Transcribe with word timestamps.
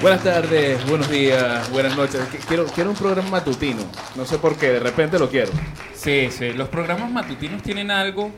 Buenas 0.00 0.22
tardes, 0.22 0.86
buenos 0.88 1.10
días, 1.10 1.70
buenas 1.70 1.96
noches. 1.96 2.20
Qu- 2.30 2.38
Quiero, 2.46 2.66
quiero 2.66 2.90
un 2.90 2.96
programa 2.96 3.28
matutino. 3.30 3.82
No 4.14 4.24
sé 4.24 4.38
por 4.38 4.56
qué, 4.56 4.68
de 4.72 4.80
repente 4.80 5.18
lo 5.18 5.28
quiero. 5.30 5.50
Sí, 5.94 6.28
sí. 6.30 6.52
Los 6.52 6.68
programas 6.68 7.10
matutinos 7.10 7.62
tienen 7.62 7.90
algo 7.90 8.30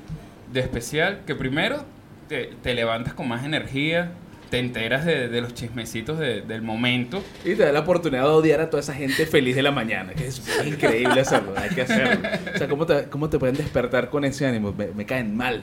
de 0.52 0.60
especial 0.60 1.22
que 1.26 1.34
primero 1.34 1.84
te, 2.28 2.46
te 2.62 2.74
levantas 2.74 3.14
con 3.14 3.28
más 3.28 3.44
energía, 3.44 4.12
te 4.50 4.58
enteras 4.58 5.04
de, 5.04 5.28
de 5.28 5.40
los 5.40 5.52
chismecitos 5.54 6.18
de- 6.18 6.40
del 6.42 6.62
momento. 6.62 7.22
Y 7.44 7.54
te 7.54 7.64
da 7.64 7.72
la 7.72 7.80
oportunidad 7.80 8.22
de 8.22 8.28
odiar 8.28 8.60
a 8.60 8.70
toda 8.70 8.80
esa 8.80 8.94
gente 8.94 9.26
feliz 9.26 9.54
de 9.56 9.62
la 9.62 9.70
mañana, 9.72 10.14
que 10.14 10.26
es 10.28 10.40
increíble 10.64 11.20
hacerlo, 11.20 11.52
hay 11.56 11.68
que 11.70 11.82
hacerlo. 11.82 12.28
O 12.54 12.58
sea, 12.58 12.68
¿cómo 12.68 12.86
te, 12.86 13.04
cómo 13.04 13.28
te 13.28 13.38
pueden 13.38 13.56
despertar 13.56 14.08
con 14.10 14.24
ese 14.24 14.46
ánimo? 14.46 14.72
Me, 14.72 14.86
me 14.88 15.04
caen 15.06 15.36
mal. 15.36 15.62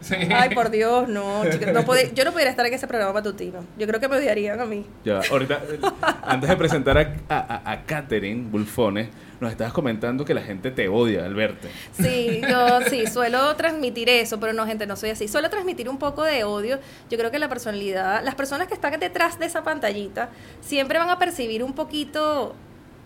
Sí. 0.00 0.14
Ay, 0.34 0.50
por 0.54 0.70
Dios, 0.70 1.08
no. 1.08 1.42
chica, 1.50 1.72
no 1.72 1.84
puede- 1.84 2.12
yo 2.14 2.24
no 2.24 2.32
pudiera 2.32 2.50
estar 2.50 2.64
en 2.66 2.74
ese 2.74 2.86
programa 2.86 3.12
matutino. 3.12 3.64
Yo 3.78 3.86
creo 3.86 4.00
que 4.00 4.08
me 4.08 4.16
odiarían 4.16 4.60
a 4.60 4.64
mí. 4.64 4.86
Ya, 5.04 5.20
ahorita, 5.30 5.60
eh, 5.68 5.78
antes 6.22 6.48
de 6.48 6.56
presentar 6.56 6.96
a, 6.98 7.12
a, 7.28 7.38
a- 7.64 7.72
a 7.72 7.82
Katherine 7.84 8.44
Bulfones, 8.50 9.08
nos 9.40 9.50
estabas 9.50 9.72
comentando 9.72 10.24
que 10.24 10.34
la 10.34 10.42
gente 10.42 10.70
te 10.70 10.88
odia 10.88 11.24
al 11.24 11.34
verte. 11.34 11.68
Sí, 11.92 12.42
yo 12.48 12.80
sí, 12.90 13.06
suelo 13.06 13.56
transmitir 13.56 14.08
eso, 14.10 14.38
pero 14.38 14.52
no, 14.52 14.66
gente, 14.66 14.86
no 14.86 14.96
soy 14.96 15.10
así. 15.10 15.28
Suelo 15.28 15.48
transmitir 15.48 15.88
un 15.88 15.98
poco 15.98 16.22
de 16.22 16.44
odio. 16.44 16.78
Yo 17.08 17.18
creo 17.18 17.30
que 17.30 17.38
la 17.38 17.48
personalidad, 17.48 18.22
las 18.22 18.34
personas 18.34 18.68
que 18.68 18.74
están 18.74 18.98
detrás 19.00 19.38
de 19.38 19.46
esa 19.46 19.62
pantallita, 19.62 20.28
siempre 20.60 20.98
van 20.98 21.08
a 21.08 21.18
percibir 21.18 21.64
un 21.64 21.72
poquito 21.72 22.54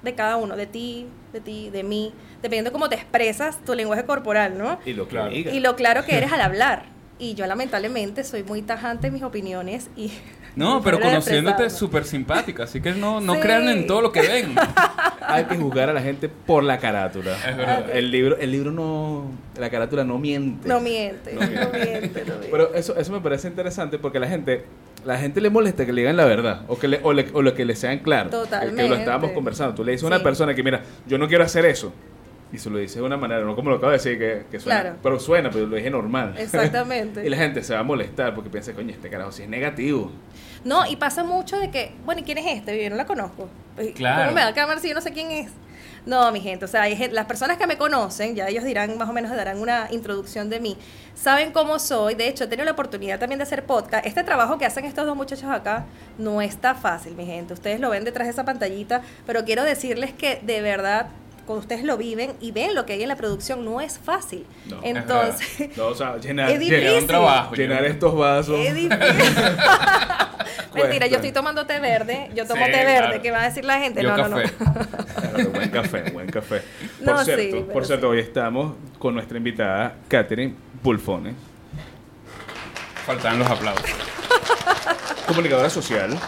de 0.02 0.14
cada 0.14 0.36
uno, 0.36 0.56
de 0.56 0.66
ti, 0.66 1.06
de 1.32 1.40
ti, 1.40 1.70
de 1.70 1.82
mí, 1.82 2.12
dependiendo 2.42 2.72
cómo 2.72 2.88
te 2.88 2.96
expresas, 2.96 3.64
tu 3.64 3.74
lenguaje 3.74 4.04
corporal, 4.04 4.58
¿no? 4.58 4.78
Y 4.84 4.92
lo 4.92 5.08
Claro. 5.08 5.32
Y 5.32 5.60
lo 5.60 5.76
claro 5.76 6.04
que 6.04 6.16
eres 6.16 6.32
al 6.32 6.40
hablar. 6.40 6.86
Y 7.18 7.34
yo 7.34 7.46
lamentablemente 7.46 8.24
soy 8.24 8.42
muy 8.42 8.60
tajante 8.62 9.06
en 9.06 9.12
mis 9.12 9.22
opiniones 9.22 9.88
y... 9.96 10.10
No, 10.56 10.80
pero 10.83 11.00
conociéndote 11.00 11.64
expresarme. 11.64 11.70
súper 11.78 12.05
simpática, 12.05 12.62
así 12.64 12.80
que 12.80 12.92
no, 12.92 13.20
no 13.20 13.34
Sí. 13.34 13.41
crean 13.41 13.69
en 13.69 13.86
todo 13.86 14.00
lo 14.02 14.12
que 14.12 14.20
ven. 14.22 14.55
Hay 15.27 15.44
que 15.47 15.56
juzgar 15.56 15.88
a 15.91 15.92
la 15.92 16.00
gente 16.02 16.28
por 16.28 16.62
la 16.62 16.78
carátula. 16.78 17.34
Es 17.48 17.56
verdad. 17.56 17.86
El 17.92 18.10
libro, 18.10 18.36
el 18.38 18.52
libro 18.52 18.70
no, 18.70 19.30
la 19.58 19.69
carátula 19.70 20.05
no 20.05 20.19
miente. 20.19 20.69
No 20.69 20.80
miente, 20.80 21.32
No 21.32 21.41
no 21.41 21.47
miente. 21.48 22.25
no 22.25 22.34
miente. 22.34 22.48
Pero 22.50 22.75
eso, 22.75 22.97
eso 22.97 23.12
me 23.12 23.20
parece 23.20 23.48
interesante 23.48 23.98
porque 23.98 24.20
la 24.20 24.28
gente, 24.28 24.64
la 25.05 25.19
gente 25.19 25.41
le 25.41 25.50
molesta 25.50 25.84
que 25.86 25.92
le 25.92 26.02
digan 26.02 26.16
la 26.16 26.27
verdad 26.27 26.62
o 26.69 26.78
que 26.78 26.86
le, 26.88 27.00
o, 27.02 27.12
le- 27.12 27.30
o 27.32 27.42
lo 27.42 27.55
que 27.55 27.64
le 27.64 27.75
sean 27.75 27.98
claro. 28.00 28.30
Que- 28.30 28.36
Que 28.36 28.36
lo 28.36 28.44
Totalmente. 28.44 28.94
estábamos 28.98 29.30
conversando. 29.32 29.75
Tú 29.75 29.82
le 29.84 29.92
dices 29.92 30.05
a 30.05 30.08
una 30.08 30.19
Sí. 30.19 30.25
persona 30.25 30.55
que, 30.55 30.62
mira, 30.62 30.82
yo 31.06 31.19
no 31.19 31.27
quiero 31.27 31.42
hacer 31.42 31.64
eso. 31.64 31.92
Y 32.55 32.58
se 32.58 32.70
lo 32.70 32.78
dice 32.78 33.00
de 33.00 33.05
una 33.05 33.16
manera, 33.16 33.41
no 33.41 33.56
como 33.56 33.70
lo 33.70 33.77
acabo 33.77 33.91
de 33.91 33.98
decir, 33.98 34.16
que, 34.16 34.44
que 34.48 34.60
suena. 34.60 34.80
Claro. 34.80 34.97
Pero 35.02 35.19
suena, 35.19 35.50
pero 35.50 35.66
lo 35.66 35.74
dije 35.74 35.91
normal. 35.91 36.34
Exactamente. 36.38 37.27
y 37.27 37.28
la 37.28 37.36
gente 37.36 37.62
se 37.64 37.74
va 37.74 37.80
a 37.80 37.83
molestar 37.83 38.33
porque 38.34 38.48
piensa, 38.48 38.72
coño, 38.72 38.91
este 38.91 39.10
carajo 39.10 39.33
si 39.33 39.42
es 39.42 39.48
negativo. 39.48 40.12
No, 40.62 40.86
y 40.86 40.97
pasa 40.97 41.25
mucho 41.25 41.58
de 41.58 41.70
que, 41.70 41.92
bueno, 42.05 42.20
¿y 42.20 42.25
quién 42.25 42.38
es 42.38 42.47
este? 42.47 42.82
Yo 42.82 42.91
no 42.91 42.97
la 42.97 43.06
conozco. 43.06 43.48
Eh, 43.77 43.92
Claro. 43.94 44.27
¿Cómo 44.27 44.36
me 44.36 44.42
va 44.42 44.48
a 44.48 44.55
cambiar 44.55 44.78
si 44.78 44.88
yo 44.88 44.94
no 44.94 45.00
sé 45.00 45.12
quién 45.12 45.30
es? 45.32 45.50
No, 46.06 46.30
mi 46.32 46.41
gente, 46.41 46.66
o 46.66 46.69
sea, 46.69 46.82
hay 46.82 46.97
las 47.12 47.25
personas 47.25 47.56
que 47.56 47.66
me 47.66 47.78
conocen, 47.78 48.34
ya 48.34 48.48
ellos 48.48 48.62
dirán, 48.64 48.98
más 48.98 49.08
o 49.08 49.12
menos 49.14 49.34
darán 49.34 49.58
una 49.58 49.88
introducción 49.91 50.50
de 50.50 50.60
mí, 50.60 50.77
saben 51.14 51.50
cómo 51.50 51.78
soy, 51.78 52.14
de 52.14 52.28
hecho 52.28 52.44
he 52.44 52.47
tenido 52.47 52.66
la 52.66 52.72
oportunidad 52.72 53.19
también 53.19 53.38
de 53.38 53.44
hacer 53.44 53.64
podcast, 53.64 54.05
este 54.05 54.22
trabajo 54.22 54.58
que 54.58 54.66
hacen 54.66 54.84
estos 54.84 55.06
dos 55.06 55.16
muchachos 55.16 55.48
acá 55.50 55.86
no 56.19 56.42
está 56.42 56.75
fácil, 56.75 57.14
mi 57.14 57.25
gente, 57.25 57.55
ustedes 57.55 57.80
lo 57.80 57.88
ven 57.88 58.05
detrás 58.05 58.27
de 58.27 58.32
esa 58.32 58.44
pantallita, 58.44 59.00
pero 59.27 59.47
quiero 59.47 59.64
decirles 59.64 60.12
que 60.12 60.41
de 60.42 60.60
verdad, 60.60 61.06
cuando 61.47 61.61
ustedes 61.61 61.84
lo 61.84 61.97
viven 61.97 62.34
y 62.41 62.53
ven 62.53 62.75
lo 62.75 62.87
que 62.87 62.95
hay 62.95 63.03
en 63.03 63.09
la 63.09 63.17
producción, 63.17 63.64
no 63.64 63.81
es 63.81 63.98
fácil. 63.98 64.47
No, 64.67 64.77
es 64.83 64.97
Entonces, 64.97 65.77
No, 65.77 65.87
o 65.89 65.95
sea, 65.95 66.17
llenar, 66.19 66.50
Es 66.50 66.59
llenar- 66.59 66.81
difícil. 66.81 66.98
un 67.03 67.06
trabajo. 67.06 67.55
llenar 67.55 67.84
estos 67.84 68.14
vasos. 68.17 68.59
es 68.61 68.75
difícil. 68.75 68.98
Mentira, 70.75 71.06
yo 71.06 71.17
estoy 71.17 71.31
tomando 71.33 71.67
té 71.67 71.78
verde. 71.81 72.31
Yo 72.34 72.47
tomo 72.47 72.65
Sí, 72.67 72.72
té 72.72 72.78
verde. 72.84 72.97
claro. 73.06 73.22
¿Qué 73.22 73.31
va 73.31 73.42
a 73.42 73.45
decir 73.45 73.65
la 73.65 73.78
gente? 73.78 74.03
Yo 74.03 74.16
no, 74.16 74.28
no, 74.28 74.37
café. 74.37 74.53
no. 74.59 74.75
Claro, 75.31 75.50
buen 75.50 75.71
café, 75.71 76.10
buen 76.10 76.31
café. 76.31 76.62
Por 77.04 77.15
No, 77.15 77.25
cierto, 77.25 77.66
por 77.72 77.87
cierto, 77.87 78.06
sí. 78.06 78.10
hoy 78.12 78.19
estamos 78.21 78.75
con 78.99 79.15
nuestra 79.15 79.38
invitada 79.38 79.94
Katherine 80.09 80.54
Bulfones, 80.83 81.34
Faltan 83.06 83.38
los 83.38 83.49
aplausos. 83.49 83.84
comunicadora 85.27 85.71
social, 85.71 86.19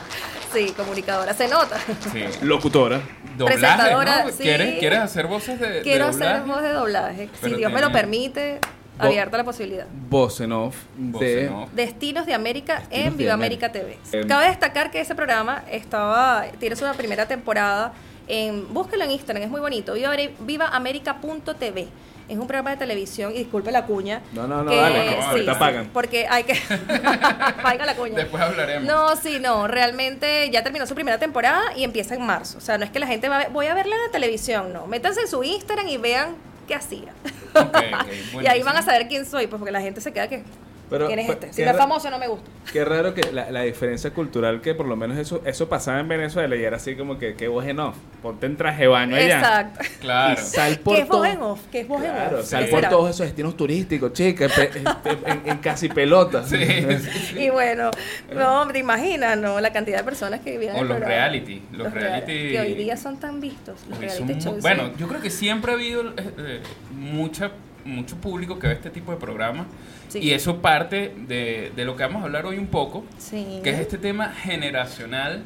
Sí, 0.53 0.73
comunicadora. 0.77 1.35
Se 1.35 1.49
nota. 1.49 1.79
Sí. 2.13 2.25
locutora. 2.43 3.01
Doblaje, 3.37 3.59
Presentadora, 3.61 4.25
¿no? 4.25 4.31
sí. 4.31 4.43
¿Quieres, 4.43 4.79
¿Quieres 4.79 4.99
hacer 5.01 5.27
voces 5.27 5.61
de, 5.61 5.71
de 5.71 5.83
Quiero 5.83 6.11
doblaje? 6.11 6.33
hacer 6.33 6.47
voz 6.47 6.63
de 6.63 6.69
doblaje. 6.73 7.29
Si 7.43 7.55
Dios 7.55 7.73
me 7.73 7.81
lo 7.81 7.93
permite, 7.93 8.59
abierta 8.99 9.37
la 9.37 9.45
posibilidad. 9.45 9.87
Voz 10.09 10.41
en 10.41 10.53
off 10.53 10.77
de 10.97 11.47
en 11.47 11.53
off. 11.53 11.71
Destinos 11.73 12.27
de 12.27 12.35
América 12.35 12.81
Destinos 12.81 13.07
en 13.07 13.17
de 13.17 13.23
Viva 13.25 13.35
América. 13.35 13.67
América. 13.67 13.99
TV. 14.11 14.27
Cabe 14.27 14.47
destacar 14.49 14.91
que 14.91 15.01
ese 15.01 15.15
programa 15.15 15.65
estaba, 15.71 16.45
tiene 16.59 16.77
su 16.77 16.85
primera 16.97 17.27
temporada 17.27 17.93
en, 18.29 18.73
búsquelo 18.73 19.05
en 19.05 19.13
Instagram, 19.13 19.45
es 19.45 19.51
muy 19.51 19.61
bonito, 19.61 19.95
viva, 19.95 20.15
vivaamerica.tv. 20.41 21.89
Es 22.29 22.39
un 22.39 22.47
programa 22.47 22.71
de 22.71 22.77
televisión, 22.77 23.33
y 23.33 23.39
disculpe 23.39 23.71
la 23.71 23.87
cuña. 23.87 24.21
No, 24.33 24.47
no, 24.49 24.65
no, 24.65 24.71
que- 24.71 24.77
dale, 24.77 25.45
no, 25.45 25.59
pagan. 25.59 25.91
Porque 25.93 26.27
hay 26.29 26.43
que... 26.45 26.55
Paga 27.63 27.87
la 27.87 27.95
cuña. 27.95 28.17
Después 28.17 28.43
hablaremos. 28.43 28.85
No, 28.87 29.15
sí, 29.17 29.39
no, 29.41 29.69
realmente 29.69 30.51
ya 30.51 30.63
terminó 30.65 30.87
su 30.87 30.95
primera 30.95 31.19
temporada 31.19 31.63
y 31.77 31.85
empieza 31.85 32.15
en 32.15 32.27
marzo. 32.27 32.59
O 32.59 32.61
sea, 32.61 32.79
no 32.79 32.85
es 32.85 32.91
que 32.91 32.99
la 32.99 33.07
gente 33.07 33.29
va 33.29 33.37
a 33.37 33.39
ver, 33.39 33.51
voy 33.51 33.67
a 33.67 33.75
verla 33.75 33.95
en 33.95 34.03
la 34.03 34.11
televisión, 34.11 34.73
no. 34.73 34.87
Métanse 34.87 35.21
en 35.21 35.29
su 35.29 35.43
Instagram 35.45 35.87
y 35.89 35.99
vean 35.99 36.35
qué 36.67 36.75
hacía. 36.75 37.13
Ok, 37.55 37.77
ok, 37.77 38.43
y 38.43 38.47
ahí 38.47 38.63
van 38.63 38.77
a 38.77 38.83
saber 38.83 39.07
quién 39.07 39.25
soy, 39.25 39.47
pues 39.47 39.59
porque 39.59 39.73
la 39.73 39.81
gente 39.81 40.01
se 40.01 40.13
queda 40.13 40.29
que... 40.29 40.43
Pero, 40.89 41.07
¿Quién 41.09 41.19
es 41.19 41.27
pero, 41.27 41.41
este? 41.41 41.53
Si 41.53 41.65
no 41.65 41.71
es 41.73 41.77
famoso, 41.77 42.11
no 42.11 42.19
me 42.19 42.29
gusta. 42.29 42.49
Qué 42.73 42.85
raro 42.85 43.13
que 43.15 43.33
la, 43.33 43.51
la 43.51 43.63
diferencia 43.63 44.11
cultural 44.13 44.61
que 44.61 44.75
por 44.75 44.87
lo 44.87 44.95
menos 44.97 45.19
eso 45.19 45.43
eso 45.45 45.69
pasaba 45.69 45.99
en 46.01 46.07
Venezuela 46.09 46.55
y 46.57 46.63
era 46.63 46.77
así 46.77 46.95
como 46.95 47.19
que, 47.19 47.35
que 47.35 47.49
voz 47.49 47.65
en 47.67 47.81
off. 47.81 47.97
Ponte 48.23 48.47
en 48.47 48.57
traje 48.57 48.87
baño 48.87 49.17
allá. 49.17 49.39
Exacto. 49.39 49.81
Claro. 50.01 50.41
Y 50.41 50.45
sal 50.45 50.79
por 50.81 50.95
¿Qué 50.95 51.03
es 51.03 51.09
voz 51.09 51.27
en 51.27 51.43
off? 51.43 51.61
¿Qué 51.73 51.81
es 51.81 51.89
voz 51.89 52.03
en 52.05 52.11
Claro, 52.13 52.39
off? 52.39 52.45
sal 52.47 52.65
¿Qué 52.65 52.71
por 52.71 52.81
será? 52.81 52.91
todos 52.91 53.11
esos 53.11 53.27
destinos 53.27 53.57
turísticos, 53.57 54.13
chicas, 54.13 54.53
pe- 54.53 54.71
este, 54.79 55.31
en, 55.31 55.43
en 55.47 55.59
casi 55.59 55.89
pelota. 55.89 56.45
Sí, 56.45 56.57
sí. 56.65 57.39
Y 57.47 57.51
bueno, 57.51 57.91
no, 58.35 58.67
te 58.69 58.79
imaginas, 58.79 59.37
¿no? 59.39 59.61
La 59.61 59.73
cantidad 59.73 59.99
de 59.99 60.05
personas 60.05 60.41
que 60.41 60.53
vivían 60.53 60.75
O 60.77 60.79
en 60.79 60.83
el 60.83 60.89
los 60.89 60.97
programa. 60.99 61.15
reality, 61.29 61.63
los 61.73 61.93
reality- 61.93 62.53
Que 62.53 62.61
hoy 62.61 62.75
día 62.75 62.97
son 62.97 63.17
tan 63.19 63.41
vistos. 63.41 63.81
Los 63.89 63.99
reality 63.99 64.41
son 64.41 64.53
shows. 64.53 64.63
bueno, 64.63 64.91
yo 64.97 65.09
creo 65.09 65.21
que 65.21 65.31
siempre 65.31 65.73
ha 65.73 65.75
habido 65.75 66.03
eh, 66.11 66.15
eh, 66.39 66.61
mucha, 66.93 67.51
mucho 67.87 68.17
público 68.17 68.59
que 68.59 68.67
ve 68.69 68.73
este 68.75 68.91
tipo 68.91 69.13
de 69.13 69.19
programas 69.19 69.67
Sí. 70.09 70.21
y 70.21 70.31
eso 70.33 70.59
parte 70.63 71.13
de, 71.27 71.73
de 71.75 71.85
lo 71.85 71.97
que 71.97 72.05
vamos 72.05 72.23
a 72.23 72.27
hablar 72.27 72.47
hoy 72.47 72.59
un 72.59 72.69
poco, 72.69 73.05
Sí. 73.19 73.61
que 73.65 73.71
es 73.71 73.79
este 73.81 73.99
tema 73.99 74.29
generacional 74.31 75.43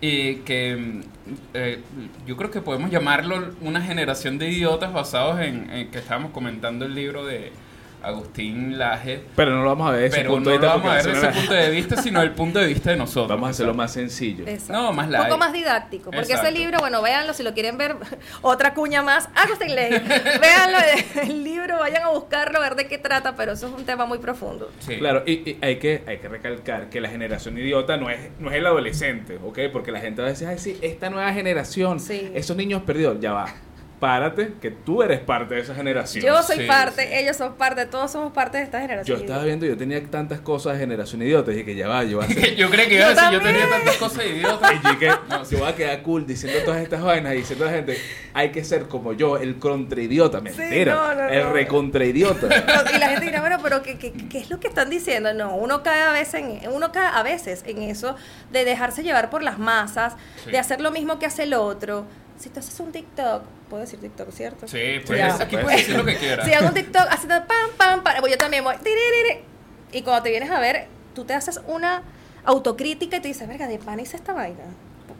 y 0.00 0.36
que 0.36 0.76
mm, 0.76 1.00
eh, 1.54 1.78
yo 2.26 2.36
creo 2.36 2.50
que 2.50 2.60
podemos 2.60 2.90
llamarlo 2.90 3.54
una 3.62 3.80
generación 3.80 4.36
de 4.38 4.50
idiotas 4.50 4.92
basados 4.92 5.40
en, 5.40 5.70
en 5.70 5.90
que 5.90 5.98
estábamos 5.98 6.32
comentando 6.32 6.84
el 6.84 6.94
libro 6.94 7.24
de 7.24 7.52
Agustín 8.06 8.78
Laje. 8.78 9.22
Pero 9.34 9.50
no 9.52 9.62
lo 9.62 9.70
vamos 9.70 9.88
a 9.88 9.92
ver 9.92 10.02
desde 10.02 10.20
ese 10.20 10.28
punto 10.28 10.50
no 10.50 10.56
de 10.56 10.58
lo 10.58 10.62
vista 10.62 10.76
vamos 10.76 10.90
a 10.90 10.94
ver 10.94 11.04
desde 11.06 11.28
ese 11.28 11.38
punto 11.38 11.54
de 11.54 11.70
vista, 11.70 12.02
sino 12.02 12.22
el 12.22 12.30
punto 12.32 12.58
de 12.58 12.66
vista 12.66 12.90
de 12.90 12.96
nosotros. 12.96 13.28
Vamos 13.28 13.48
a 13.48 13.50
hacerlo 13.50 13.74
más 13.74 13.92
sencillo. 13.92 14.44
Exacto. 14.46 14.72
No, 14.72 14.92
más 14.92 15.06
Un 15.06 15.12
light. 15.12 15.24
poco 15.26 15.38
más 15.38 15.52
didáctico. 15.52 16.04
Porque 16.10 16.20
Exacto. 16.32 16.48
ese 16.48 16.58
libro, 16.58 16.78
bueno, 16.78 17.02
véanlo 17.02 17.32
si 17.34 17.42
lo 17.42 17.52
quieren 17.54 17.76
ver. 17.78 17.96
Otra 18.42 18.74
cuña 18.74 19.02
más. 19.02 19.28
Agustín 19.34 19.74
Ley. 19.74 19.90
véanlo, 20.40 20.78
el 21.22 21.44
libro, 21.44 21.78
vayan 21.78 22.04
a 22.04 22.08
buscarlo, 22.10 22.58
a 22.58 22.62
ver 22.62 22.76
de 22.76 22.86
qué 22.86 22.98
trata, 22.98 23.34
pero 23.36 23.52
eso 23.52 23.66
es 23.66 23.72
un 23.72 23.84
tema 23.84 24.06
muy 24.06 24.18
profundo. 24.18 24.70
Sí. 24.80 24.96
Claro, 24.98 25.22
y, 25.26 25.32
y 25.50 25.58
hay, 25.62 25.76
que, 25.76 26.02
hay 26.06 26.18
que 26.18 26.28
recalcar 26.28 26.88
que 26.88 27.00
la 27.00 27.08
generación 27.08 27.58
idiota 27.58 27.96
no 27.96 28.08
es, 28.10 28.18
no 28.38 28.50
es 28.50 28.56
el 28.56 28.66
adolescente, 28.66 29.38
¿ok? 29.44 29.58
Porque 29.72 29.90
la 29.92 30.00
gente 30.00 30.22
va 30.22 30.28
a 30.28 30.30
decir, 30.30 30.46
ay, 30.46 30.58
sí, 30.58 30.78
esta 30.82 31.10
nueva 31.10 31.32
generación, 31.32 32.00
Sí. 32.00 32.30
esos 32.34 32.56
niños 32.56 32.82
perdidos, 32.82 33.18
ya 33.20 33.32
va. 33.32 33.46
Párate, 33.98 34.52
que 34.60 34.70
tú 34.70 35.02
eres 35.02 35.20
parte 35.20 35.54
de 35.54 35.62
esa 35.62 35.74
generación. 35.74 36.22
Yo 36.24 36.42
soy 36.42 36.58
Sí, 36.58 36.66
parte, 36.66 37.02
sí. 37.08 37.14
ellos 37.14 37.34
son 37.36 37.54
parte, 37.54 37.86
todos 37.86 38.10
somos 38.10 38.30
parte 38.32 38.58
de 38.58 38.64
esta 38.64 38.78
Yo 38.78 38.82
generación. 38.86 39.20
estaba 39.22 39.44
viendo, 39.44 39.64
yo 39.64 39.76
tenía 39.76 40.04
tantas 40.10 40.40
cosas 40.40 40.74
de 40.74 40.80
generación 40.80 41.22
idiota, 41.22 41.50
y 41.50 41.56
dije, 41.56 41.74
ya 41.74 41.88
va, 41.88 42.04
yo 42.04 42.18
voy 42.18 42.26
a 42.26 42.28
hacer... 42.28 42.54
yo 42.56 42.68
creo 42.68 42.86
que 42.88 42.94
iba 42.96 43.06
a 43.06 43.08
Yo 43.08 43.14
decir, 43.14 43.32
yo 43.32 43.40
tenía 43.40 43.70
tantas 43.70 43.96
cosas 43.96 44.24
idiotas. 44.26 44.72
Y 44.76 44.82
yo 44.82 44.90
dije, 44.90 45.10
yo 45.50 45.58
voy 45.58 45.68
a 45.68 45.74
quedar 45.74 46.02
cool 46.02 46.26
diciendo 46.26 46.58
todas 46.64 46.82
estas 46.82 47.00
vainas 47.02 47.32
y 47.32 47.36
diciendo 47.38 47.64
a 47.64 47.68
la 47.70 47.74
gente, 47.76 47.98
hay 48.34 48.50
que 48.52 48.64
ser 48.64 48.82
como 48.88 49.14
yo, 49.14 49.38
el 49.38 49.58
contraidiota. 49.58 50.40
Mentira, 50.42 50.94
no, 50.94 51.14
no, 51.14 51.28
el 51.28 51.44
no. 51.44 51.52
recontraidiota. 51.52 52.48
Y 52.94 52.98
la 52.98 53.08
gente 53.08 53.24
dirá, 53.26 53.40
bueno, 53.40 53.58
pero 53.62 53.82
¿qué, 53.82 53.96
qué, 53.98 54.12
qué 54.12 54.38
es 54.38 54.50
lo 54.50 54.60
que 54.60 54.68
están 54.68 54.90
diciendo? 54.90 55.32
No, 55.32 55.56
uno 55.56 55.82
cae 55.82 56.02
a 56.02 56.12
veces 56.12 56.34
en, 56.42 56.60
uno 56.70 56.92
cae 56.92 57.08
a 57.12 57.22
veces 57.22 57.62
en 57.66 57.82
eso 57.82 58.14
de 58.52 58.64
dejarse 58.64 59.02
llevar 59.02 59.30
por 59.30 59.42
las 59.42 59.58
masas, 59.58 60.14
Sí. 60.44 60.50
de 60.50 60.58
hacer 60.58 60.80
lo 60.82 60.90
mismo 60.90 61.18
que 61.18 61.26
hace 61.26 61.44
el 61.44 61.54
otro. 61.54 62.04
Si 62.38 62.50
tú 62.50 62.60
haces 62.60 62.78
un 62.80 62.92
TikTok, 62.92 63.42
puedo 63.70 63.80
decir 63.82 63.98
TikTok, 64.00 64.30
¿cierto? 64.30 64.68
Sí, 64.68 65.00
pues 65.06 65.18
Ya. 65.18 65.34
aquí 65.34 65.56
puedes 65.56 65.78
decir 65.80 65.96
lo 65.96 66.04
que 66.04 66.16
quieras. 66.16 66.46
Si 66.46 66.52
hago 66.52 66.68
un 66.68 66.74
TikTok 66.74 67.06
haciendo 67.08 67.36
pam, 67.46 67.70
pam, 67.76 68.02
pam, 68.02 68.14
pues 68.20 68.32
yo 68.32 68.38
también 68.38 68.62
voy. 68.64 68.76
tiririri. 68.76 69.44
Y 69.92 70.02
cuando 70.02 70.22
te 70.24 70.30
vienes 70.30 70.50
a 70.50 70.60
ver, 70.60 70.86
tú 71.14 71.24
te 71.24 71.32
haces 71.34 71.60
una 71.66 72.02
autocrítica 72.44 73.16
y 73.16 73.20
te 73.20 73.28
dices, 73.28 73.48
verga, 73.48 73.66
de 73.68 73.78
pan 73.78 73.98
hice 74.00 74.16
esta 74.16 74.32
vaina. 74.32 74.64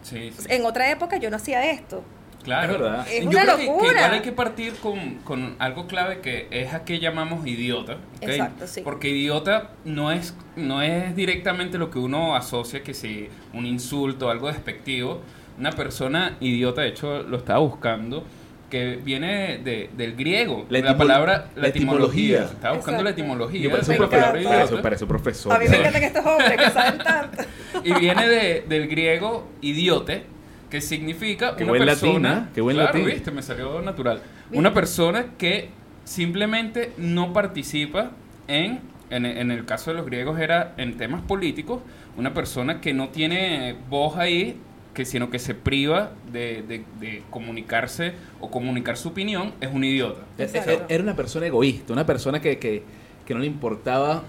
Sí, 0.02 0.32
sí. 0.36 0.46
En 0.48 0.64
otra 0.64 0.90
época 0.90 1.16
yo 1.16 1.30
no 1.30 1.36
hacía 1.36 1.70
esto. 1.70 2.04
Claro, 2.44 2.74
Es 2.74 2.80
verdad. 2.80 3.06
Es 3.10 3.22
Yo 3.24 3.30
una 3.30 3.42
creo 3.42 3.56
que- 3.56 3.62
Que, 3.64 3.69
locura. 3.70 3.92
igual 3.92 4.12
hay 4.12 4.20
que 4.20 4.32
partir 4.32 4.74
con, 4.76 5.16
con 5.24 5.56
algo 5.58 5.88
clave 5.88 6.20
que 6.20 6.46
es 6.52 6.74
a 6.74 6.84
qué 6.84 7.00
llamamos 7.00 7.44
idiota. 7.44 7.96
Exacto, 8.20 8.69
sí. 8.69 8.82
Porque 8.82 9.08
idiota 9.08 9.70
no 9.84 10.12
es, 10.12 10.32
no 10.54 10.80
es 10.80 11.16
directamente 11.16 11.76
lo 11.76 11.90
que 11.90 11.98
uno 11.98 12.36
asocia 12.36 12.84
que 12.84 12.94
si 12.94 13.28
un 13.52 13.66
insulto, 13.66 14.30
algo 14.30 14.46
despectivo. 14.46 15.22
Una 15.58 15.70
persona 15.73 16.37
idiota, 16.41 16.82
de 16.82 16.88
hecho 16.88 17.23
lo 17.23 17.37
estaba 17.38 17.58
buscando, 17.61 18.25
que 18.70 18.97
viene 18.97 19.58
de, 19.58 19.91
del 19.97 20.17
griego. 20.17 20.67
La 20.69 20.81
La, 20.81 20.97
palabra, 20.99 21.50
la 21.55 21.62
la 21.62 21.69
etimología. 21.69 22.38
etimología. 22.38 22.55
Estaba 22.56 22.76
buscando 22.76 23.03
la 23.05 23.11
Exacto. 23.11 23.23
etimología 23.23 23.61
Yo 23.62 23.70
parece 23.70 23.93
Me 23.93 23.99
la 24.00 24.08
palabra 24.11 24.32
profesor. 24.32 24.64
idiota. 24.67 24.82
Parece 24.82 25.05
un 25.05 25.08
profesor. 25.08 25.53
A 25.53 25.58
mí 25.58 25.64
me 25.69 25.76
encantan 25.76 26.03
estos 26.03 26.26
hombres 26.26 26.56
que 26.56 26.70
saben 26.70 26.99
tanto. 26.99 27.43
Y 27.85 27.93
viene 27.94 28.29
de, 28.29 28.64
del 28.69 28.88
griego 28.88 29.47
idiote, 29.61 30.25
que 30.69 30.81
significa 30.81 31.55
Qué 31.56 31.62
una 31.62 31.73
buen 31.73 31.85
persona. 31.85 32.12
latín, 32.12 32.26
¿ah? 32.26 32.50
Qué 32.55 32.61
buen 32.61 32.76
claro, 32.76 32.93
latín. 32.99 33.06
viste, 33.14 33.31
me 33.31 33.43
salió 33.43 33.81
natural. 33.82 34.20
Bien. 34.50 34.58
Una 34.61 34.75
persona 34.75 35.26
que 35.38 35.70
simplemente 36.05 36.93
no 36.99 37.32
participa 37.32 38.11
en, 38.49 38.81
en, 39.11 39.26
en 39.26 39.50
el 39.53 39.64
caso 39.64 39.91
de 39.93 39.97
los 39.99 40.06
griegos 40.06 40.41
era 40.41 40.75
en 40.76 40.97
temas 40.97 41.23
políticos, 41.23 41.82
una 42.17 42.35
persona 42.35 42.81
que 42.81 42.93
no 42.94 43.11
tiene 43.11 43.76
voz 43.88 44.17
ahí, 44.17 44.56
que 44.96 45.04
sino 45.04 45.31
que 45.31 45.38
se 45.38 45.54
priva 45.54 46.10
de, 46.32 46.62
de- 46.66 46.84
de 46.98 47.22
comunicarse 47.31 48.14
o 48.40 48.50
comunicar 48.50 48.96
su 48.96 49.10
opinión, 49.10 49.52
es 49.60 49.69
un 49.72 49.84
idiota. 49.84 50.22
Exacto. 50.38 50.87
Era 50.88 51.02
una 51.04 51.14
persona 51.14 51.46
egoísta, 51.46 51.93
una 51.93 52.06
persona 52.06 52.40
que, 52.40 52.58
que, 52.58 52.82
que 53.26 53.34
no 53.34 53.40
le 53.40 53.46
importaba 53.46 54.25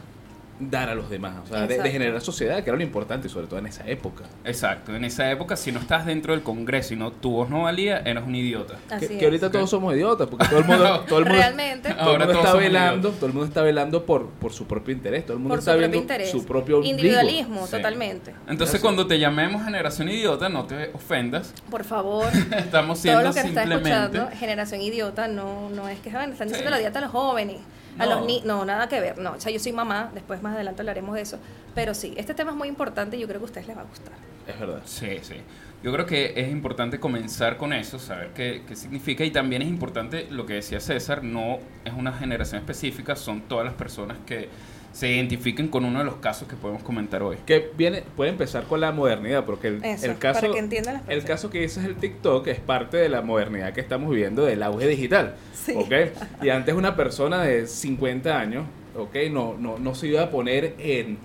dar 0.60 0.90
a 0.90 0.96
los 0.96 1.10
demás, 1.10 1.36
o 1.44 1.48
sea, 1.48 1.68
de, 1.68 1.92
generar 1.92 2.20
sociedad, 2.22 2.64
que 2.64 2.70
era 2.70 2.78
lo 2.78 2.84
importante, 2.84 3.30
sobre 3.30 3.46
todo 3.48 3.60
en 3.60 3.68
esa 3.68 3.88
época. 3.88 4.24
Exacto, 4.44 4.96
en 4.96 5.06
esa 5.06 5.30
época 5.30 5.56
si 5.56 5.72
no 5.72 5.80
estás 5.80 6.06
dentro 6.06 6.34
del 6.34 6.42
Congreso 6.42 6.94
y 6.94 6.98
no 6.98 7.12
tu 7.12 7.32
voz 7.32 7.50
no 7.50 7.64
valía, 7.64 8.00
eras 8.00 8.26
un 8.26 8.34
idiota. 8.36 8.76
Así 8.90 9.08
Que, 9.08 9.14
es. 9.14 9.20
que 9.20 9.26
ahorita 9.26 9.52
todos 9.52 9.70
somos 9.70 9.94
idiotas, 9.94 10.28
porque 10.28 10.48
todo 10.48 10.60
el 10.60 10.66
mundo, 10.66 11.04
todo 11.08 11.20
el 11.20 11.26
mundo, 11.26 11.38
Realmente. 11.40 11.90
todo 11.90 12.00
el 12.02 12.08
Ahora 12.08 12.26
mundo 12.26 12.34
todos 12.34 12.46
está 12.46 12.58
velando, 12.58 13.00
idiotas. 13.00 13.20
todo 13.20 13.26
el 13.28 13.34
mundo 13.34 13.48
está 13.48 13.62
velando 13.62 14.06
por, 14.06 14.30
por 14.30 14.54
su 14.54 14.66
propio 14.66 14.94
interés, 14.94 15.24
todo 15.26 15.34
el 15.34 15.40
mundo 15.40 15.54
Por 15.54 15.60
está 15.60 15.76
viendo 15.76 15.98
interés. 15.98 16.32
su 16.32 16.46
propio. 16.46 16.84
Individualismo, 16.84 17.66
Sí. 17.66 17.72
totalmente. 17.72 18.34
Entonces 18.48 18.82
cuando 18.82 19.06
te 19.06 19.20
llamemos 19.20 19.64
generación 19.64 20.10
idiota, 20.10 20.50
no 20.50 20.66
te 20.66 20.90
ofendas. 20.94 21.54
Por 21.70 21.84
favor. 21.84 22.26
Estamos 22.58 22.98
Todo 22.98 23.02
siendo 23.04 23.22
lo 23.22 23.34
que 23.34 23.40
está 23.42 23.62
simplemente... 23.64 23.90
escuchando, 23.92 24.30
generación 24.38 24.82
idiota, 24.82 25.28
no, 25.28 25.70
no 25.70 25.88
es 25.88 26.00
que 26.00 26.10
están 26.10 26.32
diciendo 26.32 26.56
Sí. 26.58 26.64
la 26.70 26.80
idiota 26.80 27.00
a 27.00 27.02
los 27.04 27.12
jóvenes, 27.12 27.58
a 28.00 28.06
No. 28.06 28.16
los 28.16 28.26
niños, 28.26 28.46
no, 28.46 28.66
nada 28.66 28.88
que 28.88 29.00
ver, 29.00 29.18
no, 29.18 29.32
o 29.34 29.40
sea, 29.40 29.52
yo 29.52 29.60
soy 29.60 29.72
mamá, 29.72 30.12
después 30.14 30.42
más 30.42 30.56
adelante 30.56 30.82
hablaremos 30.82 31.16
de 31.16 31.22
eso, 31.22 31.40
pero 31.76 31.94
sí, 31.94 32.14
este 32.18 32.34
tema 32.34 32.52
es 32.52 32.58
muy 32.58 32.68
importante 32.68 33.18
y 33.18 33.20
yo 33.20 33.28
creo 33.28 33.40
que 33.40 33.46
a 33.46 33.48
ustedes 33.48 33.68
les 33.68 33.78
va 33.78 33.82
a 33.82 33.86
gustar. 33.86 34.14
Es 34.48 34.60
verdad. 34.60 34.82
Sí, 34.86 35.18
sí. 35.22 35.36
Yo 35.84 35.92
creo 35.94 36.06
que 36.06 36.34
es 36.36 36.50
importante 36.50 37.00
comenzar 37.00 37.58
con 37.58 37.72
eso, 37.74 38.00
saber 38.00 38.32
qué, 38.34 38.64
qué 38.68 38.76
significa 38.76 39.24
y 39.24 39.30
también 39.32 39.62
es 39.62 39.68
importante 39.68 40.28
lo 40.32 40.46
que 40.46 40.54
decía 40.56 40.80
César, 40.80 41.24
no 41.24 41.60
es 41.86 41.94
una 41.94 42.12
generación 42.14 42.60
específica, 42.62 43.16
son 43.16 43.42
todas 43.42 43.66
las 43.66 43.74
personas 43.76 44.18
que 44.26 44.50
se 44.98 45.12
identifiquen 45.12 45.68
con 45.68 45.86
uno 45.86 46.00
de 46.00 46.06
los 46.06 46.16
casos 46.16 46.48
que 46.48 46.56
podemos 46.56 46.82
comentar 46.82 47.22
hoy. 47.22 47.38
Que 47.46 47.70
viene, 47.78 48.02
puede 48.16 48.32
empezar 48.32 48.64
con 48.64 48.82
la 48.82 48.92
modernidad, 48.92 49.46
porque 49.46 49.68
el, 49.68 49.86
Eso, 49.86 50.08
el 50.08 50.18
caso, 50.18 50.42
para 50.42 50.54
que 50.54 50.58
entiendan 50.58 50.96
las 50.96 51.04
el 51.08 51.24
caso 51.24 51.52
que 51.52 51.62
dices 51.62 51.86
el 51.86 51.98
TikTok 51.98 52.48
es 52.48 52.60
parte 52.60 52.98
de 52.98 53.08
la 53.08 53.22
modernidad 53.22 53.74
que 53.74 53.82
estamos 53.82 54.10
viviendo, 54.10 54.44
del 54.44 54.64
auge 54.64 54.88
digital. 54.88 55.36
Sí. 55.54 55.76
¿ok? 55.78 55.94
Y 56.42 56.50
antes 56.50 56.74
una 56.74 56.96
persona 56.96 57.44
de 57.44 57.68
50 57.68 58.40
años, 58.40 58.66
¿ok? 58.98 59.16
No, 59.30 59.56
no, 59.60 59.78
no 59.78 59.94
se 59.94 60.08
iba 60.08 60.24
a 60.24 60.32
poner 60.32 60.74
en, 60.80 61.20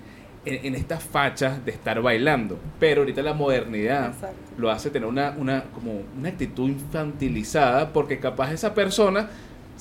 en, 0.45 0.67
en 0.67 0.75
estas 0.75 1.03
fachas 1.03 1.65
de 1.65 1.71
estar 1.71 2.03
bailando. 2.03 2.59
Pero 2.79 3.01
ahorita 3.01 3.23
la 3.23 3.33
modernidad 3.33 4.09
Exacto. 4.09 4.37
lo 4.59 4.71
hace 4.71 4.91
tener 4.91 5.09
una, 5.09 5.31
una, 5.39 5.65
como 5.73 6.03
una 6.19 6.29
actitud 6.29 6.69
infantilizada, 6.69 7.91
porque 7.95 8.19
capaz 8.19 8.53
esa 8.53 8.75
persona 8.75 9.31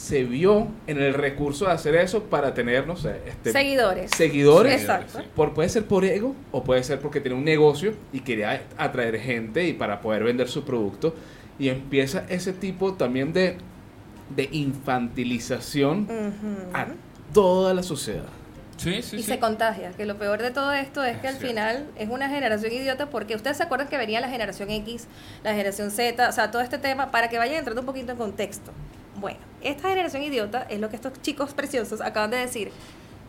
se 0.01 0.23
vio 0.23 0.67
en 0.87 0.99
el 0.99 1.13
recurso 1.13 1.65
de 1.65 1.73
hacer 1.73 1.93
eso 1.93 2.23
para 2.23 2.55
tener, 2.55 2.87
no 2.87 2.95
sé, 2.95 3.17
este, 3.27 3.51
Seguidores. 3.51 4.09
seguidores. 4.17 4.81
Exacto. 4.81 5.21
Por, 5.35 5.53
puede 5.53 5.69
ser 5.69 5.85
por 5.85 6.03
ego 6.05 6.35
o 6.51 6.63
puede 6.63 6.83
ser 6.83 6.99
porque 6.99 7.21
tiene 7.21 7.37
un 7.37 7.45
negocio 7.45 7.93
y 8.11 8.21
quería 8.21 8.63
atraer 8.77 9.19
gente 9.19 9.63
y 9.67 9.73
para 9.73 10.01
poder 10.01 10.23
vender 10.23 10.47
su 10.49 10.63
producto. 10.63 11.13
Y 11.59 11.69
empieza 11.69 12.25
ese 12.29 12.51
tipo 12.51 12.95
también 12.95 13.31
de, 13.31 13.57
de 14.35 14.49
infantilización 14.51 16.07
a 16.73 16.87
toda 17.31 17.75
la 17.75 17.83
sociedad. 17.83 18.25
Sí, 18.77 19.03
sí, 19.03 19.17
y 19.17 19.21
sí. 19.21 19.23
se 19.33 19.37
contagia, 19.37 19.91
que 19.91 20.07
lo 20.07 20.17
peor 20.17 20.41
de 20.41 20.49
todo 20.49 20.71
esto 20.71 21.03
es 21.03 21.19
que 21.19 21.27
al 21.27 21.35
cierto. 21.35 21.47
final 21.47 21.85
es 21.95 22.09
una 22.09 22.27
generación 22.27 22.71
idiota 22.73 23.11
porque 23.11 23.35
ustedes 23.35 23.57
se 23.57 23.61
acuerdan 23.61 23.87
que 23.87 23.97
venía 23.97 24.19
la 24.19 24.29
generación 24.29 24.71
X, 24.71 25.05
la 25.43 25.51
generación 25.51 25.91
Z, 25.91 26.27
o 26.27 26.31
sea, 26.31 26.49
todo 26.49 26.63
este 26.63 26.79
tema 26.79 27.11
para 27.11 27.29
que 27.29 27.37
vayan 27.37 27.57
entrando 27.57 27.81
un 27.81 27.85
poquito 27.85 28.13
en 28.13 28.17
contexto. 28.17 28.71
Bueno, 29.21 29.37
esta 29.61 29.89
generación 29.89 30.23
idiota 30.23 30.65
es 30.67 30.79
lo 30.79 30.89
que 30.89 30.95
estos 30.95 31.13
chicos 31.21 31.53
preciosos 31.53 32.01
acaban 32.01 32.31
de 32.31 32.37
decir. 32.37 32.71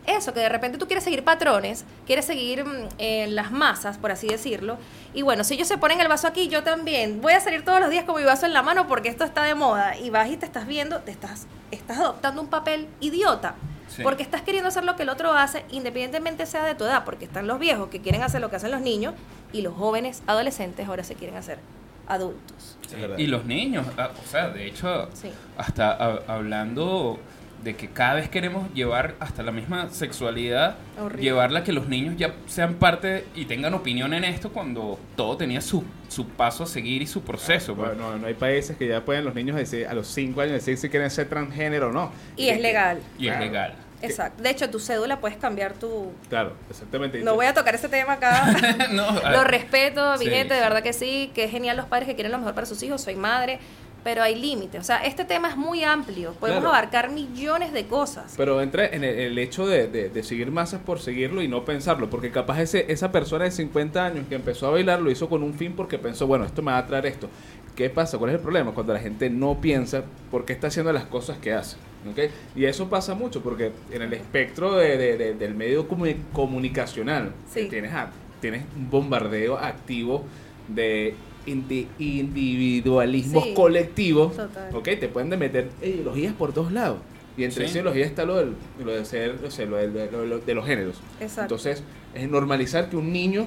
Eso, 0.07 0.33
que 0.33 0.39
de 0.39 0.49
repente 0.49 0.77
tú 0.79 0.87
quieres 0.87 1.03
seguir 1.03 1.23
patrones, 1.23 1.85
quieres 2.07 2.25
seguir 2.25 2.65
mm, 2.65 2.89
eh, 2.97 3.27
las 3.27 3.51
masas, 3.51 3.99
por 3.99 4.11
así 4.11 4.27
decirlo. 4.27 4.77
Y 5.13 5.21
bueno, 5.21 5.43
si 5.43 5.53
ellos 5.53 5.67
se 5.67 5.77
ponen 5.77 6.01
el 6.01 6.07
vaso 6.07 6.27
aquí, 6.27 6.47
yo 6.47 6.63
también. 6.63 7.21
Voy 7.21 7.33
a 7.33 7.39
salir 7.39 7.63
todos 7.63 7.79
los 7.79 7.91
días 7.91 8.03
con 8.05 8.17
mi 8.17 8.23
vaso 8.23 8.47
en 8.47 8.53
la 8.53 8.63
mano 8.63 8.87
porque 8.87 9.07
esto 9.07 9.23
está 9.23 9.43
de 9.43 9.53
moda. 9.53 9.95
Y 9.95 10.09
vas 10.09 10.29
y 10.29 10.35
te 10.35 10.47
estás 10.47 10.65
viendo, 10.65 10.99
te 11.01 11.11
estás, 11.11 11.45
estás 11.69 11.99
adoptando 11.99 12.41
un 12.41 12.47
papel 12.47 12.87
idiota. 12.99 13.53
Sí. 13.87 14.01
Porque 14.01 14.23
estás 14.23 14.41
queriendo 14.41 14.69
hacer 14.69 14.83
lo 14.83 14.95
que 14.95 15.03
el 15.03 15.09
otro 15.09 15.31
hace, 15.33 15.63
independientemente 15.69 16.47
sea 16.47 16.65
de 16.65 16.73
tu 16.73 16.83
edad, 16.85 17.05
porque 17.05 17.25
están 17.25 17.45
los 17.45 17.59
viejos 17.59 17.89
que 17.89 18.01
quieren 18.01 18.23
hacer 18.23 18.41
lo 18.41 18.49
que 18.49 18.55
hacen 18.55 18.71
los 18.71 18.81
niños 18.81 19.13
y 19.53 19.61
los 19.61 19.75
jóvenes 19.75 20.23
adolescentes 20.25 20.87
ahora 20.87 21.03
se 21.03 21.13
quieren 21.13 21.37
hacer 21.37 21.59
adultos. 22.07 22.77
Sí. 22.87 22.95
Y 23.17 23.27
los 23.27 23.45
niños, 23.45 23.85
ah, 23.97 24.11
o 24.23 24.27
sea, 24.27 24.49
de 24.49 24.67
hecho, 24.67 25.09
Sí. 25.13 25.29
hasta 25.57 25.91
hablando 26.27 27.19
de 27.63 27.77
que 27.77 27.87
cada 27.87 28.15
vez 28.15 28.27
queremos 28.27 28.71
llevar 28.73 29.15
hasta 29.21 29.41
la 29.41 29.53
misma 29.53 29.89
sexualidad, 29.89 30.75
Horrible. 30.99 31.23
llevarla 31.23 31.59
a 31.59 31.63
que 31.63 31.71
los 31.71 31.87
niños 31.87 32.15
ya 32.17 32.33
sean 32.45 32.73
parte 32.73 33.25
y 33.35 33.45
tengan 33.45 33.73
opinión 33.73 34.13
en 34.13 34.25
esto 34.25 34.51
cuando 34.51 34.99
todo 35.15 35.37
tenía 35.37 35.61
su, 35.61 35.81
su 36.09 36.27
paso 36.27 36.63
a 36.63 36.67
seguir 36.67 37.01
y 37.01 37.07
su 37.07 37.21
proceso. 37.21 37.73
pues. 37.73 37.95
Bueno, 37.95 38.17
no 38.17 38.27
hay 38.27 38.33
países 38.33 38.75
que 38.75 38.85
ya 38.85 38.99
pueden 39.05 39.23
los 39.23 39.33
niños 39.33 39.55
decir 39.55 39.87
a 39.87 39.93
los 39.93 40.07
5 40.07 40.41
años 40.41 40.53
decir 40.55 40.77
si 40.77 40.89
quieren 40.89 41.09
ser 41.09 41.29
transgénero 41.29 41.87
o 41.87 41.91
no. 41.93 42.11
Y 42.35 42.49
es 42.49 42.59
legal. 42.59 42.99
y 43.17 43.27
es 43.29 43.39
legal. 43.39 43.75
Exacto. 44.05 44.43
De 44.43 44.49
hecho, 44.49 44.69
tu 44.69 44.79
cédula 44.79 45.19
puedes 45.19 45.37
cambiar 45.37 45.73
tu... 45.73 46.11
Claro, 46.29 46.53
exactamente. 46.69 47.21
No 47.21 47.35
voy 47.35 47.45
a 47.45 47.53
tocar 47.53 47.75
ese 47.75 47.89
tema 47.89 48.13
acá. 48.13 48.53
no, 48.91 49.11
lo 49.31 49.43
respeto, 49.43 50.13
mi 50.19 50.25
Sí, 50.25 50.31
gente, 50.31 50.53
de 50.53 50.59
verdad 50.61 50.81
que 50.83 50.93
sí, 50.93 51.31
que 51.33 51.45
es 51.45 51.51
genial 51.51 51.77
los 51.77 51.85
padres 51.87 52.07
que 52.07 52.15
quieren 52.15 52.31
lo 52.31 52.37
mejor 52.39 52.53
para 52.53 52.65
sus 52.67 52.81
hijos, 52.83 53.01
soy 53.01 53.15
madre, 53.15 53.59
pero 54.03 54.21
hay 54.21 54.35
límites. 54.35 54.81
O 54.81 54.83
sea, 54.83 54.97
este 55.05 55.23
tema 55.23 55.47
es 55.49 55.55
muy 55.55 55.83
amplio, 55.85 56.33
podemos 56.33 56.61
Claro. 56.61 56.75
abarcar 56.75 57.09
millones 57.09 57.71
de 57.71 57.85
cosas. 57.87 58.33
Pero 58.35 58.61
entra 58.61 58.85
en 58.85 59.05
el, 59.05 59.17
el 59.17 59.37
hecho 59.39 59.65
de, 59.65 59.87
de- 59.87 60.09
de 60.09 60.23
seguir 60.23 60.51
masas 60.51 60.81
por 60.81 60.99
seguirlo 60.99 61.41
y 61.41 61.47
no 61.47 61.63
pensarlo, 61.63 62.09
porque 62.09 62.29
capaz 62.29 62.59
ese, 62.59 62.91
esa 62.91 63.11
persona 63.13 63.45
de 63.45 63.51
50 63.51 64.05
años 64.05 64.25
que 64.27 64.35
empezó 64.35 64.67
a 64.67 64.71
bailar 64.71 64.99
lo 64.99 65.09
hizo 65.09 65.29
con 65.29 65.41
un 65.41 65.53
fin 65.53 65.73
porque 65.73 65.97
pensó, 65.97 66.27
bueno, 66.27 66.43
esto 66.43 66.61
me 66.61 66.73
va 66.73 66.79
a 66.79 66.85
traer 66.85 67.05
esto. 67.05 67.29
¿Qué 67.75 67.89
pasa? 67.89 68.17
¿Cuál 68.19 68.31
es 68.31 68.35
el 68.35 68.41
problema? 68.41 68.71
Cuando 68.73 68.93
la 68.93 68.99
gente 68.99 69.29
no 69.29 69.59
piensa 69.59 70.03
por 70.29 70.45
qué 70.45 70.53
está 70.53 70.67
haciendo 70.67 70.93
las 70.93 71.05
cosas 71.05 71.37
que 71.37 71.53
hace. 71.53 71.77
¿ok? 72.09 72.19
Y 72.55 72.65
eso 72.65 72.89
pasa 72.89 73.15
mucho 73.15 73.41
porque 73.41 73.71
en 73.91 74.01
el 74.01 74.11
espectro 74.13 74.75
de- 74.75 74.97
de- 74.97 75.17
de- 75.17 75.33
del 75.35 75.55
medio 75.55 75.87
comu- 75.87 76.15
comunicacional 76.33 77.31
Sí. 77.51 77.67
tienes, 77.69 77.93
a- 77.93 78.11
tienes 78.41 78.65
un 78.75 78.89
bombardeo 78.89 79.57
activo 79.57 80.25
de 80.67 81.15
indi- 81.47 81.87
individualismos 81.97 83.43
Sí. 83.45 83.53
colectivos 83.53 84.35
Total. 84.35 84.75
¿ok? 84.75 84.83
Te 84.99 85.07
pueden 85.07 85.29
meter 85.39 85.69
ideologías 85.81 86.33
por 86.33 86.53
dos 86.53 86.71
lados. 86.71 86.99
Y 87.37 87.45
entre 87.45 87.67
Sí. 87.67 87.73
ideologías 87.73 88.07
está 88.09 88.25
lo, 88.25 88.35
del, 88.35 88.53
lo 88.83 88.91
de 88.91 89.05
ser, 89.05 89.37
o 89.45 89.49
sea, 89.49 89.65
lo 89.65 89.77
del- 89.77 89.93
lo- 90.11 90.25
lo- 90.25 90.39
de 90.39 90.53
los 90.53 90.65
géneros. 90.65 90.97
Exacto. 91.19 91.41
Entonces, 91.55 91.83
es 92.13 92.29
normalizar 92.29 92.89
que 92.89 92.97
un 92.97 93.11
niño 93.13 93.45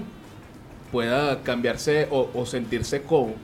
pueda 0.92 1.42
cambiarse 1.42 2.08
o, 2.10 2.30
o 2.34 2.46
sentirse 2.46 3.02
con, 3.02 3.34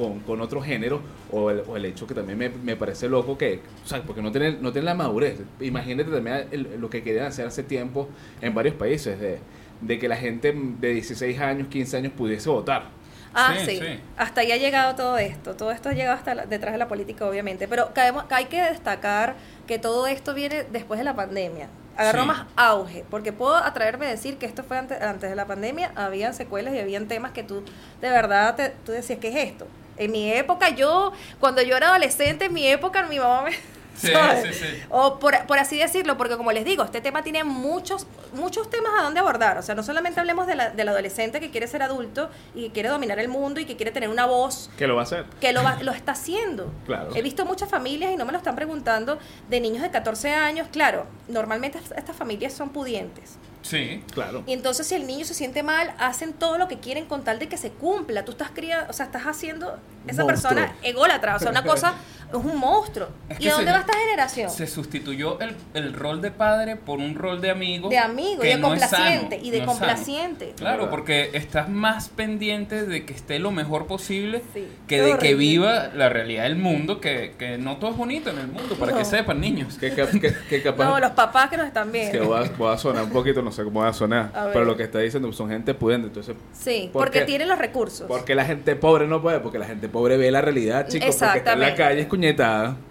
con, 0.00 0.20
con 0.20 0.40
otro 0.40 0.60
género, 0.62 1.00
o 1.30 1.50
el, 1.50 1.62
o 1.68 1.76
el 1.76 1.84
hecho 1.84 2.06
que 2.06 2.14
también 2.14 2.38
me, 2.38 2.48
me 2.48 2.76
parece 2.76 3.08
loco 3.08 3.36
que, 3.36 3.60
o 3.84 3.88
sea, 3.88 4.02
porque 4.02 4.22
no 4.22 4.32
tienen, 4.32 4.62
no 4.62 4.72
tienen 4.72 4.86
la 4.86 4.94
madurez. 4.94 5.40
Imagínate 5.60 6.10
también 6.10 6.46
el- 6.50 6.80
lo 6.80 6.88
que 6.88 7.02
querían 7.02 7.26
hacer 7.26 7.46
hace 7.46 7.62
tiempo 7.62 8.08
en 8.40 8.54
varios 8.54 8.74
países, 8.74 9.20
de, 9.20 9.38
de 9.80 9.98
que 9.98 10.08
la 10.08 10.16
gente 10.16 10.52
de 10.54 10.88
16 10.94 11.38
años, 11.40 11.68
15 11.68 11.96
años 11.98 12.12
pudiese 12.16 12.48
votar. 12.48 12.84
Ah, 13.32 13.54
Sí, 13.58 13.76
sí, 13.76 13.76
sí. 13.78 14.00
Hasta 14.16 14.40
ahí 14.40 14.50
ha 14.50 14.56
llegado 14.56 14.96
todo 14.96 15.16
esto. 15.16 15.54
Todo 15.54 15.70
esto 15.70 15.88
ha 15.88 15.92
llegado 15.92 16.16
hasta 16.16 16.34
la- 16.34 16.46
detrás 16.46 16.72
de 16.72 16.78
la 16.78 16.88
política, 16.88 17.24
obviamente. 17.26 17.68
Pero 17.68 17.94
caemos- 17.94 18.24
hay 18.30 18.46
que 18.46 18.60
destacar 18.60 19.36
que 19.68 19.78
todo 19.78 20.06
esto 20.08 20.34
viene 20.34 20.64
después 20.72 20.98
de 20.98 21.04
la 21.04 21.14
pandemia. 21.14 21.68
Agarró 21.96 22.22
Sí. 22.22 22.26
más 22.28 22.46
auge, 22.56 23.04
porque 23.10 23.32
puedo 23.32 23.54
atreverme 23.56 24.06
a 24.06 24.08
decir 24.10 24.36
que 24.38 24.46
esto 24.46 24.64
fue 24.64 24.78
antes, 24.78 25.00
antes 25.02 25.28
de 25.30 25.36
la 25.36 25.46
pandemia, 25.46 25.92
habían 25.96 26.34
secuelas 26.34 26.74
y 26.74 26.78
habían 26.78 27.06
temas 27.08 27.30
que 27.32 27.42
tú 27.42 27.62
de 28.00 28.10
verdad 28.10 28.56
te, 28.56 28.70
tú 28.84 28.92
decías, 28.92 29.18
¿qué 29.20 29.28
es 29.28 29.36
esto? 29.50 29.66
En 30.00 30.10
mi 30.10 30.32
época, 30.32 30.70
yo, 30.70 31.12
cuando 31.38 31.62
yo 31.62 31.76
era 31.76 31.88
adolescente, 31.90 32.46
en 32.46 32.52
mi 32.54 32.66
época, 32.66 33.02
mi 33.04 33.18
mamá 33.18 33.42
me, 33.42 33.52
Sí, 34.00 34.08
sí, 34.44 34.52
sí. 34.54 34.66
O 34.88 35.18
por, 35.18 35.46
por 35.46 35.58
así 35.58 35.76
decirlo, 35.76 36.16
porque 36.16 36.38
como 36.38 36.52
les 36.52 36.64
digo, 36.64 36.82
este 36.84 37.02
tema 37.02 37.22
tiene 37.22 37.44
muchos, 37.44 38.06
muchos 38.32 38.70
temas 38.70 38.92
a 38.98 39.02
donde 39.02 39.20
abordar. 39.20 39.58
O 39.58 39.62
sea, 39.62 39.74
no 39.74 39.82
solamente 39.82 40.18
hablemos 40.20 40.46
de 40.46 40.54
la- 40.54 40.70
del 40.70 40.88
adolescente 40.88 41.38
que 41.38 41.50
quiere 41.50 41.66
ser 41.66 41.82
adulto 41.82 42.30
y 42.54 42.68
que 42.68 42.72
quiere 42.72 42.88
dominar 42.88 43.18
el 43.18 43.28
mundo 43.28 43.60
y 43.60 43.66
que 43.66 43.76
quiere 43.76 43.90
tener 43.92 44.08
una 44.08 44.24
voz 44.24 44.70
Que 44.78 44.86
lo 44.86 44.94
va 44.94 45.02
a 45.02 45.04
hacer. 45.04 45.26
que 45.38 45.52
lo, 45.52 45.62
va- 45.62 45.82
lo 45.82 45.92
está 45.92 46.12
haciendo. 46.12 46.72
Claro. 46.86 47.14
He 47.14 47.20
visto 47.20 47.44
muchas 47.44 47.68
familias 47.68 48.10
y 48.12 48.16
no 48.16 48.24
me 48.24 48.32
lo 48.32 48.38
están 48.38 48.56
preguntando 48.56 49.18
de 49.50 49.60
niños 49.60 49.82
de 49.82 49.90
14 49.90 50.30
años. 50.32 50.68
Claro, 50.72 51.04
normalmente 51.28 51.76
est- 51.76 51.92
estas 51.94 52.16
familias 52.16 52.54
son 52.54 52.70
pudientes. 52.70 53.36
Sí. 53.62 54.02
Claro. 54.12 54.42
Y 54.46 54.52
entonces 54.52 54.86
si 54.86 54.94
el 54.94 55.06
niño 55.06 55.24
se 55.24 55.34
siente 55.34 55.62
mal, 55.62 55.94
hacen 55.98 56.32
todo 56.32 56.58
lo 56.58 56.68
que 56.68 56.78
quieren 56.78 57.06
con 57.06 57.24
tal 57.24 57.38
de 57.38 57.48
que 57.48 57.56
se 57.56 57.70
cumpla. 57.70 58.24
Tú 58.24 58.32
estás 58.32 58.50
criando, 58.50 58.90
o 58.90 58.92
sea, 58.92 59.06
estás 59.06 59.22
haciendo 59.24 59.78
esa 60.06 60.24
Monstruo. 60.24 60.26
persona 60.54 60.74
ególatra, 60.82 61.36
o 61.36 61.38
sea, 61.38 61.50
una 61.50 61.62
cosa, 61.64 61.94
es 62.30 62.44
un 62.44 62.56
monstruo. 62.58 63.08
Es 63.28 63.38
¿Y 63.40 63.42
que 63.44 63.50
a 63.50 63.54
dónde 63.54 63.66
se- 63.66 63.72
va 63.72 63.80
esta 63.80 63.98
generación? 63.98 64.50
Se 64.50 64.66
sustituyó 64.66 65.38
el, 65.40 65.54
el 65.74 65.92
rol 65.92 66.20
de 66.22 66.30
padre 66.30 66.76
por 66.76 66.98
un 66.98 67.14
rol 67.14 67.40
de 67.40 67.50
amigo. 67.50 67.88
De 67.88 67.98
amigo, 67.98 68.38
y 68.42 68.46
que 68.46 68.48
de 68.48 68.58
no 68.58 68.74
es 68.74 68.80
sano, 68.80 68.90
complaciente, 69.04 69.40
y 69.42 69.50
de 69.50 69.58
no 69.58 69.64
es 69.64 69.78
sano. 69.78 69.78
complaciente. 69.78 70.54
Claro, 70.56 70.90
porque 70.90 71.30
estás 71.34 71.68
más 71.68 72.08
pendiente 72.08 72.86
de 72.86 73.04
que 73.04 73.12
esté 73.14 73.38
lo 73.38 73.50
mejor 73.50 73.86
posible 73.86 74.42
Sí, 74.54 74.66
que 74.86 74.96
qué 74.96 75.02
de 75.02 75.18
que 75.18 75.34
viva 75.34 75.88
la 75.94 76.08
realidad 76.08 76.44
del 76.44 76.56
mundo, 76.56 77.00
que, 77.00 77.34
que 77.38 77.58
no 77.58 77.76
todo 77.78 77.90
es 77.90 77.96
bonito 77.96 78.30
en 78.30 78.38
el 78.38 78.46
mundo, 78.48 78.74
para 78.76 78.92
No. 78.92 78.98
que 78.98 79.04
sepan, 79.04 79.40
niños. 79.40 79.76
Que, 79.78 79.92
que- 79.92 80.34
que 80.48 80.62
capaz. 80.62 80.84
No, 80.84 81.00
los 81.00 81.10
papás 81.12 81.50
que 81.50 81.56
nos 81.56 81.66
están 81.66 81.90
que 81.92 82.10
viendo. 82.10 82.28
voy 82.28 82.44
a, 82.46 82.50
voy 82.56 82.74
a 82.74 82.78
sonar 82.78 83.04
un 83.04 83.10
poquito, 83.10 83.42
no 83.42 83.52
sé 83.52 83.64
cómo 83.64 83.80
va 83.80 83.88
a 83.88 83.92
sonar. 83.92 84.30
A 84.34 84.50
pero 84.52 84.64
lo 84.64 84.76
que 84.76 84.84
está 84.84 84.98
diciendo 84.98 85.32
son 85.32 85.48
gente 85.50 85.74
pudiente. 85.74 86.08
Entonces, 86.08 86.36
Sí, 86.52 86.90
¿Por 86.92 87.02
porque 87.04 87.20
qué? 87.20 87.24
tienen 87.26 87.48
los 87.48 87.58
recursos. 87.58 88.06
porque 88.08 88.34
la 88.34 88.44
gente 88.44 88.76
pobre 88.76 89.06
no 89.06 89.20
puede? 89.22 89.40
Porque 89.40 89.58
la 89.58 89.66
gente 89.66 89.88
pobre 89.88 90.16
ve 90.16 90.30
la 90.30 90.40
realidad, 90.40 90.86
chicos. 90.88 91.06
Porque 91.06 91.10
está 91.10 91.26
en 91.26 91.30
la 91.30 91.36
Exactamente. 91.68 91.82
calle 91.82 92.08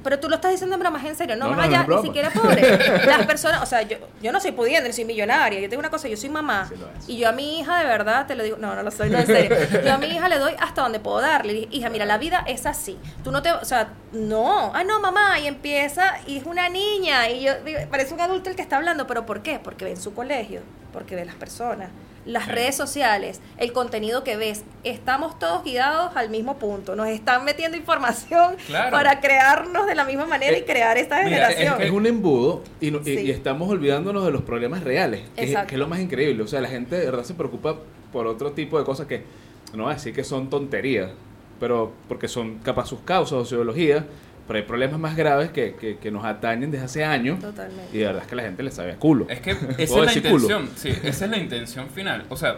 Pero 0.03 0.19
tú 0.19 0.29
lo 0.29 0.35
estás 0.35 0.51
diciendo 0.51 0.75
en 0.75 0.81
broma, 0.81 0.99
es 0.99 1.05
en 1.05 1.15
serio, 1.15 1.35
no, 1.35 1.49
No, 1.49 1.55
más 1.55 1.69
no, 1.69 1.75
allá, 1.75 1.87
ni 1.87 2.01
siquiera 2.01 2.29
pobre. 2.29 2.61
Las 3.05 3.25
personas, 3.25 3.61
o 3.61 3.65
sea, 3.65 3.81
yo, 3.83 3.97
yo 4.21 4.31
no 4.31 4.39
soy 4.39 4.51
pudiente, 4.51 4.87
ni 4.87 4.93
soy 4.93 5.05
millonaria. 5.05 5.59
Yo 5.59 5.69
tengo 5.69 5.79
una 5.79 5.89
cosa, 5.89 6.07
yo 6.07 6.17
soy 6.17 6.29
mamá. 6.29 6.69
Sí 6.69 6.75
y 7.09 7.17
yo 7.17 7.29
a 7.29 7.31
mi 7.31 7.59
hija, 7.59 7.79
de 7.79 7.85
verdad, 7.85 8.27
te 8.27 8.35
lo 8.35 8.43
digo, 8.43 8.57
no, 8.57 8.75
no 8.75 8.83
lo 8.83 8.91
soy, 8.91 9.09
no, 9.09 9.17
en 9.17 9.25
serio. 9.25 9.57
Yo 9.83 9.93
a 9.93 9.97
mi 9.97 10.07
hija 10.07 10.29
le 10.29 10.37
doy 10.37 10.53
hasta 10.59 10.83
donde 10.83 10.99
puedo 10.99 11.21
darle. 11.21 11.53
Le 11.53 11.59
dije, 11.61 11.75
hija, 11.77 11.89
mira, 11.89 12.05
la 12.05 12.17
vida 12.17 12.43
es 12.47 12.65
así. 12.65 12.97
Tú 13.23 13.31
no 13.31 13.41
te, 13.41 13.51
o 13.51 13.65
sea, 13.65 13.89
no, 14.11 14.71
ah, 14.73 14.83
no, 14.83 14.99
mamá, 14.99 15.39
y 15.39 15.47
empieza, 15.47 16.19
y 16.27 16.37
es 16.37 16.45
una 16.45 16.69
niña, 16.69 17.29
y 17.29 17.41
yo, 17.41 17.53
digo, 17.65 17.79
parece 17.89 18.13
un 18.13 18.21
adulto 18.21 18.49
el 18.49 18.55
que 18.55 18.61
está 18.61 18.77
hablando, 18.77 19.07
pero 19.07 19.25
¿por 19.25 19.41
qué? 19.41 19.59
Porque 19.59 19.85
ve 19.85 19.91
en 19.91 20.01
su 20.01 20.13
colegio, 20.13 20.61
porque 20.93 21.15
ve 21.15 21.25
las 21.25 21.35
personas. 21.35 21.89
Las 22.29 22.45
Sí. 22.45 22.51
redes 22.51 22.75
sociales, 22.75 23.41
el 23.57 23.73
contenido 23.73 24.23
que 24.23 24.37
ves, 24.37 24.63
estamos 24.83 25.39
todos 25.39 25.63
guiados 25.63 26.11
al 26.15 26.29
mismo 26.29 26.57
punto. 26.59 26.95
Nos 26.95 27.07
están 27.07 27.43
metiendo 27.43 27.75
información 27.75 28.55
Claro. 28.67 28.91
para 28.91 29.19
crearnos 29.19 29.87
de 29.87 29.95
la 29.95 30.05
misma 30.05 30.27
manera 30.27 30.55
y 30.55 30.61
Eh, 30.61 30.65
crear 30.65 30.95
esta 30.97 31.23
mira, 31.23 31.47
generación. 31.49 31.81
Es 31.81 31.89
un 31.89 32.05
embudo 32.05 32.63
y, 32.79 32.91
no- 32.91 32.99
y- 32.99 33.03
Sí. 33.05 33.19
y 33.21 33.31
estamos 33.31 33.67
olvidándonos 33.69 34.23
de 34.25 34.31
los 34.31 34.43
problemas 34.43 34.83
reales, 34.83 35.21
que 35.35 35.41
es, 35.43 35.49
Exacto. 35.49 35.69
que 35.69 35.75
es 35.75 35.79
lo 35.79 35.87
más 35.87 35.99
increíble. 35.99 36.43
O 36.43 36.47
sea, 36.47 36.61
la 36.61 36.69
gente 36.69 36.97
de 36.99 37.05
verdad 37.05 37.23
se 37.23 37.33
preocupa 37.33 37.77
por 38.13 38.27
otro 38.27 38.51
tipo 38.51 38.77
de 38.77 38.85
cosas 38.85 39.07
que 39.07 39.23
no 39.73 39.85
voy 39.85 39.91
a 39.93 39.95
decir 39.95 40.13
que 40.13 40.23
son 40.23 40.51
tonterías, 40.51 41.09
pero 41.59 41.91
porque 42.07 42.27
son 42.27 42.59
capaz 42.59 42.85
sus 42.85 42.99
causas 43.01 43.51
o 43.51 43.55
ideologías, 43.55 44.03
pero 44.49 44.57
hay 44.59 44.65
problemas 44.65 44.99
más 44.99 45.15
graves 45.15 45.51
que, 45.51 45.75
que, 45.75 45.97
que 45.99 46.11
nos 46.11 46.25
atañen 46.25 46.69
desde 46.71 46.85
hace 46.85 47.05
años 47.05 47.39
Totalmente. 47.39 47.95
y 47.95 47.99
de 47.99 48.05
verdad 48.07 48.23
es 48.23 48.27
que 48.27 48.35
la 48.35 48.41
gente 48.43 48.63
le 48.63 48.71
sabe 48.71 48.91
a 48.91 48.95
culo. 48.97 49.27
Es 49.29 49.39
que 49.39 49.51
esa 49.77 49.93
¿Puedo 49.93 50.03
es 50.05 50.15
la 50.15 50.29
culo? 50.29 50.43
intención, 50.43 50.69
sí, 50.75 50.89
esa 51.07 51.25
es 51.25 51.31
la 51.31 51.37
intención 51.37 51.89
final. 51.91 52.25
O 52.29 52.35
sea, 52.35 52.57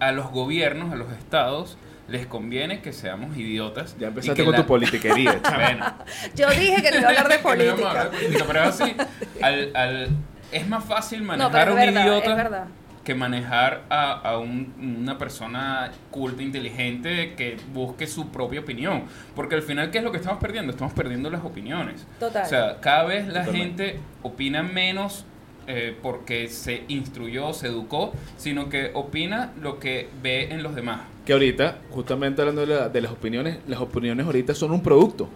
a 0.00 0.10
los 0.12 0.30
gobiernos, 0.30 0.92
a 0.92 0.96
los 0.96 1.12
estados, 1.12 1.76
les 2.08 2.26
conviene 2.26 2.80
que 2.80 2.92
seamos 2.92 3.36
idiotas. 3.36 3.96
Ya 3.98 4.06
y 4.06 4.08
empezaste 4.08 4.34
que 4.40 4.44
con 4.44 4.52
la- 4.52 4.58
tu 4.62 4.66
politiquería. 4.66 5.40
Bueno, 5.54 5.94
Yo 6.34 6.48
dije 6.50 6.82
que 6.82 6.90
no 6.90 6.98
iba 6.98 7.06
a 7.06 7.10
hablar 7.10 7.28
de 7.28 7.36
que 7.42 7.42
no 7.56 7.64
íbamos 7.64 7.84
a 7.84 7.88
hablar 7.90 8.10
política. 8.10 8.10
de 8.10 8.26
política, 8.26 8.44
pero 8.48 8.62
es 8.64 8.80
así. 8.80 8.96
Al, 9.42 9.76
al- 9.76 10.08
es 10.52 10.68
más 10.68 10.84
fácil 10.84 11.20
No, 11.20 11.26
manejar 11.26 11.68
a 11.68 11.70
un 11.72 11.76
verdad, 11.76 12.02
idiota 12.02 12.30
es 12.30 12.36
verdad. 12.36 12.64
Que 13.06 13.14
manejar 13.14 13.84
a, 13.88 14.12
a 14.12 14.38
un- 14.38 14.74
una 15.00 15.16
persona 15.16 15.92
culta, 16.10 16.42
inteligente, 16.42 17.34
que 17.36 17.56
busque 17.72 18.08
su 18.08 18.28
propia 18.30 18.60
opinión. 18.60 19.04
Porque 19.36 19.54
al 19.54 19.62
final, 19.62 19.90
¿qué 19.92 19.98
es 19.98 20.04
lo 20.04 20.10
que 20.10 20.18
estamos 20.18 20.40
perdiendo? 20.40 20.72
Estamos 20.72 20.92
perdiendo 20.92 21.30
las 21.30 21.44
opiniones. 21.44 22.04
Total. 22.18 22.42
O 22.44 22.48
sea, 22.48 22.80
cada 22.80 23.04
vez 23.04 23.28
la 23.28 23.44
Totalmente. 23.44 23.84
gente 23.86 24.00
opina 24.22 24.62
menos 24.64 25.24
eh, 25.68 25.96
porque 26.02 26.48
se 26.48 26.82
instruyó, 26.88 27.52
se 27.52 27.68
educó, 27.68 28.12
sino 28.36 28.68
que 28.68 28.90
opina 28.94 29.52
lo 29.62 29.78
que 29.78 30.08
ve 30.22 30.48
en 30.52 30.62
los 30.64 30.74
demás. 30.74 31.00
Que 31.24 31.32
ahorita, 31.32 31.78
justamente 31.90 32.42
hablando 32.42 32.62
de, 32.66 32.66
la- 32.74 32.88
de 32.88 33.00
las 33.00 33.12
opiniones, 33.12 33.58
las 33.68 33.80
opiniones 33.80 34.26
ahorita 34.26 34.52
son 34.54 34.72
un 34.72 34.82
producto. 34.82 35.28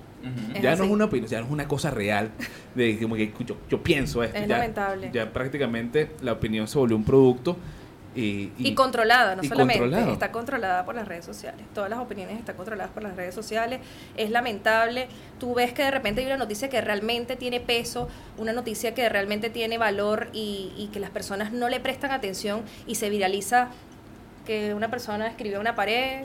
Ya 0.55 0.63
no 0.63 0.69
así. 0.71 0.83
es 0.85 0.91
una 0.91 1.05
opinión, 1.07 1.31
ya 1.31 1.41
no 1.41 1.47
es 1.47 1.53
una 1.53 1.67
cosa 1.69 1.91
real 1.91 2.31
de 2.75 2.99
como 3.01 3.15
que 3.15 3.33
yo, 3.47 3.57
yo 3.69 3.83
pienso 3.83 4.23
esto. 4.23 4.37
Es 4.37 4.47
ya, 4.47 4.57
lamentable. 4.59 5.11
Ya 5.13 5.33
prácticamente 5.33 6.11
la 6.21 6.33
opinión 6.33 6.69
se 6.69 6.79
volvió 6.79 6.97
un 6.97 7.05
producto 7.05 7.57
y, 8.15 8.51
Y, 8.59 8.75
controlada, 8.75 9.37
no 9.37 9.43
y 9.43 9.47
solamente. 9.47 9.79
controlado. 9.81 10.13
Está 10.13 10.33
controlada 10.33 10.85
por 10.85 10.97
las 10.97 11.07
redes 11.07 11.25
sociales. 11.25 11.65
Todas 11.73 11.89
las 11.89 12.01
opiniones 12.01 12.39
están 12.39 12.57
controladas 12.57 12.91
por 12.93 13.05
las 13.05 13.15
redes 13.15 13.35
sociales. 13.35 13.81
Es 14.17 14.31
lamentable. 14.31 15.07
Tú 15.39 15.55
ves 15.55 15.73
que 15.73 15.85
de 15.85 15.93
repente 15.93 16.21
hay 16.21 16.27
una 16.27 16.37
noticia 16.37 16.69
que 16.69 16.81
realmente 16.81 17.37
tiene 17.37 17.61
peso, 17.61 18.09
una 18.37 18.53
noticia 18.53 18.95
que 18.95 19.09
realmente 19.09 19.49
tiene 19.49 19.79
valor 19.79 20.29
y, 20.33 20.73
y 20.77 20.89
que 20.93 20.99
las 20.99 21.11
personas 21.11 21.53
no 21.53 21.69
le 21.69 21.79
prestan 21.79 22.11
atención 22.11 22.63
y 22.87 22.97
se 22.97 23.11
viraliza 23.11 23.69
que 24.45 24.75
una 24.75 24.91
persona 24.91 25.29
escribió 25.29 25.57
en 25.57 25.61
una 25.61 25.77
pared. 25.77 26.25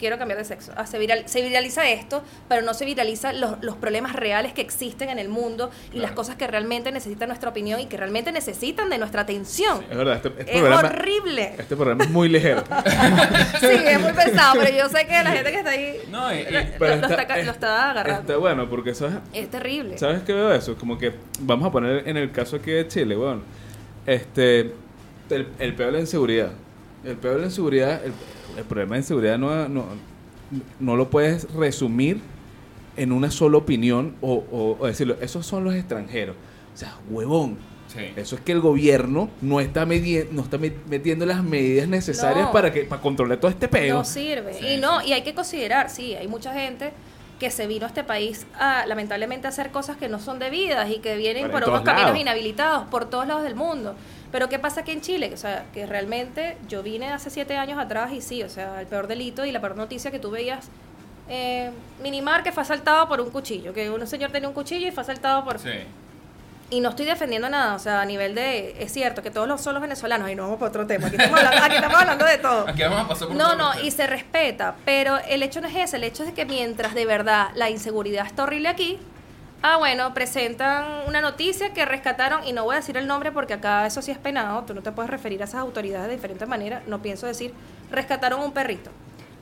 Quiero 0.00 0.18
cambiar 0.18 0.38
de 0.38 0.44
sexo. 0.46 0.72
Ah, 0.76 0.86
se, 0.86 0.98
viral- 0.98 1.26
se 1.26 1.42
viraliza 1.42 1.88
esto, 1.88 2.22
pero 2.48 2.62
no 2.62 2.72
se 2.74 2.86
viraliza 2.86 3.32
los, 3.34 3.62
los 3.62 3.76
problemas 3.76 4.16
reales 4.16 4.54
que 4.54 4.62
existen 4.62 5.10
en 5.10 5.18
el 5.18 5.28
mundo 5.28 5.70
y 5.92 5.98
las 5.98 6.12
cosas 6.12 6.36
que 6.36 6.46
realmente 6.46 6.90
necesitan 6.90 7.28
nuestra 7.28 7.50
opinión 7.50 7.78
y 7.80 7.86
que 7.86 7.96
realmente 7.98 8.32
necesitan 8.32 8.88
de 8.88 8.96
nuestra 8.98 9.20
atención. 9.20 9.84
Es 9.90 9.96
verdad, 9.96 10.16
este, 10.16 10.28
este 10.30 10.42
Es 10.54 10.58
programa, 10.60 10.88
horrible. 10.88 11.54
este 11.58 11.76
programa 11.76 12.04
es 12.04 12.10
muy 12.10 12.28
ligero. 12.30 12.64
Sí, 13.60 13.66
es 13.66 14.00
muy 14.00 14.12
pesado, 14.12 14.58
pero 14.58 14.76
yo 14.76 14.88
sé 14.88 15.06
que 15.06 15.12
la 15.22 15.30
gente 15.32 15.50
que 15.50 15.58
está 15.58 15.70
ahí 15.70 15.96
No, 16.10 16.32
y- 16.34 16.38
y- 16.38 16.44
lo, 16.50 16.58
está, 16.86 17.26
ca- 17.26 17.42
lo 17.42 17.50
está 17.52 17.90
agarrando. 17.90 18.20
Está 18.22 18.36
bueno, 18.38 18.68
porque 18.70 18.94
¿sabes? 18.94 19.16
es 19.34 19.50
terrible. 19.50 19.98
¿Sabes 19.98 20.22
qué 20.22 20.32
veo 20.32 20.52
eso? 20.54 20.76
Como 20.76 20.96
que 20.98 21.12
vamos 21.40 21.68
a 21.68 21.70
poner 21.72 22.08
en 22.08 22.16
el 22.16 22.32
caso 22.32 22.56
aquí 22.56 22.70
de 22.70 22.88
Chile, 22.88 23.16
bueno, 23.16 23.42
este, 24.06 24.60
el, 25.30 25.48
el 25.58 25.74
peor 25.74 25.88
de 25.90 25.92
la 25.92 26.00
inseguridad. 26.00 26.52
El 27.04 27.16
peor 27.16 27.34
de 27.34 27.40
la 27.40 27.46
inseguridad, 27.46 28.04
el, 28.04 28.12
el 28.60 28.66
problema 28.66 28.94
de 28.94 29.00
inseguridad 29.00 29.38
no, 29.38 29.68
no, 29.68 29.84
no 30.78 30.96
lo 30.96 31.10
puedes 31.10 31.52
resumir 31.54 32.20
en 32.96 33.12
una 33.12 33.30
sola 33.30 33.58
opinión 33.58 34.16
o, 34.20 34.34
o- 34.50 34.76
o 34.80 34.86
decirlo, 34.86 35.16
esos 35.20 35.46
son 35.46 35.64
los 35.64 35.74
extranjeros. 35.74 36.36
O 36.74 36.76
sea, 36.76 36.94
huevón. 37.08 37.56
sí. 37.88 38.00
Eso 38.16 38.36
es 38.36 38.40
que 38.42 38.52
el 38.52 38.60
gobierno 38.60 39.30
no 39.40 39.60
está, 39.60 39.84
no 39.86 39.92
está 40.42 40.58
met- 40.58 40.74
metiendo 40.88 41.26
las 41.26 41.42
medidas 41.42 41.88
necesarias 41.88 42.46
No. 42.46 42.52
para 42.52 42.72
que 42.72 42.84
para 42.84 43.00
controlar 43.02 43.38
todo 43.38 43.50
este 43.50 43.68
peo. 43.68 43.98
No 43.98 44.04
sirve. 44.04 44.54
Sí, 44.54 44.66
y 44.66 44.76
no, 44.76 45.00
sí. 45.00 45.08
y 45.08 45.12
hay 45.12 45.22
que 45.22 45.34
considerar, 45.34 45.90
sí, 45.90 46.14
hay 46.14 46.28
mucha 46.28 46.52
gente 46.52 46.92
que 47.38 47.50
se 47.50 47.66
vino 47.66 47.86
a 47.86 47.88
este 47.88 48.04
país 48.04 48.46
a 48.58 48.84
lamentablemente 48.86 49.46
a 49.46 49.50
hacer 49.50 49.70
cosas 49.70 49.96
que 49.96 50.08
no 50.10 50.18
son 50.18 50.38
debidas 50.38 50.90
y 50.90 50.98
que 50.98 51.16
vienen 51.16 51.50
Por 51.50 51.62
otros 51.62 51.80
caminos 51.82 52.18
inhabilitados 52.18 52.86
por 52.88 53.08
todos 53.08 53.26
lados 53.26 53.42
del 53.44 53.54
mundo. 53.54 53.94
Pero 54.32 54.48
¿qué 54.48 54.58
pasa 54.58 54.82
aquí 54.82 54.92
en 54.92 55.00
Chile? 55.00 55.30
O 55.34 55.36
sea, 55.36 55.64
que 55.74 55.86
realmente 55.86 56.56
yo 56.68 56.82
vine 56.82 57.12
hace 57.12 57.30
siete 57.30 57.56
años 57.56 57.78
atrás 57.78 58.12
y 58.12 58.20
sí, 58.20 58.42
o 58.42 58.48
sea, 58.48 58.80
el 58.80 58.86
peor 58.86 59.06
delito 59.06 59.44
y 59.44 59.52
la 59.52 59.60
peor 59.60 59.76
noticia 59.76 60.10
que 60.10 60.18
tú 60.18 60.30
veías, 60.30 60.68
eh, 61.28 61.70
Minimar 62.02 62.42
que 62.42 62.52
fue 62.52 62.62
asaltado 62.62 63.08
por 63.08 63.20
un 63.20 63.30
cuchillo, 63.30 63.72
que 63.72 63.90
un 63.90 64.06
señor 64.06 64.30
tenía 64.30 64.48
un 64.48 64.54
cuchillo 64.54 64.86
y 64.86 64.90
fue 64.90 65.02
asaltado 65.02 65.44
por... 65.44 65.58
Sí. 65.58 65.70
Y 66.72 66.80
no 66.80 66.90
estoy 66.90 67.04
defendiendo 67.04 67.48
nada, 67.48 67.74
o 67.74 67.80
sea, 67.80 68.00
a 68.00 68.04
nivel 68.04 68.36
de... 68.36 68.76
Es 68.80 68.92
cierto 68.92 69.22
que 69.22 69.32
todos 69.32 69.48
los, 69.48 69.60
son 69.60 69.74
los 69.74 69.82
venezolanos, 69.82 70.30
y 70.30 70.36
no 70.36 70.44
vamos 70.44 70.58
para 70.60 70.68
otro 70.68 70.86
tema, 70.86 71.08
aquí 71.08 71.16
estamos 71.16 71.38
hablando, 71.40 71.64
aquí 71.64 71.74
estamos 71.74 72.00
hablando 72.00 72.24
de 72.24 72.38
todo. 72.38 72.68
Aquí 72.68 72.82
vamos 72.82 73.00
a 73.00 73.08
pasar 73.08 73.26
por 73.26 73.36
No, 73.36 73.56
no, 73.56 73.80
y 73.82 73.90
se 73.90 74.06
respeta, 74.06 74.76
pero 74.84 75.18
el 75.28 75.42
hecho 75.42 75.60
no 75.60 75.66
es 75.66 75.74
ese, 75.74 75.96
el 75.96 76.04
hecho 76.04 76.22
es 76.22 76.32
que 76.32 76.44
mientras 76.44 76.94
de 76.94 77.06
verdad 77.06 77.48
la 77.56 77.70
inseguridad 77.70 78.24
está 78.24 78.44
horrible 78.44 78.68
aquí, 78.68 79.00
ah, 79.62 79.76
bueno, 79.78 80.12
presentan 80.14 81.06
una 81.06 81.20
noticia 81.20 81.72
que 81.72 81.84
rescataron, 81.84 82.46
y 82.46 82.52
no 82.52 82.64
voy 82.64 82.74
a 82.74 82.76
decir 82.76 82.96
el 82.96 83.06
nombre 83.06 83.32
porque 83.32 83.54
acá 83.54 83.86
eso 83.86 84.02
sí 84.02 84.10
es 84.10 84.18
penado, 84.18 84.62
tú 84.64 84.74
no 84.74 84.82
te 84.82 84.92
puedes 84.92 85.10
referir 85.10 85.40
a 85.42 85.44
esas 85.44 85.60
autoridades 85.60 86.08
de 86.08 86.14
diferentes 86.14 86.48
maneras, 86.48 86.82
no 86.86 87.02
pienso 87.02 87.26
decir, 87.26 87.52
rescataron 87.90 88.40
un 88.40 88.52
perrito. 88.52 88.90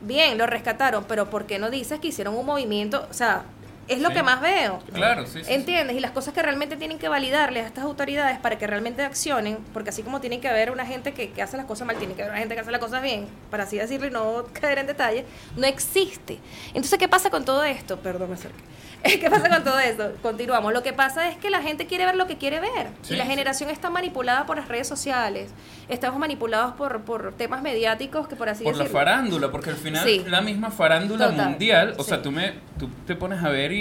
Bien, 0.00 0.38
lo 0.38 0.46
rescataron, 0.46 1.04
pero 1.08 1.28
¿por 1.28 1.46
qué 1.46 1.58
no 1.58 1.70
dices 1.70 1.98
que 1.98 2.08
hicieron 2.08 2.36
un 2.36 2.46
movimiento? 2.46 3.06
O 3.10 3.14
sea, 3.14 3.42
es 3.88 4.00
lo 4.00 4.08
Sí. 4.08 4.14
que 4.14 4.22
más 4.22 4.40
veo. 4.40 4.80
Claro, 4.92 5.26
sí, 5.26 5.42
sí. 5.44 5.52
¿Entiendes? 5.52 5.96
Y 5.96 6.00
las 6.00 6.10
cosas 6.12 6.34
que 6.34 6.42
realmente 6.42 6.76
tienen 6.76 6.98
que 6.98 7.08
validarles 7.08 7.64
a 7.64 7.66
estas 7.66 7.84
autoridades 7.84 8.38
para 8.38 8.58
que 8.58 8.66
realmente 8.66 9.02
accionen, 9.02 9.58
porque 9.72 9.90
así 9.90 10.02
como 10.02 10.20
tiene 10.20 10.40
que 10.40 10.48
haber 10.48 10.70
una 10.70 10.86
gente 10.86 11.12
que, 11.12 11.30
que 11.30 11.42
hace 11.42 11.56
las 11.56 11.66
cosas 11.66 11.86
mal, 11.86 11.96
tiene 11.96 12.14
que 12.14 12.22
haber 12.22 12.32
una 12.32 12.40
gente 12.40 12.54
que 12.54 12.60
hace 12.60 12.70
las 12.70 12.80
cosas 12.80 13.02
bien, 13.02 13.26
para 13.50 13.64
así 13.64 13.76
decirlo 13.78 14.06
y 14.06 14.10
no 14.10 14.44
caer 14.52 14.78
en 14.78 14.86
detalle, 14.86 15.24
no 15.56 15.66
existe. 15.66 16.38
Entonces, 16.68 16.98
¿qué 16.98 17.08
pasa 17.08 17.30
con 17.30 17.44
todo 17.44 17.64
esto? 17.64 17.98
Perdón, 18.00 18.28
me 18.30 18.34
acerqué. 18.34 18.62
¿Qué 19.20 19.30
pasa 19.30 19.48
con 19.48 19.62
todo 19.62 19.78
esto? 19.78 20.12
Continuamos. 20.22 20.72
Lo 20.72 20.82
que 20.82 20.92
pasa 20.92 21.28
es 21.28 21.36
que 21.36 21.50
la 21.50 21.62
gente 21.62 21.86
quiere 21.86 22.04
ver 22.04 22.16
lo 22.16 22.26
que 22.26 22.36
quiere 22.36 22.58
ver. 22.58 22.88
Sí, 23.02 23.14
y 23.14 23.16
la 23.16 23.24
sí. 23.24 23.30
generación 23.30 23.70
está 23.70 23.90
manipulada 23.90 24.44
por 24.44 24.56
las 24.56 24.66
redes 24.66 24.88
sociales. 24.88 25.52
Estamos 25.88 26.18
manipulados 26.18 26.74
por, 26.74 27.02
por 27.02 27.32
temas 27.34 27.62
mediáticos 27.62 28.26
que 28.26 28.34
por 28.34 28.48
así 28.48 28.64
por 28.64 28.72
la 28.74 28.78
decirlo. 28.82 28.98
farándula, 28.98 29.52
porque 29.52 29.70
al 29.70 29.76
final 29.76 30.04
Sí. 30.04 30.24
la 30.26 30.40
misma 30.40 30.72
farándula 30.72 31.30
Total, 31.30 31.48
mundial, 31.50 31.94
o 31.96 32.02
sea, 32.02 32.20
tú 32.22 32.32
me 32.32 32.54
tú 32.76 32.88
te 33.06 33.14
pones 33.14 33.42
a 33.44 33.48
ver 33.50 33.70
y 33.70 33.77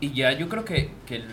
y 0.00 0.12
ya 0.12 0.32
yo 0.32 0.48
creo 0.48 0.64
que, 0.64 0.90
que 1.06 1.16
el- 1.16 1.28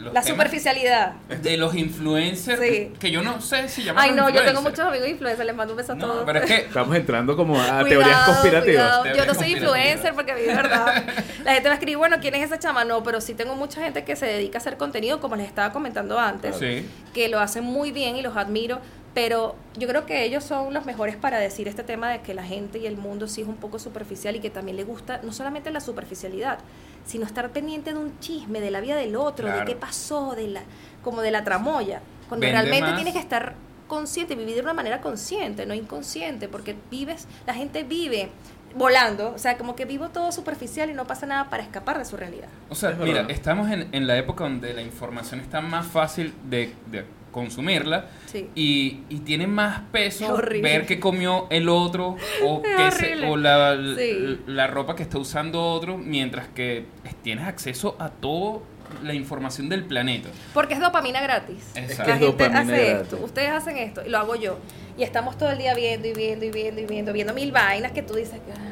los 0.00 0.14
La 0.14 0.22
superficialidad. 0.22 1.14
de 1.42 1.56
los 1.56 1.74
influencers, 1.74 2.60
Sí. 2.60 2.92
que 3.00 3.10
yo 3.10 3.20
no 3.22 3.40
sé 3.40 3.68
si 3.68 3.82
llaman 3.82 4.04
Ay, 4.04 4.12
no, 4.14 4.30
yo 4.30 4.44
tengo 4.44 4.62
muchos 4.62 4.78
amigos 4.80 5.08
influencers, 5.08 5.44
les 5.44 5.56
mando 5.56 5.72
un 5.72 5.76
beso 5.76 5.92
a 5.92 5.94
No, 5.96 6.06
todos. 6.06 6.22
pero 6.24 6.38
es 6.38 6.44
que 6.46 6.56
Estamos 6.66 6.94
entrando 6.96 7.36
como 7.36 7.54
a 7.60 7.64
Cuidado, 7.80 7.88
teorías 7.88 8.24
conspirativas. 8.24 8.98
cuidado. 8.98 9.16
Yo 9.16 9.26
no 9.26 9.34
soy 9.34 9.52
influencer 9.52 10.14
porque 10.14 10.34
de 10.36 10.46
verdad 10.46 11.04
la 11.44 11.52
gente 11.54 11.68
va 11.68 11.72
a 11.72 11.74
escribir, 11.74 11.96
bueno, 11.98 12.18
¿quién 12.20 12.34
es 12.36 12.44
esa 12.44 12.58
chama? 12.60 12.84
No, 12.84 13.02
pero 13.02 13.20
sí 13.20 13.34
tengo 13.34 13.56
mucha 13.56 13.82
gente 13.82 14.04
que 14.04 14.14
se 14.14 14.26
dedica 14.26 14.58
a 14.58 14.60
hacer 14.60 14.76
contenido, 14.76 15.20
como 15.20 15.34
les 15.34 15.46
estaba 15.48 15.72
comentando 15.72 16.16
antes, 16.18 16.56
Sí. 16.58 16.88
que 17.12 17.28
lo 17.28 17.40
hacen 17.40 17.64
muy 17.64 17.90
bien 17.90 18.14
y 18.16 18.22
los 18.22 18.36
admiro, 18.36 18.80
pero 19.14 19.54
yo 19.78 19.86
creo 19.88 20.06
que 20.06 20.24
ellos 20.24 20.42
son 20.44 20.72
los 20.72 20.86
mejores 20.86 21.16
para 21.16 21.38
decir 21.38 21.68
este 21.68 21.82
tema 21.82 22.10
de 22.10 22.22
que 22.22 22.32
la 22.34 22.44
gente 22.44 22.78
y 22.78 22.86
el 22.86 22.96
mundo 22.96 23.28
sí 23.28 23.42
es 23.42 23.48
un 23.48 23.56
poco 23.56 23.78
superficial 23.78 24.36
y 24.36 24.40
que 24.40 24.48
también 24.50 24.76
le 24.76 24.84
gusta 24.84 25.20
no 25.22 25.32
solamente 25.32 25.70
la 25.70 25.80
superficialidad, 25.80 26.58
sino 27.04 27.26
estar 27.26 27.50
pendiente 27.50 27.92
de 27.92 27.98
un 27.98 28.18
chisme, 28.20 28.60
de 28.60 28.70
la 28.70 28.80
vida 28.80 28.96
del 28.96 29.16
otro, 29.16 29.48
de 29.54 29.64
qué 29.64 29.76
pasó, 29.76 30.34
de 30.34 30.48
la 30.48 30.62
como 31.02 31.20
de 31.20 31.30
la 31.30 31.44
tramoya, 31.44 32.00
cuando 32.28 32.46
Vende 32.46 32.60
realmente 32.60 32.86
más. 32.86 32.94
tienes 32.96 33.12
que 33.14 33.20
estar 33.20 33.54
consciente, 33.88 34.34
vivir 34.36 34.54
de 34.54 34.62
una 34.62 34.72
manera 34.72 35.00
consciente, 35.02 35.66
no 35.66 35.74
inconsciente, 35.74 36.48
porque 36.48 36.76
vives, 36.90 37.26
la 37.46 37.52
gente 37.54 37.82
vive 37.82 38.30
volando, 38.74 39.32
o 39.34 39.38
sea, 39.38 39.58
como 39.58 39.76
que 39.76 39.84
vivo 39.84 40.08
todo 40.10 40.32
superficial 40.32 40.88
y 40.88 40.94
no 40.94 41.06
pasa 41.06 41.26
nada 41.26 41.50
para 41.50 41.62
escapar 41.62 41.98
de 41.98 42.06
su 42.06 42.16
realidad. 42.16 42.48
O 42.70 42.74
sea, 42.74 42.90
Es 42.90 42.96
mira, 42.98 43.22
verdad. 43.22 43.30
estamos 43.30 43.70
en, 43.70 43.88
en 43.92 44.06
la 44.06 44.16
época 44.16 44.44
donde 44.44 44.72
la 44.72 44.80
información 44.80 45.40
está 45.40 45.60
más 45.60 45.86
fácil 45.86 46.32
de, 46.48 46.74
de 46.86 47.04
consumirla 47.32 48.06
Sí. 48.26 48.48
y, 48.54 49.00
y 49.08 49.18
tiene 49.20 49.46
más 49.48 49.80
peso 49.90 50.36
ver 50.62 50.86
qué 50.86 51.00
comió 51.00 51.46
el 51.50 51.68
otro 51.68 52.16
o, 52.44 52.62
qué 52.76 52.90
se- 52.92 53.26
o 53.26 53.36
la, 53.36 53.76
Sí. 53.96 54.38
la 54.46 54.66
ropa 54.68 54.94
que 54.94 55.02
está 55.02 55.18
usando 55.18 55.60
otro, 55.64 55.98
mientras 55.98 56.46
que 56.48 56.84
tienes 57.22 57.46
acceso 57.48 57.96
a 57.98 58.10
toda 58.10 58.60
la 59.02 59.14
información 59.14 59.68
del 59.70 59.84
planeta. 59.84 60.28
Porque 60.52 60.74
es 60.74 60.80
dopamina 60.80 61.20
gratis. 61.22 61.72
Exacto. 61.74 62.02
La 62.12 62.18
gente 62.18 62.26
dopamina 62.26 62.60
hace 62.60 62.88
gratis. 62.90 63.02
esto, 63.12 63.24
ustedes 63.24 63.50
hacen 63.50 63.78
esto 63.78 64.02
y 64.06 64.10
lo 64.10 64.18
hago 64.18 64.36
yo. 64.36 64.58
Y 64.98 65.02
estamos 65.02 65.38
todo 65.38 65.50
el 65.50 65.58
día 65.58 65.74
viendo 65.74 66.06
y 66.08 66.12
viendo 66.12 66.44
y 66.44 66.50
viendo 66.50 66.80
y 66.82 66.84
viendo, 66.86 67.12
viendo 67.14 67.32
mil 67.32 67.50
vainas 67.52 67.92
que 67.92 68.02
tú 68.02 68.14
dices 68.14 68.34
que... 68.46 68.52
ah, 68.52 68.68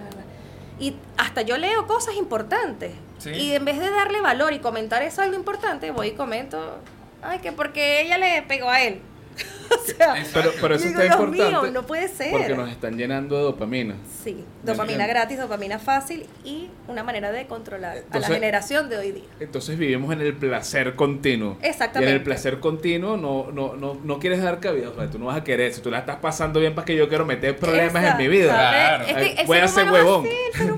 Y 0.79 0.95
hasta 1.17 1.41
yo 1.43 1.57
leo 1.57 1.87
cosas 1.87 2.17
importantes. 2.17 2.93
Sí. 3.19 3.31
Y 3.31 3.53
en 3.55 3.65
vez 3.65 3.79
de 3.79 3.89
darle 3.91 4.21
valor 4.21 4.53
y 4.53 4.59
comentar 4.59 5.03
eso 5.03 5.23
algo 5.23 5.37
importante, 5.37 5.91
voy 5.91 6.09
y 6.09 6.13
comento, 6.13 6.79
ay, 7.23 7.39
que 7.41 7.53
porque 7.53 8.03
ella 8.03 8.19
le 8.19 8.43
pegó 8.43 8.69
a 8.71 8.83
él. 8.83 9.01
o 9.71 9.85
sea, 9.97 10.17
Pero, 10.35 10.51
pero 10.61 10.75
eso 10.75 10.89
digo, 10.89 11.01
está 11.01 11.17
Dios 11.17 11.25
importante. 11.29 11.63
mío, 11.63 11.73
no 11.73 11.87
puede 11.87 12.09
ser. 12.09 12.33
Porque 12.33 12.55
nos 12.55 12.69
están 12.69 12.99
llenando 12.99 13.37
de 13.37 13.43
dopamina. 13.45 13.95
Sí, 14.23 14.45
dopamina 14.65 15.07
gratis, 15.07 15.39
dopamina 15.39 15.79
fácil 15.79 16.27
y 16.45 16.69
una 16.89 17.05
manera 17.05 17.31
de 17.31 17.47
controlar 17.47 18.03
a 18.11 18.19
la 18.19 18.27
generación 18.27 18.91
de 18.91 18.99
hoy 18.99 19.13
día. 19.13 19.25
Entonces 19.39 19.79
vivimos 19.79 20.13
en 20.13 20.21
el 20.21 20.35
placer 20.35 20.95
continuo. 20.97 21.57
Exactamente. 21.63 22.11
Y 22.11 22.15
en 22.15 22.17
el 22.19 22.23
placer 22.25 22.59
continuo 22.59 23.17
no, 23.17 23.51
no, 23.53 23.77
no, 23.77 23.95
no 24.03 24.19
quieres 24.19 24.43
dar 24.43 24.59
cabida. 24.61 24.91
O 24.91 24.95
sea, 24.97 25.09
tú 25.09 25.19
no 25.21 25.27
vas 25.27 25.39
a 25.39 25.45
querer. 25.45 25.73
Si 25.73 25.81
tú 25.81 25.91
la 25.91 26.01
estás 26.01 26.17
pasando 26.17 26.59
bien 26.61 26.75
para 26.75 26.85
que 26.85 26.97
yo 26.97 27.09
quiero 27.09 27.25
meter 27.25 27.57
problemas 27.57 28.05
en 28.05 28.17
mi 28.19 28.29
vida. 28.29 28.53
Claro. 28.53 29.05
Es 29.05 29.15
que 29.15 29.41
el 29.43 29.47
Voy 29.47 29.59
a 29.59 29.69
ser 29.69 29.85
ser 29.85 29.89
humano 29.89 30.05
huevón. 30.05 30.27
así, 30.27 30.63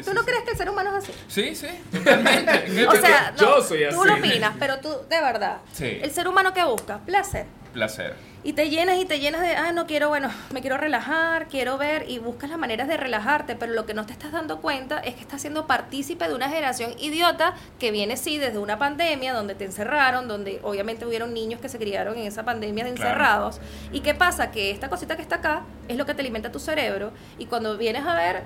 así. 0.00 0.02
sí, 0.02 0.04
¿Tú 0.04 0.10
sí, 0.10 0.14
no 0.14 0.20
sí. 0.22 0.26
crees 0.26 0.44
que 0.44 0.50
el 0.52 0.56
ser 0.56 0.70
humano 0.70 0.90
es 0.96 1.04
así? 1.04 1.12
Sí, 1.28 1.54
sí, 1.54 1.68
totalmente. 1.92 2.86
O 2.88 2.92
sea, 2.96 3.34
yo 3.36 3.62
soy 3.62 3.84
tú 3.90 4.00
así. 4.02 4.08
lo 4.08 4.14
opinas, 4.16 4.52
pero 4.58 4.78
tú, 4.78 4.88
de 5.08 5.20
verdad, 5.20 5.58
Sí. 5.72 5.98
el 6.02 6.10
ser 6.10 6.28
humano 6.28 6.52
que 6.54 6.64
busca 6.64 6.98
placer. 6.98 7.46
Placer. 7.72 8.14
Y 8.42 8.52
te 8.52 8.70
llenas 8.70 8.96
y 8.98 9.04
te 9.04 9.18
llenas 9.18 9.40
de, 9.40 9.56
ah, 9.56 9.72
no 9.72 9.86
quiero, 9.86 10.08
bueno, 10.08 10.30
me 10.54 10.60
quiero 10.60 10.76
relajar, 10.78 11.48
quiero 11.48 11.76
ver, 11.78 12.08
y 12.08 12.18
buscas 12.20 12.48
las 12.48 12.58
maneras 12.58 12.86
de 12.86 12.96
relajarte, 12.96 13.56
pero 13.56 13.72
lo 13.72 13.86
que 13.86 13.92
no 13.92 14.06
te 14.06 14.12
estás 14.12 14.30
dando 14.30 14.60
cuenta 14.60 14.98
es 15.00 15.14
que 15.16 15.20
estás 15.20 15.40
siendo 15.40 15.66
partícipe 15.66 16.26
de 16.28 16.32
una 16.34 16.48
generación 16.48 16.92
idiota 16.98 17.54
que 17.80 17.90
viene, 17.90 18.16
sí, 18.16 18.38
desde 18.38 18.58
una 18.58 18.78
pandemia 18.78 19.34
donde 19.34 19.56
te 19.56 19.64
encerraron, 19.64 20.28
donde 20.28 20.60
obviamente 20.62 21.04
hubieron 21.04 21.34
niños 21.34 21.60
que 21.60 21.68
se 21.68 21.76
criaron 21.78 22.16
en 22.16 22.26
esa 22.26 22.44
pandemia 22.44 22.84
de 22.84 22.92
Claro. 22.94 23.10
encerrados. 23.10 23.60
¿Y 23.92 24.00
qué 24.00 24.14
pasa? 24.14 24.52
Que 24.52 24.70
esta 24.70 24.88
cosita 24.88 25.16
que 25.16 25.22
está 25.22 25.36
acá 25.36 25.62
es 25.88 25.96
lo 25.96 26.06
que 26.06 26.14
te 26.14 26.20
alimenta 26.20 26.52
tu 26.52 26.60
cerebro, 26.60 27.10
y 27.38 27.46
cuando 27.46 27.76
vienes 27.76 28.06
a 28.06 28.14
ver, 28.14 28.44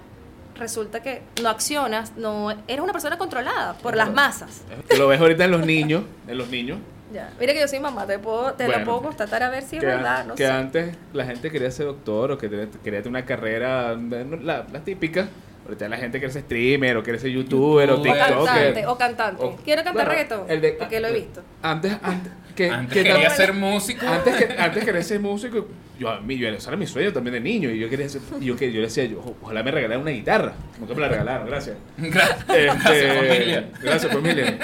resulta 0.61 1.03
que 1.03 1.23
no 1.43 1.49
accionas, 1.49 2.13
no 2.17 2.51
eres 2.53 2.81
una 2.81 2.93
persona 2.93 3.19
controlada 3.19 3.75
por 3.79 3.97
las 3.97 4.13
masas. 4.13 4.63
Lo 4.97 5.09
ves 5.09 5.21
ahorita 5.21 5.45
en 5.45 5.51
los 5.51 5.67
niños. 5.67 6.05
En 6.29 6.39
los 6.39 6.49
niños. 6.49 6.79
Ya. 7.13 7.33
Mira 7.41 7.53
que 7.53 7.59
yo 7.61 7.67
soy 7.67 7.81
mamá, 7.81 8.07
te, 8.07 8.21
puedo, 8.21 8.53
te 8.53 8.67
Bueno, 8.67 8.79
lo 8.81 8.85
puedo 8.85 9.03
constatar 9.03 9.43
a 9.43 9.51
ver 9.51 9.65
si 9.65 9.77
es 9.79 9.83
verdad, 9.83 10.25
no 10.27 10.37
que 10.37 10.45
sé. 10.47 10.51
antes 10.53 10.95
la 11.13 11.25
gente 11.25 11.51
quería 11.51 11.69
ser 11.73 11.87
doctor 11.87 12.31
o 12.31 12.39
que 12.39 12.49
quería 12.49 13.03
tener 13.03 13.09
una 13.09 13.25
carrera, 13.25 13.97
la, 13.97 14.65
la 14.73 14.81
típica. 14.85 15.29
Ahorita 15.65 15.89
la 15.89 15.97
gente 15.97 16.19
quiere 16.19 16.33
ser 16.33 16.43
streamer 16.43 16.97
o 16.97 17.03
quiere 17.03 17.19
ser 17.19 17.31
youtuber 17.31 17.91
o 17.91 18.01
tiktoker. 18.01 18.35
cantante, 18.37 18.87
o 18.87 18.97
cantante. 18.97 19.45
O- 19.45 19.57
Quiero 19.57 19.83
cantar 19.83 19.95
bueno, 20.07 20.11
reggaetón, 20.11 20.45
el 20.49 20.61
de- 20.61 20.73
porque 20.73 21.01
lo 21.01 21.09
he 21.09 21.13
visto. 21.13 21.43
Antes, 21.63 21.97
antes, 22.03 22.33
que, 22.55 22.71
Antes 22.71 22.93
que 22.97 23.03
quería 23.05 23.31
ser 23.31 23.53
músico. 23.55 24.07
Antes, 24.07 24.37
que, 24.37 24.53
antes 24.61 24.85
quería 24.85 25.03
ser 25.03 25.19
músico, 25.21 25.67
yo, 26.01 26.09
a 26.09 26.21
mí, 26.21 26.37
yo, 26.39 26.49
ese 26.49 26.69
era 26.69 26.77
mi 26.77 26.87
sueño 26.87 27.13
también 27.13 27.35
de 27.35 27.41
niño. 27.41 27.71
Y 27.71 27.79
yo 27.79 27.89
quería 27.91 28.07
y 28.41 28.45
yo, 28.47 28.57
que, 28.57 28.73
yo 28.73 28.81
le 28.81 28.87
decía, 28.87 29.05
yo, 29.05 29.19
"Ojo, 29.21 29.37
ojalá 29.43 29.63
me 29.63 29.71
regalaran 29.71 30.01
una 30.03 30.11
guitarra. 30.11 30.55
Nunca 30.81 30.95
me 30.95 31.01
la 31.03 31.09
regalaron, 31.09 31.47
gracias. 31.47 31.77
Gracias, 31.99 32.47
Este, 32.49 33.09
familia. 33.15 33.69
Gracias, 33.83 34.13
familia. 34.13 34.59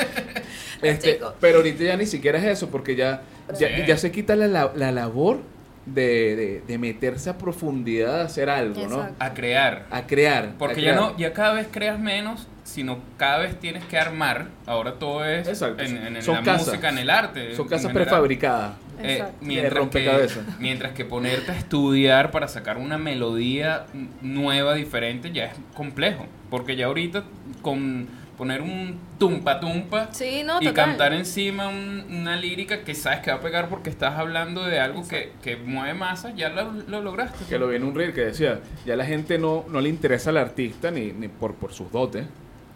Este, 0.82 1.20
pero 1.40 1.58
ahorita 1.58 1.84
ya 1.84 1.96
ni 1.96 2.06
siquiera 2.06 2.38
es 2.38 2.44
eso, 2.44 2.68
porque 2.70 2.96
ya, 2.96 3.22
ya, 3.58 3.68
Sí. 3.68 3.82
ya 3.86 3.96
se 3.96 4.10
quita 4.10 4.34
la, 4.36 4.46
la, 4.46 4.72
la 4.74 4.92
labor 4.92 5.38
de, 5.86 6.36
de, 6.36 6.62
de 6.66 6.78
meterse 6.78 7.30
a 7.30 7.38
profundidad 7.38 8.20
a 8.22 8.24
hacer 8.24 8.50
algo, 8.50 8.86
¿no? 8.88 9.08
A 9.18 9.34
crear. 9.34 9.86
A 9.90 10.06
crear. 10.06 10.44
a 10.46 10.58
Porque 10.58 10.82
ya 10.82 10.94
no, 10.94 11.16
ya 11.16 11.32
cada 11.32 11.54
vez 11.54 11.68
creas 11.70 11.98
menos, 11.98 12.46
sino 12.66 12.98
cada 13.16 13.38
vez 13.38 13.58
tienes 13.60 13.84
que 13.84 13.96
armar. 13.98 14.48
Ahora 14.66 14.94
todo 14.94 15.24
es 15.24 15.46
Exacto. 15.46 15.82
en, 15.82 15.96
en- 15.96 16.16
en 16.16 16.22
Son 16.22 16.34
la 16.36 16.42
casas. 16.42 16.66
música, 16.66 16.88
en 16.88 16.98
el 16.98 17.10
arte. 17.10 17.54
Son 17.54 17.68
casas 17.68 17.92
prefabricadas. 17.92 18.74
Eh, 19.02 19.12
Exacto. 19.14 19.34
mientras, 19.40 19.72
que, 19.72 19.78
rompecabezas. 19.78 20.44
mientras 20.58 20.92
que 20.92 21.04
ponerte 21.04 21.52
a 21.52 21.56
estudiar 21.56 22.30
para 22.32 22.48
sacar 22.48 22.76
una 22.78 22.98
melodía 22.98 23.86
nueva, 24.20 24.74
diferente, 24.74 25.30
ya 25.32 25.44
es 25.46 25.52
complejo. 25.74 26.26
Porque 26.50 26.76
ya 26.76 26.86
ahorita 26.86 27.24
con 27.62 28.08
poner 28.36 28.60
un 28.60 28.98
tumpa 29.18 29.60
tumpa 29.60 30.08
Sí, 30.12 30.42
no, 30.44 30.60
y 30.60 30.66
total. 30.66 30.74
cantar 30.88 31.14
encima 31.14 31.68
un- 31.68 32.04
una 32.10 32.36
lírica 32.36 32.84
que 32.84 32.94
sabes 32.94 33.20
que 33.20 33.30
va 33.30 33.38
a 33.38 33.40
pegar 33.40 33.68
porque 33.70 33.88
estás 33.88 34.18
hablando 34.18 34.62
de 34.64 34.78
algo 34.78 35.08
que, 35.08 35.32
que 35.42 35.56
mueve 35.56 35.94
masas, 35.94 36.34
ya 36.36 36.50
lo, 36.50 36.70
lo 36.72 37.00
lograste. 37.00 37.44
Que 37.48 37.58
lo 37.58 37.68
vi 37.68 37.76
en 37.76 37.84
un 37.84 37.94
reel 37.94 38.12
que 38.12 38.22
decía, 38.26 38.60
ya 38.84 38.94
la 38.96 39.06
gente 39.06 39.38
no, 39.38 39.64
no 39.68 39.80
le 39.80 39.88
interesa 39.88 40.28
al 40.30 40.36
artista 40.36 40.90
ni, 40.90 41.12
ni 41.12 41.28
por, 41.28 41.54
por 41.54 41.72
sus 41.72 41.90
dotes, 41.90 42.26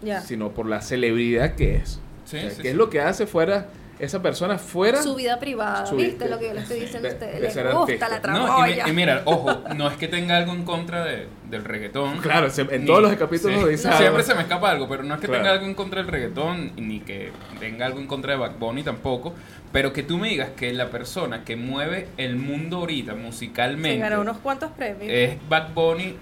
Ya. 0.02 0.20
sino 0.20 0.50
por 0.50 0.66
la 0.66 0.80
celebridad 0.82 1.54
que 1.54 1.76
es. 1.76 2.00
Sí, 2.24 2.36
O 2.36 2.40
sea, 2.40 2.50
sí, 2.50 2.56
¿Qué 2.56 2.62
sí. 2.62 2.68
es 2.68 2.74
lo 2.76 2.88
que 2.90 3.00
hace 3.00 3.26
fuera 3.26 3.66
esa 3.98 4.22
persona 4.22 4.56
fuera? 4.56 5.02
Su 5.02 5.14
vida 5.14 5.38
privada, 5.38 5.84
Su 5.84 5.96
¿viste? 5.96 6.24
vida- 6.24 6.28
Lo 6.34 6.38
que 6.38 6.46
yo 6.46 6.54
le 6.54 6.60
estoy 6.60 6.80
diciendo 6.80 7.06
a 7.08 7.10
de- 7.10 7.16
ustedes. 7.16 7.34
de 7.34 7.40
Les 7.40 7.74
gusta 7.74 8.06
artista. 8.06 8.08
la 8.08 8.32
No, 8.32 8.66
y, 8.66 8.80
y 8.88 8.92
mira, 8.92 9.22
ojo, 9.26 9.62
no 9.76 9.88
es 9.90 9.96
que 9.98 10.08
tenga 10.08 10.36
algo 10.38 10.52
en 10.52 10.64
contra 10.64 11.04
de, 11.04 11.26
del 11.50 11.64
reggaetón. 11.64 12.18
Claro, 12.20 12.48
se- 12.48 12.62
en 12.62 12.80
Ni- 12.82 12.86
todos 12.86 13.02
los 13.02 13.14
capítulos 13.16 13.56
sí. 13.56 13.62
lo 13.62 13.66
dice 13.68 13.88
No. 13.90 13.98
Siempre 13.98 14.22
se 14.22 14.34
me 14.34 14.40
escapa 14.42 14.70
algo, 14.70 14.88
pero 14.88 15.02
no 15.02 15.14
es 15.16 15.20
que 15.20 15.26
Claro. 15.26 15.42
tenga 15.42 15.52
algo 15.54 15.66
en 15.66 15.74
contra 15.74 16.00
del 16.02 16.10
reggaetón, 16.10 16.72
ni 16.76 17.00
que 17.00 17.30
tenga 17.58 17.84
algo 17.86 17.98
en 18.00 18.06
contra 18.06 18.32
de 18.32 18.38
Bad 18.38 18.52
Bunny 18.58 18.82
tampoco, 18.84 19.34
pero 19.72 19.92
que 19.92 20.02
tú 20.02 20.16
me 20.18 20.28
digas 20.30 20.48
que 20.56 20.72
la 20.72 20.88
persona 20.88 21.44
que 21.44 21.56
mueve 21.56 22.08
el 22.16 22.36
mundo 22.36 22.78
ahorita 22.78 23.12
Se 23.12 23.18
musicalmente 23.18 23.98
ganó 23.98 24.20
unos 24.22 24.38
cuantos 24.38 24.70
premios. 24.72 25.12
es 25.12 25.36
Bad 25.48 25.74
Bunny, 25.74 26.16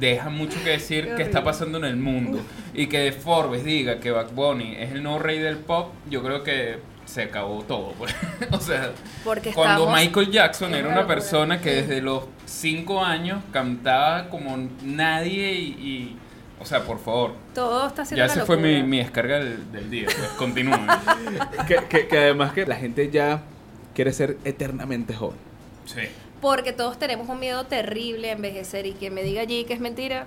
deja 0.00 0.30
mucho 0.30 0.62
que 0.64 0.70
decir 0.70 1.08
Qué 1.08 1.14
que 1.16 1.22
está 1.22 1.42
pasando 1.44 1.78
en 1.78 1.84
el 1.84 1.96
mundo. 1.96 2.40
Y 2.74 2.86
que 2.86 3.12
Forbes 3.12 3.64
diga 3.64 4.00
que 4.00 4.10
Bad 4.10 4.32
Bunny 4.32 4.76
es 4.78 4.92
el 4.92 5.02
nuevo 5.02 5.18
rey 5.18 5.38
del 5.38 5.56
pop, 5.58 5.92
yo 6.08 6.22
creo 6.22 6.42
que 6.42 6.78
se 7.04 7.22
acabó 7.22 7.62
todo. 7.64 7.92
pues. 7.98 8.14
o 8.50 8.58
sea, 8.60 8.90
Porque 9.24 9.52
cuando 9.52 9.82
estamos- 9.84 10.00
Michael 10.00 10.30
Jackson 10.30 10.74
era 10.74 10.88
una 10.88 11.06
persona 11.06 11.60
que 11.60 11.70
desde 11.82 12.00
los 12.00 12.24
5 12.46 13.04
años 13.04 13.42
cantaba 13.52 14.28
como 14.28 14.56
nadie 14.82 15.52
y, 15.52 15.64
y- 15.68 16.16
o 16.60 16.64
sea, 16.64 16.84
por 16.84 17.00
favor. 17.00 17.34
Todo 17.54 17.88
está 17.88 18.04
siendo 18.04 18.24
Ya 18.24 18.32
se 18.32 18.42
fue 18.46 18.56
mi, 18.56 18.84
mi 18.84 18.98
descarga 18.98 19.40
del, 19.40 19.72
del 19.72 19.90
día. 19.90 20.04
Pues, 20.06 20.28
continúen. 20.38 20.86
que, 21.66 21.76
que- 21.88 22.06
que 22.06 22.18
además 22.18 22.52
que 22.52 22.64
la 22.66 22.76
gente 22.76 23.10
ya 23.10 23.42
quiere 23.94 24.12
ser 24.12 24.38
eternamente 24.44 25.12
joven. 25.12 25.38
Sí. 25.84 26.02
Porque 26.42 26.72
todos 26.72 26.98
tenemos 26.98 27.28
un 27.28 27.38
miedo 27.38 27.64
terrible 27.64 28.28
a 28.28 28.32
envejecer 28.32 28.84
y 28.84 28.92
que 28.92 29.10
me 29.10 29.22
diga 29.22 29.40
allí 29.40 29.64
que 29.64 29.72
es 29.72 29.80
mentira, 29.80 30.26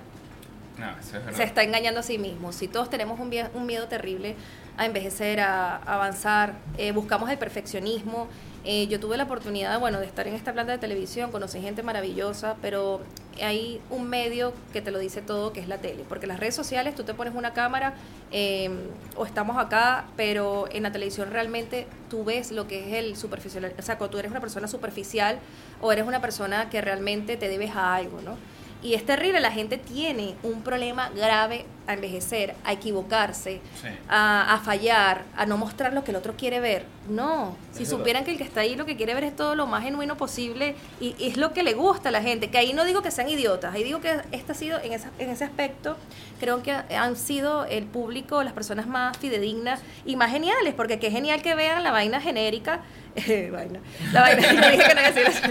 No, 0.78 0.90
eso 0.98 1.18
es 1.18 1.24
verdad. 1.24 1.36
se 1.36 1.44
está 1.44 1.62
engañando 1.62 2.00
a 2.00 2.02
sí 2.02 2.16
mismo. 2.16 2.52
Si 2.52 2.68
todos 2.68 2.90
tenemos 2.90 3.20
un, 3.20 3.28
miedo 3.66 3.86
terrible 3.86 4.34
a 4.78 4.86
envejecer, 4.86 5.40
a, 5.40 5.76
a 5.76 5.94
avanzar, 5.94 6.54
eh, 6.78 6.90
buscamos 6.92 7.30
el 7.30 7.36
perfeccionismo. 7.36 8.28
Eh, 8.68 8.88
yo 8.88 8.98
tuve 8.98 9.16
la 9.16 9.22
oportunidad, 9.22 9.78
bueno, 9.78 10.00
de 10.00 10.06
estar 10.06 10.26
en 10.26 10.34
esta 10.34 10.52
planta 10.52 10.72
de 10.72 10.78
televisión, 10.78 11.30
conocí 11.30 11.60
gente 11.60 11.84
maravillosa, 11.84 12.56
pero 12.60 13.00
hay 13.40 13.80
un 13.90 14.08
medio 14.08 14.52
que 14.72 14.82
te 14.82 14.90
lo 14.90 14.98
dice 14.98 15.22
todo, 15.22 15.52
que 15.52 15.60
es 15.60 15.68
la 15.68 15.78
tele. 15.78 16.04
Porque 16.08 16.26
las 16.26 16.40
redes 16.40 16.56
sociales, 16.56 16.96
tú 16.96 17.04
te 17.04 17.14
pones 17.14 17.36
una 17.36 17.52
cámara 17.52 17.94
eh, 18.32 18.68
o 19.14 19.24
estamos 19.24 19.56
acá, 19.56 20.06
pero 20.16 20.66
en 20.72 20.82
la 20.82 20.90
televisión 20.90 21.30
realmente 21.30 21.86
tú 22.10 22.24
ves 22.24 22.50
lo 22.50 22.66
que 22.66 22.88
es 22.88 22.94
el 22.94 23.16
superficial. 23.16 23.72
O 23.78 23.82
sea, 23.82 23.98
tú 23.98 24.18
eres 24.18 24.32
una 24.32 24.40
persona 24.40 24.66
superficial 24.66 25.38
o 25.80 25.92
eres 25.92 26.04
una 26.04 26.20
persona 26.20 26.68
que 26.68 26.80
realmente 26.80 27.36
te 27.36 27.48
debes 27.48 27.70
a 27.70 27.94
algo, 27.94 28.20
¿no? 28.20 28.36
Y 28.82 28.94
es 28.94 29.04
terrible, 29.04 29.40
la 29.40 29.50
gente 29.50 29.78
tiene 29.78 30.34
un 30.42 30.62
problema 30.62 31.08
grave 31.10 31.64
a 31.88 31.94
envejecer, 31.94 32.54
a 32.64 32.72
equivocarse, 32.72 33.60
Sí. 33.80 33.88
a, 34.08 34.54
a 34.54 34.58
fallar, 34.58 35.22
a 35.36 35.46
no 35.46 35.56
mostrar 35.56 35.92
lo 35.92 36.04
que 36.04 36.10
el 36.10 36.16
otro 36.16 36.34
quiere 36.36 36.60
ver. 36.60 36.84
No, 37.08 37.56
si 37.72 37.80
verdad. 37.84 37.90
supieran 37.96 38.24
que 38.24 38.32
el 38.32 38.38
que 38.38 38.44
está 38.44 38.60
ahí 38.60 38.76
lo 38.76 38.84
que 38.86 38.96
quiere 38.96 39.14
ver 39.14 39.24
es 39.24 39.34
todo 39.34 39.54
lo 39.54 39.66
más 39.66 39.82
genuino 39.84 40.16
posible 40.16 40.74
y, 41.00 41.14
y 41.18 41.28
es 41.28 41.36
lo 41.36 41.52
que 41.52 41.62
le 41.62 41.74
gusta 41.74 42.10
a 42.10 42.12
la 42.12 42.22
gente. 42.22 42.50
Que 42.50 42.58
ahí 42.58 42.72
no 42.72 42.84
digo 42.84 43.02
que 43.02 43.10
sean 43.10 43.28
idiotas, 43.28 43.74
ahí 43.74 43.82
digo 43.84 44.00
que 44.00 44.20
este 44.32 44.52
ha 44.52 44.54
sido, 44.54 44.78
en, 44.80 44.92
esa- 44.92 45.10
en 45.18 45.30
ese 45.30 45.44
aspecto, 45.44 45.96
creo 46.40 46.62
que 46.62 46.72
han 46.72 47.16
sido 47.16 47.64
el 47.64 47.84
público, 47.84 48.42
las 48.42 48.52
personas 48.52 48.86
más 48.86 49.16
fidedignas 49.18 49.80
y 50.04 50.16
más 50.16 50.30
geniales, 50.30 50.74
porque 50.74 50.98
qué 50.98 51.10
genial 51.10 51.40
que 51.42 51.54
vean 51.54 51.82
la 51.82 51.92
vaina 51.92 52.20
genérica. 52.20 52.80
Eh, 53.16 53.50
vaina. 53.52 53.80
La 54.12 54.20
vaina, 54.20 54.42
yo 54.52 54.70
dije 54.70 54.84
que 54.88 54.94
no 54.94 55.00
iba 55.00 55.08
a 55.08 55.12
decir 55.12 55.26
eso. 55.26 55.42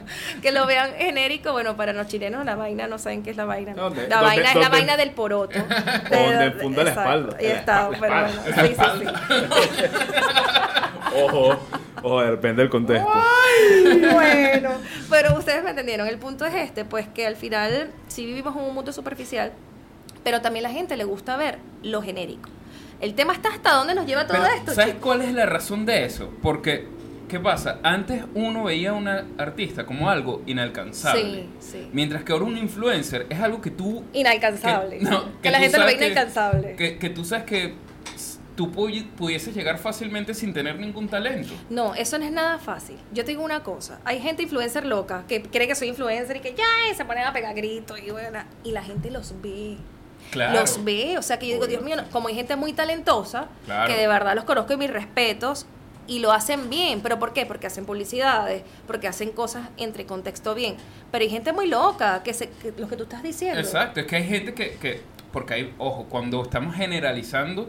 que 0.42 0.52
lo 0.52 0.66
vean 0.66 0.90
genérico, 0.98 1.52
bueno, 1.52 1.76
para 1.76 1.92
los 1.92 2.06
chilenos 2.08 2.44
la 2.44 2.56
vaina 2.56 2.86
no 2.86 2.98
saben 2.98 3.22
qué 3.22 3.30
es 3.30 3.36
la 3.36 3.44
vaina. 3.44 3.74
¿Dónde? 3.74 4.08
La 4.08 4.16
¿Dónde- 4.16 4.26
vaina 4.26 4.48
es 4.48 4.54
la 4.54 4.60
dónde? 4.62 4.76
vaina 4.78 4.96
del 4.96 5.10
poroto. 5.12 5.58
Donde 5.58 6.50
funda 6.60 6.84
la 6.84 6.90
espalda. 6.90 7.36
Ahí 7.38 7.46
está, 7.46 7.88
La 7.90 7.98
pero 7.98 8.16
espalda. 8.16 8.52
bueno, 8.54 8.68
sí, 8.68 8.74
sí, 9.00 9.06
sí. 9.06 9.12
Ojo, 11.14 11.58
ojo, 12.02 12.22
depende 12.22 12.62
del 12.62 12.70
contexto. 12.70 13.08
bueno, 14.12 14.70
pero 15.10 15.36
ustedes 15.38 15.62
me 15.62 15.70
entendieron. 15.70 16.06
El 16.08 16.18
punto 16.18 16.44
es 16.46 16.54
este, 16.54 16.84
pues 16.84 17.06
que 17.08 17.26
al 17.26 17.36
final 17.36 17.90
sí 18.08 18.24
vivimos 18.24 18.56
en 18.56 18.62
un 18.62 18.74
mundo 18.74 18.92
superficial, 18.92 19.52
pero 20.24 20.40
también 20.40 20.64
a 20.66 20.68
la 20.70 20.74
gente 20.74 20.96
le 20.96 21.04
gusta 21.04 21.36
ver 21.36 21.58
lo 21.82 22.02
genérico. 22.02 22.48
El 23.00 23.14
tema 23.14 23.32
está 23.32 23.48
hasta 23.50 23.72
dónde 23.72 23.94
nos 23.94 24.06
lleva 24.06 24.26
todo 24.26 24.40
Pero, 24.42 24.54
esto. 24.54 24.74
¿Sabes 24.74 24.94
cuál 25.00 25.22
es 25.22 25.32
la 25.34 25.44
razón 25.44 25.84
de 25.84 26.04
eso? 26.04 26.30
Porque, 26.40 26.86
¿qué 27.32 27.40
pasa? 27.40 27.78
Antes 27.82 28.22
uno 28.34 28.64
veía 28.64 28.90
a 28.90 28.92
una 28.92 29.24
artista 29.38 29.84
como 29.86 30.08
algo 30.10 30.42
inalcanzable. 30.46 31.46
Sí, 31.58 31.72
sí. 31.72 31.88
Mientras 31.92 32.22
que 32.24 32.32
ahora 32.32 32.44
un 32.44 32.58
influencer 32.58 33.26
es 33.30 33.40
algo 33.40 33.60
que 33.60 33.70
tú... 33.70 34.04
Inalcanzable. 34.12 34.98
Que, 34.98 35.04
no, 35.04 35.40
que 35.40 35.50
la 35.50 35.58
gente 35.58 35.78
lo 35.78 35.86
ve 35.86 35.94
inalcanzable. 35.94 36.76
Que, 36.76 36.98
que 36.98 37.08
tú 37.10 37.24
sabes 37.24 37.44
que 37.46 37.74
tú 38.54 38.70
pu- 38.70 39.08
pudieses 39.12 39.54
llegar 39.54 39.78
fácilmente 39.78 40.34
sin 40.34 40.52
tener 40.52 40.78
ningún 40.78 41.08
talento. 41.08 41.54
No, 41.70 41.94
eso 41.94 42.18
no 42.18 42.24
es 42.26 42.32
nada 42.32 42.58
fácil. 42.58 42.96
Yo 43.12 43.24
te 43.24 43.30
digo 43.30 43.42
una 43.42 43.62
cosa, 43.62 43.98
hay 44.04 44.20
gente 44.20 44.42
influencer 44.42 44.84
loca 44.84 45.24
que 45.26 45.40
cree 45.42 45.66
que 45.66 45.74
soy 45.74 45.88
influencer 45.88 46.36
y 46.36 46.40
que 46.40 46.54
ya 46.54 46.64
y 46.92 46.94
se 46.94 47.06
ponen 47.06 47.24
a 47.24 47.32
pegar 47.32 47.54
gritos 47.54 47.98
y 48.06 48.10
bueno, 48.10 48.40
y 48.62 48.72
la 48.72 48.82
gente 48.82 49.10
los 49.10 49.34
ve. 49.40 49.78
Claro. 50.30 50.60
Los 50.60 50.84
ve, 50.84 51.16
o 51.18 51.22
sea 51.22 51.38
que 51.38 51.46
yo 51.48 51.54
digo, 51.54 51.66
Dios 51.66 51.82
mío, 51.82 51.96
como 52.10 52.28
hay 52.28 52.34
gente 52.34 52.54
muy 52.56 52.74
talentosa, 52.74 53.48
Claro. 53.64 53.90
que 53.92 53.98
de 53.98 54.06
verdad 54.06 54.34
los 54.34 54.44
conozco 54.44 54.74
y 54.74 54.76
mis 54.76 54.90
respetos, 54.90 55.66
y 56.08 56.18
lo 56.18 56.32
hacen 56.32 56.68
bien, 56.68 57.00
pero 57.00 57.18
¿por 57.18 57.32
qué? 57.32 57.46
Porque 57.46 57.66
hacen 57.66 57.84
publicidades, 57.84 58.62
porque 58.86 59.06
hacen 59.08 59.30
cosas 59.30 59.68
entre 59.76 60.04
contexto 60.06 60.54
bien, 60.54 60.76
pero 61.10 61.22
hay 61.22 61.30
gente 61.30 61.52
muy 61.52 61.68
loca, 61.68 62.22
que, 62.22 62.34
se, 62.34 62.48
que 62.48 62.72
lo 62.76 62.88
que 62.88 62.96
tú 62.96 63.04
estás 63.04 63.22
diciendo. 63.22 63.60
Exacto, 63.60 64.00
es 64.00 64.06
que 64.06 64.16
hay 64.16 64.24
gente 64.24 64.52
que, 64.54 64.72
que 64.80 65.00
porque 65.32 65.54
hay, 65.54 65.74
ojo, 65.78 66.06
cuando 66.08 66.42
estamos 66.42 66.74
generalizando, 66.74 67.68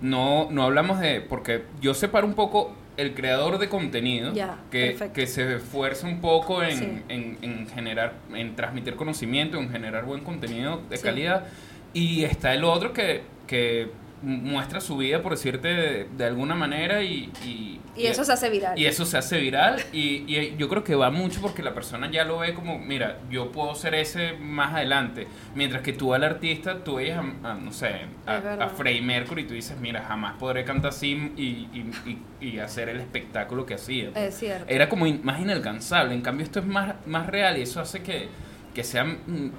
no, 0.00 0.48
no 0.50 0.62
hablamos 0.64 0.98
de, 1.00 1.20
porque 1.20 1.64
yo 1.80 1.94
separo 1.94 2.26
un 2.26 2.34
poco 2.34 2.72
el 2.96 3.14
creador 3.14 3.58
de 3.58 3.68
contenido, 3.68 4.32
que, 4.70 5.10
que 5.14 5.26
se 5.26 5.56
esfuerza 5.56 6.06
un 6.06 6.20
poco 6.20 6.62
en, 6.62 6.76
Sí. 6.78 7.02
en, 7.08 7.38
en 7.42 7.66
generar, 7.68 8.14
en 8.34 8.54
transmitir 8.54 8.96
conocimiento, 8.96 9.58
en 9.58 9.70
generar 9.70 10.04
buen 10.04 10.22
contenido 10.24 10.80
de 10.90 10.96
Sí. 10.98 11.02
calidad, 11.02 11.46
y 11.94 12.24
está 12.24 12.52
el 12.54 12.64
otro 12.64 12.92
que, 12.92 13.22
que 13.46 13.90
muestra 14.22 14.80
su 14.80 14.96
vida, 14.96 15.20
por 15.22 15.32
decirte, 15.32 15.68
de, 15.68 16.08
de 16.16 16.24
alguna 16.24 16.54
manera, 16.54 17.02
y, 17.02 17.30
y, 17.44 17.80
Y 17.96 18.06
eso 18.06 18.24
se 18.24 18.32
hace 18.32 18.48
viral. 18.50 18.78
y 18.78 18.86
eso 18.86 19.04
se 19.04 19.18
hace 19.18 19.38
viral 19.38 19.82
y, 19.92 20.24
y 20.32 20.54
yo 20.56 20.68
creo 20.68 20.84
que 20.84 20.94
va 20.94 21.10
mucho 21.10 21.40
porque 21.40 21.62
la 21.62 21.74
persona 21.74 22.10
ya 22.10 22.24
lo 22.24 22.38
ve 22.38 22.54
como, 22.54 22.78
mira, 22.78 23.18
yo 23.30 23.50
puedo 23.52 23.74
ser 23.74 23.94
ese 23.94 24.34
más 24.34 24.74
adelante. 24.74 25.26
Mientras 25.54 25.82
que 25.82 25.92
tú 25.92 26.14
al 26.14 26.22
artista, 26.24 26.84
tú 26.84 26.94
veías 26.96 27.18
a, 27.42 27.50
a, 27.50 27.54
no 27.54 27.72
sé, 27.72 28.02
a, 28.26 28.36
a 28.64 28.68
Freddie 28.68 29.02
Mercury 29.02 29.42
y 29.42 29.46
tú 29.46 29.54
dices, 29.54 29.76
mira, 29.80 30.02
jamás 30.06 30.34
podré 30.38 30.64
cantar 30.64 30.90
así 30.90 31.32
y, 31.36 31.42
y, 31.42 31.90
y- 32.06 32.18
y 32.46 32.58
hacer 32.58 32.88
el 32.88 33.00
espectáculo 33.00 33.66
que 33.66 33.74
hacía. 33.74 34.10
Es 34.14 34.36
cierto. 34.38 34.64
Era 34.68 34.88
como 34.88 35.06
in- 35.06 35.20
más 35.24 35.40
inalcanzable. 35.40 36.14
En 36.14 36.22
cambio, 36.22 36.44
esto 36.44 36.58
es 36.60 36.66
más, 36.66 36.94
más 37.06 37.26
real 37.26 37.58
y 37.58 37.62
eso 37.62 37.80
hace 37.80 38.02
que, 38.02 38.28
que 38.74 38.82
sea 38.84 39.04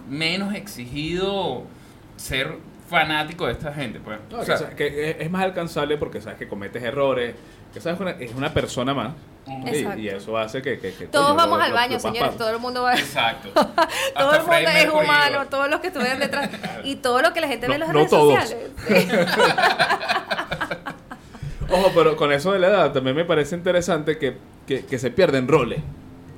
menos 0.10 0.54
exigido 0.56 1.64
ser 2.18 2.58
fanático 2.94 3.46
de 3.48 3.52
esta 3.54 3.74
gente. 3.74 4.00
Pues. 4.00 4.20
No, 4.32 4.38
O 4.38 4.40
que 4.42 4.46
sea, 4.46 4.58
sa- 4.58 4.70
que 4.76 5.18
es- 5.20 5.30
más 5.32 5.44
alcanzable 5.44 5.98
porque 5.98 6.22
sabes 6.22 6.38
que 6.40 6.48
cometes 6.48 6.82
errores, 6.84 7.34
que 7.74 7.82
sabes 7.82 7.98
que 7.98 8.04
una- 8.04 8.12
es 8.12 8.34
una 8.36 8.54
persona 8.54 8.94
más. 8.94 9.14
Y- 9.98 10.08
eso 10.08 10.38
hace 10.38 10.62
que... 10.62 10.80
que- 10.80 10.94
que, 10.94 11.08
Todos 11.08 11.26
coño, 11.28 11.38
vamos 11.38 11.58
lo- 11.58 11.64
al 11.66 11.74
baño, 11.74 12.00
señores, 12.00 12.38
todo 12.38 12.50
el 12.52 12.60
mundo 12.60 12.84
va... 12.84 12.94
Exacto. 12.96 13.50
Todo 13.54 14.32
Hasta 14.32 14.60
el 14.60 14.66
mundo 14.66 14.80
es 14.80 14.90
humano, 15.04 15.46
todos 15.50 15.70
los 15.70 15.80
que 15.82 15.88
estuvieron 15.88 16.20
detrás 16.20 16.50
y 16.86 16.96
todo 16.98 17.22
lo 17.22 17.34
que 17.34 17.42
la 17.42 17.48
gente 17.50 17.68
ve 17.68 17.74
en 17.74 17.80
No- 17.82 17.86
las 17.88 17.94
no 17.94 18.00
redes 18.00 18.10
todos. 18.12 18.40
sociales. 18.42 18.72
Ojo, 21.70 21.92
pero 21.96 22.16
con 22.16 22.32
eso 22.32 22.52
de 22.52 22.60
la 22.60 22.68
edad 22.68 22.92
también 22.94 23.16
me 23.16 23.26
parece 23.26 23.56
interesante 23.56 24.18
que, 24.18 24.38
que, 24.68 24.86
que 24.86 25.00
se 25.00 25.12
pierden 25.12 25.48
roles. 25.48 25.80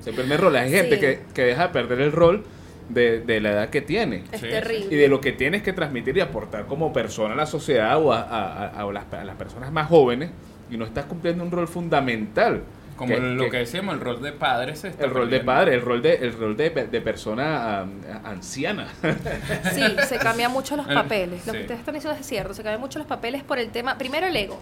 Se 0.02 0.14
pierden 0.14 0.40
roles. 0.40 0.62
Hay 0.64 0.72
gente 0.72 0.96
Sí. 0.96 1.02
que, 1.02 1.24
que 1.34 1.42
deja 1.44 1.68
de 1.68 1.74
perder 1.74 2.02
el 2.02 2.12
rol 2.12 2.46
de, 2.90 3.20
de 3.22 3.42
la 3.42 3.52
edad 3.52 3.70
que 3.70 3.82
tiene. 3.82 4.24
Es 4.32 4.42
Sí, 4.42 4.48
terrible. 4.50 4.88
Y 4.94 4.96
de 4.98 5.08
lo 5.08 5.20
que 5.22 5.32
tienes 5.32 5.62
que 5.64 5.74
transmitir 5.74 6.16
y 6.18 6.22
aportar 6.22 6.66
como 6.66 6.94
persona 6.94 7.34
a 7.34 7.38
la 7.38 7.46
sociedad 7.46 7.98
o 8.02 8.14
a, 8.14 8.22
a- 8.22 8.68
a- 8.68 8.82
a 8.82 8.92
las, 8.92 9.12
a 9.14 9.24
las 9.26 9.36
personas 9.36 9.72
más 9.72 9.88
jóvenes. 9.88 10.30
Y 10.70 10.78
no 10.78 10.86
estás 10.86 11.06
cumpliendo 11.06 11.44
un 11.44 11.52
rol 11.52 11.68
fundamental. 11.68 12.64
Como 12.96 13.14
lo 13.18 13.50
que, 13.50 13.58
decíamos, 13.58 13.94
el 13.96 14.00
rol 14.00 14.22
de 14.22 14.32
padre 14.32 14.74
se 14.78 14.88
está 14.88 15.04
El 15.04 15.12
rol 15.12 15.30
de 15.30 15.42
padre, 15.42 15.76
el 15.76 15.82
rol 15.82 16.02
de, 16.02 16.14
el 16.16 16.32
rol 16.32 16.56
de, 16.56 16.70
de 16.70 17.02
persona 17.02 17.86
anciana. 18.24 18.88
Sí, 19.74 19.84
se 20.08 20.18
cambian 20.18 20.52
mucho 20.52 20.78
los 20.78 20.88
El- 20.88 20.94
papeles. 20.96 21.46
Lo 21.46 21.52
sí. 21.52 21.58
que 21.58 21.62
ustedes 21.64 21.80
están 21.82 21.94
diciendo 21.96 22.18
es 22.20 22.26
cierto, 22.26 22.54
se 22.54 22.64
cambian 22.64 22.80
mucho 22.80 22.98
los 22.98 23.08
papeles 23.08 23.44
por 23.44 23.60
el 23.60 23.70
tema, 23.70 23.98
primero 23.98 24.26
el 24.28 24.36
ego, 24.38 24.60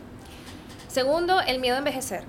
segundo 0.87 1.41
el 1.41 1.59
miedo 1.59 1.75
a 1.75 1.79
envejecer 1.79 2.23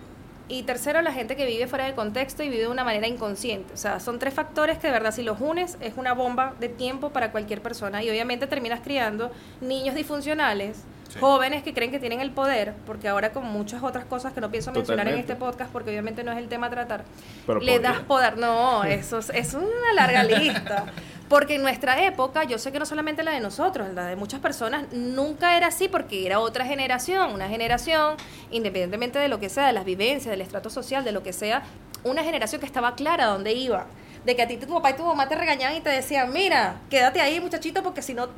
y 0.49 0.63
tercero 0.65 1.01
la 1.03 1.13
gente 1.13 1.37
que 1.37 1.47
vive 1.47 1.67
fuera 1.67 1.87
de 1.87 1.95
contexto 1.95 2.43
y 2.43 2.49
vive 2.49 2.63
de 2.63 2.69
una 2.69 2.85
manera 2.85 3.07
inconsciente. 3.07 3.73
O 3.73 3.77
sea, 3.77 3.99
son 4.01 4.19
tres 4.19 4.35
factores 4.35 4.79
que 4.79 4.89
de 4.89 4.93
verdad 4.93 5.13
si 5.13 5.23
los 5.23 5.41
unes 5.41 5.79
es 5.81 5.95
una 5.97 6.13
bomba 6.13 6.55
de 6.61 6.69
tiempo 6.69 7.11
para 7.11 7.33
cualquier 7.33 7.63
persona 7.63 8.03
y 8.03 8.11
obviamente 8.11 8.47
terminas 8.47 8.81
criando 8.81 9.31
niños 9.61 9.95
disfuncionales. 9.95 10.83
Sí. 11.09 11.21
Jóvenes 11.21 11.63
que 11.63 11.73
creen 11.75 11.91
que 11.93 12.01
tienen 12.01 12.21
el 12.21 12.31
poder, 12.33 12.75
porque 12.87 13.09
ahora 13.09 13.31
con 13.31 13.45
muchas 13.45 13.83
otras 13.83 14.05
cosas 14.05 14.33
que 14.33 14.41
no 14.41 14.51
pienso 14.51 14.73
mencionar 14.73 15.07
en 15.07 15.19
este 15.19 15.37
podcast, 15.37 15.71
porque 15.71 15.91
obviamente 15.91 16.25
no 16.25 16.33
es 16.33 16.39
el 16.39 16.49
tema 16.49 16.67
a 16.67 16.71
tratar, 16.71 17.05
Pero 17.47 17.61
le 17.61 17.73
podría. 17.75 17.93
das 17.93 18.01
poder. 18.03 18.39
No, 18.39 18.83
eso 18.85 19.19
es, 19.19 19.31
es 19.31 19.55
una 19.55 19.93
larga 19.95 20.25
lista. 20.25 20.87
Porque 21.29 21.55
en 21.55 21.63
nuestra 21.63 22.05
época, 22.05 22.45
yo 22.45 22.59
sé 22.59 22.71
que 22.71 22.79
no 22.79 22.85
solamente 22.87 23.23
la 23.23 23.31
de 23.33 23.41
nosotros, 23.41 23.89
la 23.95 24.07
de 24.07 24.17
muchas 24.17 24.41
personas, 24.41 24.85
nunca 24.93 25.57
era 25.57 25.69
así 25.69 25.89
porque 25.89 26.27
era 26.27 26.39
otra 26.39 26.67
generación, 26.67 27.33
una 27.33 27.49
generación, 27.49 28.17
independientemente 28.51 29.19
de 29.19 29.29
lo 29.29 29.41
que 29.41 29.49
sea, 29.49 29.67
de 29.67 29.73
las 29.73 29.85
vivencias, 29.87 30.31
del 30.31 30.43
estrato 30.43 30.69
social, 30.69 31.03
de 31.05 31.13
lo 31.13 31.23
que 31.23 31.33
sea, 31.33 31.63
una 32.05 32.23
generación 32.23 32.61
que 32.61 32.67
estaba 32.67 32.95
clara 32.95 33.25
a 33.25 33.29
dónde 33.29 33.55
iba. 33.55 33.87
De 34.27 34.37
que 34.37 34.43
a 34.43 34.49
ti 34.49 34.57
tu 34.59 34.67
papá 34.69 34.91
y 34.91 34.95
tu 34.95 35.05
mamá 35.05 35.29
te 35.29 35.35
regañaban 35.35 35.77
y 35.77 35.81
te 35.81 35.91
decían, 35.91 36.33
mira, 36.33 36.77
quédate 36.91 37.21
ahí 37.21 37.41
muchachito 37.41 37.83
porque 37.83 38.03
si 38.03 38.15
no... 38.15 38.29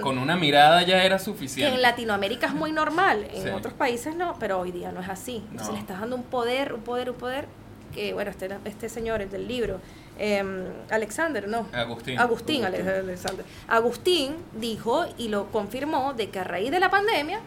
Con 0.00 0.18
una 0.18 0.34
mirada 0.36 0.82
ya 0.82 1.04
era 1.04 1.18
Que 1.18 1.24
suficiente. 1.24 1.72
en 1.74 1.82
Latinoamérica 1.82 2.48
es 2.48 2.54
muy 2.54 2.72
normal, 2.72 3.26
en 3.32 3.42
Sí. 3.44 3.48
otros 3.50 3.72
países 3.74 4.16
no, 4.16 4.34
pero 4.40 4.58
hoy 4.58 4.72
día 4.72 4.90
no 4.90 5.00
es 5.00 5.08
así. 5.08 5.36
Entonces 5.50 5.68
No. 5.68 5.74
le 5.74 5.78
estás 5.80 6.00
dando 6.00 6.16
un 6.16 6.24
poder, 6.24 6.72
un 6.72 6.80
poder, 6.82 7.10
un 7.10 7.16
poder, 7.16 7.46
que 7.94 8.12
bueno, 8.12 8.30
este, 8.32 8.48
este 8.64 8.88
señor, 8.88 9.22
el 9.22 9.30
del 9.30 9.46
libro, 9.46 9.80
eh, 10.18 10.42
Alexander, 10.90 11.48
no. 11.48 11.66
Agustín. 11.72 12.18
Agustín, 12.18 12.64
Agustín. 12.64 12.64
Ale- 12.64 12.98
Alexander. 13.00 13.44
Agustín 13.68 14.36
dijo 14.60 15.06
y 15.18 15.28
lo 15.28 15.46
confirmó 15.50 16.14
de 16.14 16.28
que 16.30 16.38
a 16.38 16.44
raíz 16.44 16.70
de 16.70 16.80
la 16.80 16.90
pandemia 16.90 17.40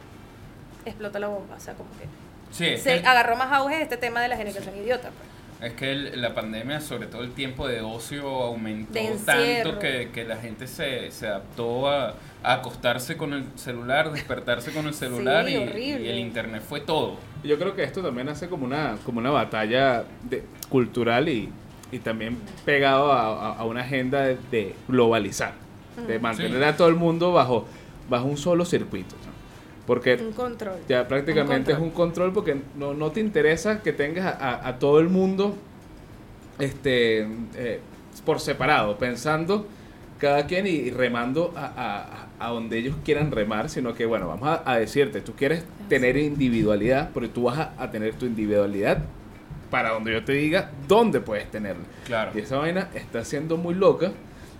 explota 0.85 1.19
la 1.19 1.27
bomba. 1.27 1.55
O 1.55 1.59
sea, 1.59 1.73
como 1.73 1.89
que 1.97 2.05
Sí, 2.51 2.77
se 2.81 3.01
que, 3.01 3.07
agarró 3.07 3.35
más 3.35 3.51
auge 3.51 3.81
este 3.81 3.97
tema 3.97 4.21
de 4.21 4.27
la 4.29 4.37
generación 4.37 4.75
idiota. 4.77 5.09
pues. 5.09 5.35
es 5.71 5.73
que 5.77 5.91
el- 5.91 6.21
la 6.21 6.33
pandemia, 6.35 6.79
sobre 6.81 7.07
todo 7.07 7.23
el 7.23 7.31
tiempo 7.31 7.67
de 7.67 7.81
ocio, 7.81 8.27
aumentó 8.43 8.93
De 8.93 9.07
tanto 9.25 9.79
que, 9.79 10.09
que 10.13 10.23
la 10.25 10.35
gente 10.37 10.67
se, 10.67 11.09
se 11.11 11.27
adaptó 11.27 11.89
a, 11.89 12.13
a 12.43 12.53
acostarse 12.55 13.15
con 13.17 13.33
el 13.33 13.45
celular, 13.55 14.11
despertarse 14.11 14.71
con 14.71 14.85
el 14.85 14.93
celular 15.03 15.45
Sí, 15.45 15.53
y, 15.53 15.57
horrible. 15.57 16.01
y 16.05 16.09
el 16.09 16.19
internet 16.19 16.61
fue 16.67 16.81
todo. 16.81 17.17
Yo 17.43 17.57
creo 17.57 17.73
que 17.75 17.83
esto 17.83 18.01
también 18.03 18.27
hace 18.29 18.47
como 18.49 18.65
una, 18.65 18.97
como 19.05 19.19
una 19.19 19.31
batalla 19.31 20.03
de- 20.23 20.43
cultural 20.69 21.29
y, 21.29 21.49
y 21.95 21.99
también 21.99 22.37
pegado 22.65 23.11
a, 23.11 23.21
a- 23.51 23.53
a 23.57 23.65
una 23.65 23.81
agenda 23.81 24.21
de, 24.23 24.37
de 24.51 24.75
globalizar, 24.87 25.53
de 26.07 26.19
mantener 26.19 26.57
Sí. 26.59 26.63
a 26.63 26.75
todo 26.77 26.89
el 26.89 26.95
mundo 26.95 27.31
bajo, 27.31 27.65
bajo 28.09 28.25
un 28.25 28.37
solo 28.37 28.65
circuito. 28.65 29.15
¿no? 29.25 29.31
Porque 29.87 30.15
Un 30.15 30.33
control. 30.33 30.75
ya 30.89 31.07
prácticamente 31.07 31.71
Un 31.71 31.77
es 31.77 31.83
un 31.83 31.91
control 31.91 32.33
porque 32.33 32.57
no, 32.77 32.93
no 32.93 33.11
te 33.11 33.19
interesa 33.21 33.81
que 33.81 33.93
tengas 33.93 34.25
a, 34.39 34.75
todo 34.79 34.99
el 34.99 35.09
mundo 35.09 35.55
este 36.59 37.27
eh, 37.55 37.79
por 38.25 38.39
separado, 38.39 38.97
pensando 38.97 39.67
cada 40.19 40.47
quien 40.47 40.65
y, 40.67 40.89
remando 40.89 41.53
a, 41.55 41.65
a- 41.75 42.25
a 42.37 42.49
donde 42.49 42.77
ellos 42.77 42.95
quieran 43.05 43.31
remar, 43.31 43.69
sino 43.69 43.93
que 43.93 44.05
bueno, 44.05 44.27
vamos 44.27 44.47
a, 44.49 44.61
a 44.69 44.77
decirte, 44.79 45.21
tú 45.21 45.33
quieres 45.33 45.63
tener 45.87 46.17
individualidad, 46.17 47.11
pero 47.13 47.29
tú 47.29 47.43
vas 47.43 47.69
a 47.77 47.91
tener 47.91 48.13
tu 48.15 48.25
individualidad 48.25 48.99
para 49.69 49.91
donde 49.91 50.11
yo 50.13 50.23
te 50.23 50.33
diga 50.33 50.71
dónde 50.87 51.19
puedes 51.21 51.49
tenerla. 51.51 51.83
Claro. 52.05 52.31
Y 52.35 52.39
esa 52.39 52.57
vaina 52.57 52.89
está 52.95 53.23
siendo 53.25 53.57
muy 53.57 53.73
loca 53.75 54.11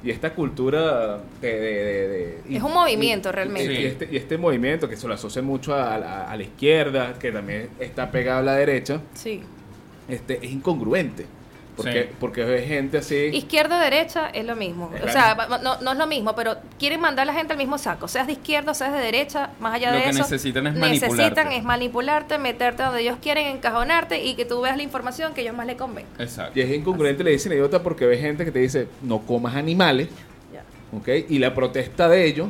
y 0.03 0.11
esta 0.11 0.33
cultura 0.33 1.19
de... 1.41 1.47
de- 1.47 1.59
de- 1.59 2.07
de- 2.07 2.57
Es 2.57 2.61
un 2.63 2.71
y- 2.71 2.73
movimiento, 2.73 3.29
y- 3.29 3.31
realmente. 3.31 3.73
Y, 3.73 3.85
este, 3.85 4.07
y 4.11 4.17
este 4.17 4.37
movimiento 4.37 4.87
que 4.89 4.97
se 4.97 5.07
lo 5.07 5.13
asocia 5.13 5.41
mucho 5.41 5.73
a, 5.73 5.97
la- 5.97 6.25
a 6.29 6.35
la 6.37 6.43
izquierda, 6.43 7.13
que 7.19 7.31
también 7.31 7.69
está 7.79 8.11
pegado 8.11 8.39
a 8.39 8.43
la 8.43 8.55
derecha, 8.55 9.01
Sí. 9.13 9.41
este, 10.07 10.45
es 10.45 10.51
incongruente. 10.51 11.25
Porque, 11.75 12.03
Sí. 12.03 12.15
porque 12.19 12.57
es 12.57 12.67
gente 12.67 12.99
así... 12.99 13.15
Izquierda 13.33 13.77
o 13.77 13.79
derecha 13.81 14.29
es 14.29 14.45
lo 14.45 14.55
mismo. 14.55 14.89
O 15.03 15.09
sea, 15.09 15.35
no, 15.61 15.81
no 15.81 15.91
es 15.91 15.97
lo 15.97 16.07
mismo, 16.07 16.33
pero 16.35 16.55
quieren 16.79 17.01
mandar 17.01 17.23
a 17.23 17.25
la 17.31 17.33
gente 17.37 17.51
al 17.53 17.57
mismo 17.57 17.77
saco. 17.77 18.07
Seas 18.07 18.27
de 18.27 18.33
izquierda 18.33 18.71
o 18.71 18.73
seas 18.73 18.93
de 18.93 18.99
derecha, 18.99 19.49
más 19.59 19.75
allá 19.75 19.91
Lo 19.91 19.97
de 19.97 20.03
que 20.03 20.09
eso. 20.11 20.19
necesitan 20.19 20.67
es 20.67 20.73
necesitan 20.75 21.09
manipularte. 21.11 21.57
es 21.57 21.63
manipularte, 21.63 22.37
meterte 22.37 22.83
donde 22.83 23.01
ellos 23.01 23.17
quieren, 23.21 23.47
encajonarte 23.47 24.23
y 24.23 24.35
que 24.35 24.45
tú 24.45 24.61
veas 24.61 24.77
la 24.77 24.83
información 24.83 25.33
que 25.33 25.41
ellos 25.41 25.55
más 25.55 25.67
le 25.67 25.75
convenga. 25.75 26.07
Exacto. 26.19 26.57
Y 26.57 26.61
es 26.61 26.69
incongruente, 26.71 27.23
le 27.23 27.31
dicen 27.31 27.51
idiota 27.51 27.83
porque 27.83 28.05
ve 28.05 28.17
gente 28.17 28.45
que 28.45 28.51
te 28.51 28.59
dice 28.59 28.87
no 29.01 29.19
comas 29.19 29.55
animales, 29.55 30.07
Ya. 30.53 30.63
¿ok? 30.97 31.09
Y 31.29 31.39
la 31.39 31.53
protesta 31.53 32.07
de 32.07 32.25
ellos 32.25 32.47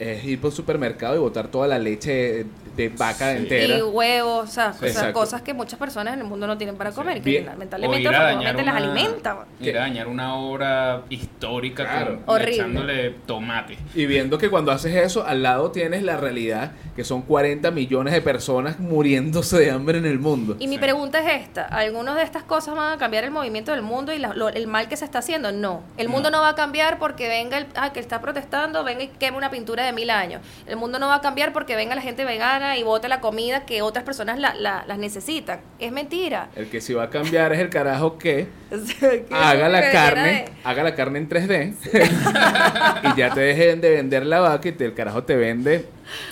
es 0.00 0.24
ir 0.24 0.40
por 0.40 0.50
el 0.50 0.56
supermercado 0.56 1.14
y 1.14 1.18
botar 1.18 1.48
toda 1.48 1.68
la 1.68 1.78
leche 1.78 2.10
de, 2.12 2.46
de 2.76 2.88
vaca 2.88 3.32
Sí. 3.32 3.36
entera. 3.38 3.78
Y 3.78 3.82
huevos, 3.82 4.48
o 4.48 4.52
sea, 4.52 4.72
Sí, 4.72 4.86
cosas, 5.12 5.42
que 5.42 5.52
muchas 5.54 5.78
personas 5.78 6.14
en 6.14 6.20
el 6.20 6.26
mundo 6.26 6.46
no 6.46 6.56
tienen 6.56 6.76
para 6.76 6.90
comer 6.92 7.18
y 7.18 7.20
que 7.20 7.30
Bien. 7.30 7.46
lamentablemente 7.46 8.08
O 8.08 8.12
las 8.12 8.74
alimentan. 8.76 9.36
Ir 9.60 9.76
a 9.76 9.80
dañar 9.82 10.08
una 10.08 10.34
obra 10.36 11.02
histórica 11.10 11.84
Claro. 11.84 12.20
con, 12.24 12.34
Horrible. 12.36 12.54
echándole 12.54 13.10
tomate. 13.26 13.78
Y 13.94 14.06
viendo 14.06 14.38
que 14.38 14.48
cuando 14.48 14.72
haces 14.72 14.94
eso, 14.94 15.24
al 15.26 15.42
lado 15.42 15.70
tienes 15.70 16.02
la 16.02 16.16
realidad 16.16 16.72
que 16.96 17.04
son 17.04 17.22
40 17.22 17.70
millones 17.70 18.12
de 18.14 18.20
personas 18.22 18.78
muriéndose 18.78 19.58
de 19.58 19.70
hambre 19.70 19.98
en 19.98 20.06
el 20.06 20.18
mundo. 20.18 20.56
Y 20.58 20.66
mi 20.66 20.76
Sí. 20.76 20.80
pregunta 20.80 21.20
es 21.20 21.42
esta, 21.42 21.64
¿algunas 21.66 22.16
de 22.16 22.22
estas 22.22 22.42
cosas 22.44 22.74
van 22.74 22.92
a 22.94 22.98
cambiar 22.98 23.24
el 23.24 23.30
movimiento 23.30 23.72
del 23.72 23.82
mundo 23.82 24.12
y 24.12 24.18
la- 24.18 24.34
lo- 24.34 24.48
el 24.48 24.66
mal 24.66 24.88
que 24.88 24.96
se 24.96 25.04
está 25.04 25.18
haciendo? 25.18 25.52
No, 25.52 25.82
el 25.96 26.08
mundo 26.08 26.30
no. 26.30 26.40
va 26.40 26.50
a 26.50 26.54
cambiar 26.54 26.98
porque 26.98 27.28
venga 27.28 27.58
el 27.58 27.66
ah, 27.74 27.92
que 27.92 28.00
está 28.00 28.20
protestando, 28.22 28.82
venga 28.82 29.02
y 29.02 29.08
queme 29.08 29.36
una 29.36 29.50
pintura 29.50 29.84
de 29.84 29.89
mil 29.92 30.10
años. 30.10 30.40
El 30.66 30.76
mundo 30.76 30.98
no 30.98 31.08
va 31.08 31.16
a 31.16 31.20
cambiar 31.20 31.52
porque 31.52 31.76
venga 31.76 31.94
la 31.94 32.02
gente 32.02 32.24
vegana 32.24 32.76
y 32.76 32.82
bote 32.82 33.08
la 33.08 33.20
comida 33.20 33.64
que 33.66 33.82
otras 33.82 34.04
personas 34.04 34.38
la- 34.38 34.54
la- 34.54 34.84
las 34.86 34.98
necesitan. 34.98 35.60
Es 35.78 35.92
mentira. 35.92 36.48
El 36.56 36.68
que 36.68 36.80
sí 36.80 36.94
va 36.94 37.04
a 37.04 37.10
cambiar 37.10 37.52
es 37.52 37.58
el 37.60 37.70
carajo 37.70 38.18
que 38.18 38.48
haga 39.30 39.68
la 39.68 39.90
carne, 39.90 40.22
de- 40.32 40.44
haga 40.64 40.82
la 40.82 40.94
carne 40.94 41.18
en 41.18 41.28
3D 41.28 41.74
y 43.14 43.18
ya 43.18 43.32
te 43.34 43.40
dejen 43.40 43.80
de 43.80 43.90
vender 43.90 44.26
la 44.26 44.40
vaca 44.40 44.68
y 44.68 44.72
te- 44.72 44.84
el 44.84 44.94
carajo 44.94 45.24
te 45.24 45.36
vende 45.36 45.86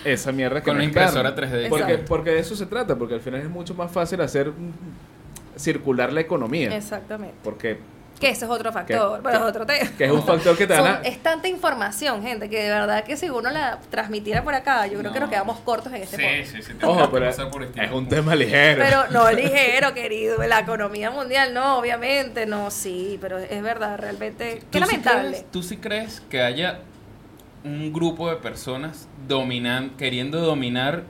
esa 0.05 0.33
mierda 0.33 0.61
que 0.61 0.65
Con 0.65 0.75
carne. 0.75 0.85
impresora 0.85 1.35
3D. 1.35 1.69
Porque, 1.69 1.99
porque 1.99 2.31
de 2.31 2.39
eso 2.41 2.57
se 2.57 2.67
trata, 2.67 2.97
porque 2.97 3.15
al 3.15 3.21
final 3.21 3.41
es 3.41 3.49
mucho 3.49 3.75
más 3.75 3.91
fácil 3.91 4.21
hacer 4.21 4.49
mm, 4.49 4.73
circular 5.57 6.13
la 6.13 6.21
economía. 6.21 6.75
Exactamente. 6.77 7.35
Porque 7.43 7.79
Que 8.19 8.31
ese 8.31 8.47
es 8.47 8.51
otro 8.51 8.73
factor, 8.73 9.21
pero 9.23 9.37
es 9.37 9.43
otro 9.45 9.65
tema. 9.65 9.91
que 9.97 10.05
es 10.07 10.11
un 10.11 10.25
factor 10.25 10.57
que 10.57 10.67
te 10.67 10.75
Son- 10.75 10.87
a... 10.89 11.01
es 11.05 11.23
tanta 11.23 11.47
información, 11.47 12.21
gente, 12.21 12.51
que 12.51 12.65
de 12.65 12.69
verdad 12.71 13.05
que 13.05 13.17
si 13.17 13.31
uno 13.31 13.49
la 13.51 13.79
transmitiera 13.91 14.43
por 14.43 14.55
acá, 14.55 14.87
yo 14.89 14.99
creo 14.99 15.13
que 15.13 15.21
No. 15.21 15.27
nos 15.27 15.31
quedamos 15.31 15.61
cortos 15.61 15.93
en 15.93 16.03
este 16.03 16.17
Sí, 16.45 16.51
sí, 16.57 16.63
sí. 16.63 16.73
tenemos 16.75 16.97
Ojo, 16.97 16.97
que 17.13 17.19
pero 17.21 17.51
por 17.51 17.63
este 17.63 17.85
es 17.85 17.93
un 17.93 18.09
tema 18.09 18.35
ligero. 18.35 18.83
Pero 18.85 19.05
no 19.11 19.31
ligero, 19.33 19.95
querido. 19.95 20.39
La 20.49 20.59
economía 20.61 21.13
mundial, 21.13 21.55
no, 21.55 21.79
obviamente, 21.79 22.45
no, 22.47 22.73
sí, 22.73 23.19
pero 23.21 23.39
es 23.39 23.63
verdad, 23.63 23.97
realmente. 23.99 24.63
Qué 24.71 24.81
¿Tú 24.81 24.85
sí 24.87 24.91
lamentable. 24.97 25.29
crees- 25.31 25.51
¿Tú 25.53 25.63
sí 25.63 25.77
crees 25.77 26.21
que 26.29 26.43
haya 26.43 26.81
un 27.65 27.93
grupo 27.93 28.29
de 28.31 28.37
personas 28.37 29.07
dominan, 29.29 29.91
queriendo 29.91 30.41
dominar 30.41 31.05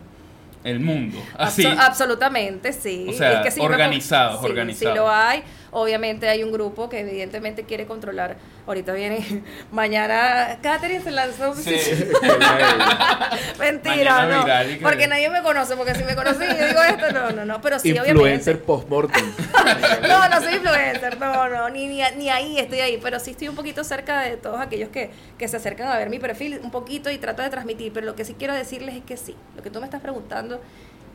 el 0.64 0.80
mundo? 0.80 1.18
Así. 1.38 1.64
Abso- 1.64 1.78
absolutamente, 1.80 2.72
sí. 2.72 3.06
O 3.08 3.12
sea, 3.12 3.38
Es 3.38 3.44
que 3.44 3.50
si 3.52 3.60
organizados, 3.60 4.40
sí, 4.40 4.46
organizados. 4.46 4.92
Sí, 4.94 4.98
lo 4.98 5.10
hay. 5.10 5.42
Obviamente 5.70 6.28
hay 6.28 6.42
un 6.42 6.52
grupo 6.52 6.88
que 6.88 7.00
evidentemente 7.00 7.64
quiere 7.64 7.86
controlar. 7.86 8.36
Ahorita 8.66 8.92
viene, 8.92 9.42
mañana 9.72 10.58
Catherine 10.62 11.02
se 11.02 11.10
lanzó. 11.10 11.54
Sí. 11.54 11.74
Mentira, 13.58 14.14
Mañana 14.14 14.36
no. 14.36 14.44
viral 14.44 14.78
Porque 14.82 15.06
nadie 15.06 15.28
me 15.30 15.42
conoce, 15.42 15.76
porque 15.76 15.94
si 15.94 16.04
me 16.04 16.14
conoce 16.14 16.44
y 16.44 16.66
digo 16.66 16.82
esto, 16.82 17.12
no, 17.12 17.30
no, 17.30 17.44
no. 17.44 17.60
Pero 17.60 17.78
sí, 17.78 17.90
Influencer 17.90 18.16
obviamente. 18.18 18.54
post-mortem. 18.56 19.24
No, 20.08 20.28
no 20.28 20.40
soy 20.40 20.54
influencer, 20.54 21.18
no, 21.18 21.48
no, 21.48 21.68
ni, 21.68 21.86
ni, 21.86 22.00
ni 22.16 22.30
ahí 22.30 22.58
estoy 22.58 22.80
ahí, 22.80 22.98
pero 23.02 23.20
sí 23.20 23.32
estoy 23.32 23.48
un 23.48 23.54
poquito 23.54 23.84
cerca 23.84 24.20
de 24.22 24.36
todos 24.36 24.60
aquellos 24.60 24.88
que, 24.88 25.10
que 25.36 25.48
se 25.48 25.56
acercan 25.56 25.88
a 25.88 25.96
ver 25.98 26.08
mi 26.08 26.18
perfil 26.18 26.60
un 26.62 26.70
poquito 26.70 27.10
y 27.10 27.18
trato 27.18 27.42
de 27.42 27.50
transmitir, 27.50 27.92
pero 27.92 28.06
lo 28.06 28.14
que 28.14 28.24
sí 28.24 28.34
quiero 28.38 28.54
decirles 28.54 28.96
es 28.96 29.02
que 29.04 29.16
sí, 29.16 29.34
lo 29.56 29.62
que 29.62 29.70
tú 29.70 29.80
me 29.80 29.86
estás 29.86 30.00
preguntando, 30.00 30.60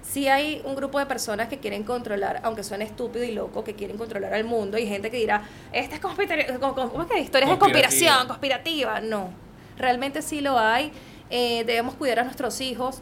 sí 0.04 0.28
hay 0.28 0.62
un 0.64 0.76
grupo 0.76 1.00
de 1.00 1.08
personas 1.08 1.48
que 1.48 1.58
quieren 1.58 1.84
controlar, 1.84 2.42
aunque 2.44 2.64
suene 2.64 2.86
estúpido 2.86 3.24
y 3.24 3.32
loco, 3.32 3.64
que 3.64 3.74
quieren 3.74 3.98
controlar 3.98 4.34
al 4.36 4.44
mundo 4.44 4.78
y 4.78 4.86
gente 4.86 5.10
que 5.10 5.18
dirá, 5.18 5.42
esta 5.72 5.96
es 5.96 6.02
¿cómo 6.02 6.14
es 6.22 7.08
que? 7.10 7.20
historias 7.20 7.50
de 7.50 7.58
conspiración, 7.58 8.28
conspirativa, 8.28 9.02
no, 9.02 9.32
realmente 9.78 10.22
sí 10.22 10.42
lo 10.42 10.60
hay, 10.60 10.92
Eh, 11.36 11.64
debemos 11.66 11.96
cuidar 11.96 12.20
a 12.20 12.24
nuestros 12.26 12.62
hijos, 12.62 13.02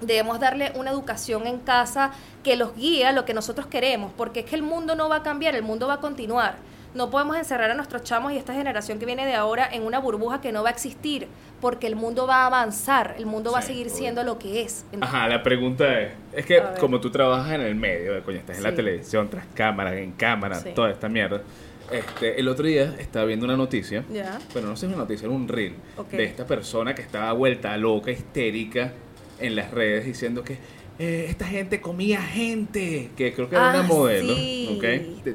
debemos 0.00 0.38
darle 0.38 0.70
una 0.76 0.90
educación 0.90 1.46
en 1.46 1.58
casa 1.58 2.12
que 2.44 2.54
los 2.54 2.76
guíe 2.76 3.04
a 3.04 3.10
lo 3.10 3.24
que 3.24 3.34
nosotros 3.34 3.66
queremos, 3.66 4.12
porque 4.16 4.40
es 4.40 4.46
que 4.46 4.54
el 4.54 4.62
mundo 4.62 4.94
no 4.94 5.08
va 5.08 5.16
a 5.16 5.22
cambiar, 5.24 5.56
el 5.56 5.62
mundo 5.62 5.88
va 5.88 5.94
a 5.94 6.00
continuar. 6.00 6.54
No 6.94 7.10
podemos 7.10 7.36
encerrar 7.36 7.70
a 7.70 7.74
nuestros 7.74 8.04
chamos 8.04 8.32
y 8.32 8.36
esta 8.36 8.54
generación 8.54 9.00
que 9.00 9.06
viene 9.06 9.26
de 9.26 9.34
ahora 9.34 9.68
en 9.72 9.82
una 9.82 9.98
burbuja 9.98 10.40
que 10.40 10.52
no 10.52 10.62
va 10.62 10.68
a 10.68 10.72
existir, 10.72 11.26
porque 11.60 11.88
el 11.88 11.96
mundo 11.96 12.26
va 12.26 12.42
a 12.44 12.46
avanzar, 12.46 13.16
el 13.18 13.26
mundo 13.26 13.50
va 13.50 13.58
a 13.58 13.62
seguir 13.62 13.88
obvio. 13.88 13.96
siendo 13.96 14.22
lo 14.22 14.38
que 14.38 14.62
es. 14.62 14.84
Ajá, 15.00 15.26
la 15.26 15.42
pregunta 15.42 16.00
es, 16.00 16.12
es 16.32 16.46
que 16.46 16.62
como 16.78 17.00
tú 17.00 17.10
trabajas 17.10 17.52
en 17.54 17.62
el 17.62 17.74
medio, 17.74 18.22
coño, 18.24 18.38
estás 18.38 18.58
en 18.58 18.62
la 18.62 18.74
televisión, 18.74 19.28
tras 19.28 19.44
cámaras, 19.54 19.94
en 19.94 20.12
cámara, 20.12 20.54
Sí. 20.56 20.70
toda 20.74 20.90
esta 20.90 21.08
mierda. 21.08 21.42
Este, 21.90 22.40
el 22.40 22.48
otro 22.48 22.64
día 22.64 22.94
estaba 22.98 23.26
viendo 23.26 23.44
una 23.44 23.56
noticia, 23.56 24.04
bueno, 24.52 24.68
no 24.68 24.76
sé 24.76 24.80
si 24.80 24.86
es 24.86 24.92
una 24.94 25.02
noticia, 25.02 25.26
era 25.26 25.34
un 25.34 25.48
reel, 25.48 25.74
de 26.12 26.24
esta 26.24 26.46
persona 26.46 26.94
que 26.94 27.02
estaba 27.02 27.32
vuelta 27.32 27.76
loca, 27.76 28.10
histérica, 28.12 28.92
en 29.40 29.56
las 29.56 29.72
redes 29.72 30.04
diciendo 30.06 30.44
que 30.44 30.58
eh, 30.98 31.26
esta 31.28 31.46
gente 31.46 31.80
comía 31.80 32.22
gente, 32.22 33.10
que 33.16 33.32
creo 33.34 33.48
que 33.50 33.56
era 33.56 33.72
Ah, 33.72 33.80
una 33.80 33.82
modelo, 33.82 34.34
sí. 34.34 34.80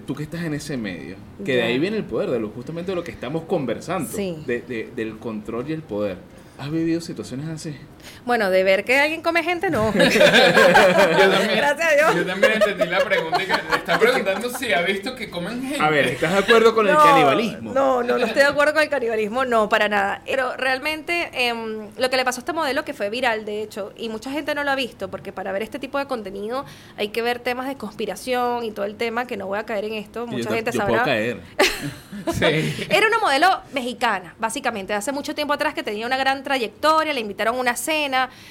tú 0.05 0.15
que 0.15 0.23
estás 0.23 0.43
en 0.43 0.53
ese 0.53 0.77
medio, 0.77 1.15
que 1.43 1.55
de 1.57 1.61
ahí 1.63 1.79
viene 1.79 1.97
el 1.97 2.05
poder, 2.05 2.29
de 2.29 2.39
lo, 2.39 2.49
justamente 2.49 2.91
de 2.91 2.95
lo 2.95 3.03
que 3.03 3.11
estamos 3.11 3.43
conversando, 3.43 4.09
Sí. 4.09 4.37
de- 4.47 4.61
de- 4.61 4.89
del 4.95 5.17
control 5.17 5.65
y 5.69 5.73
el 5.73 5.81
poder. 5.81 6.17
¿Has 6.57 6.71
vivido 6.71 6.99
situaciones 7.01 7.47
así? 7.47 7.73
Bueno, 8.25 8.49
de 8.49 8.63
ver 8.63 8.85
que 8.85 8.99
alguien 8.99 9.21
come 9.21 9.43
gente, 9.43 9.69
no. 9.69 9.93
Yo 9.93 10.01
también, 10.01 11.57
Gracias 11.57 11.91
a 11.91 11.95
Dios. 11.95 12.15
Yo 12.15 12.25
también 12.25 12.53
entendí 12.53 12.85
la 12.85 12.99
pregunta 12.99 13.41
y 13.41 13.45
que 13.45 13.53
le 13.53 13.75
está 13.77 13.99
preguntando 13.99 14.49
si 14.49 14.73
ha 14.73 14.81
visto 14.81 15.15
que 15.15 15.29
comen 15.29 15.61
gente. 15.61 15.83
A 15.83 15.89
ver, 15.89 16.07
¿estás 16.07 16.33
de 16.33 16.39
acuerdo 16.39 16.75
con 16.75 16.87
el 16.87 16.95
canibalismo? 16.95 17.73
No, 17.73 18.03
no, 18.03 18.17
no 18.17 18.25
estoy 18.25 18.41
de 18.41 18.47
acuerdo 18.47 18.73
con 18.73 18.83
el 18.83 18.89
canibalismo, 18.89 19.45
no, 19.45 19.69
para 19.69 19.89
nada. 19.89 20.21
Pero 20.25 20.55
realmente 20.57 21.29
em, 21.33 21.87
lo 21.97 22.09
que 22.09 22.17
le 22.17 22.25
pasó 22.25 22.39
a 22.39 22.41
este 22.41 22.53
modelo, 22.53 22.83
que 22.85 22.93
fue 22.93 23.09
viral, 23.09 23.45
de 23.45 23.61
hecho, 23.61 23.93
y 23.97 24.09
mucha 24.09 24.31
gente 24.31 24.53
no 24.55 24.63
lo 24.63 24.71
ha 24.71 24.75
visto, 24.75 25.09
porque 25.09 25.31
para 25.31 25.51
ver 25.51 25.63
este 25.63 25.79
tipo 25.79 25.97
de 25.97 26.05
contenido 26.05 26.65
hay 26.97 27.09
que 27.09 27.21
ver 27.21 27.39
temas 27.39 27.67
de 27.67 27.75
conspiración 27.75 28.63
y 28.63 28.71
todo 28.71 28.85
el 28.85 28.95
tema, 28.95 29.25
que 29.27 29.37
no 29.37 29.47
voy 29.47 29.59
a 29.59 29.63
caer 29.65 29.85
en 29.85 29.93
esto, 29.93 30.27
mucha 30.27 30.49
yo, 30.49 30.55
gente 30.55 30.71
yo 30.71 30.77
sabrá. 30.77 31.03
puedo 31.03 31.05
caer. 31.05 31.39
Sí. 32.33 32.87
Era 32.89 33.07
una 33.07 33.19
modelo 33.19 33.61
mexicana, 33.71 34.35
básicamente, 34.37 34.93
hace 34.93 35.13
mucho 35.13 35.33
tiempo 35.33 35.53
atrás 35.53 35.73
que 35.73 35.83
tenía 35.83 36.05
una 36.05 36.17
gran 36.17 36.43
trayectoria, 36.43 37.13
le 37.13 37.21
invitaron 37.21 37.55
a 37.55 37.59
una 37.59 37.75
cena 37.77 37.98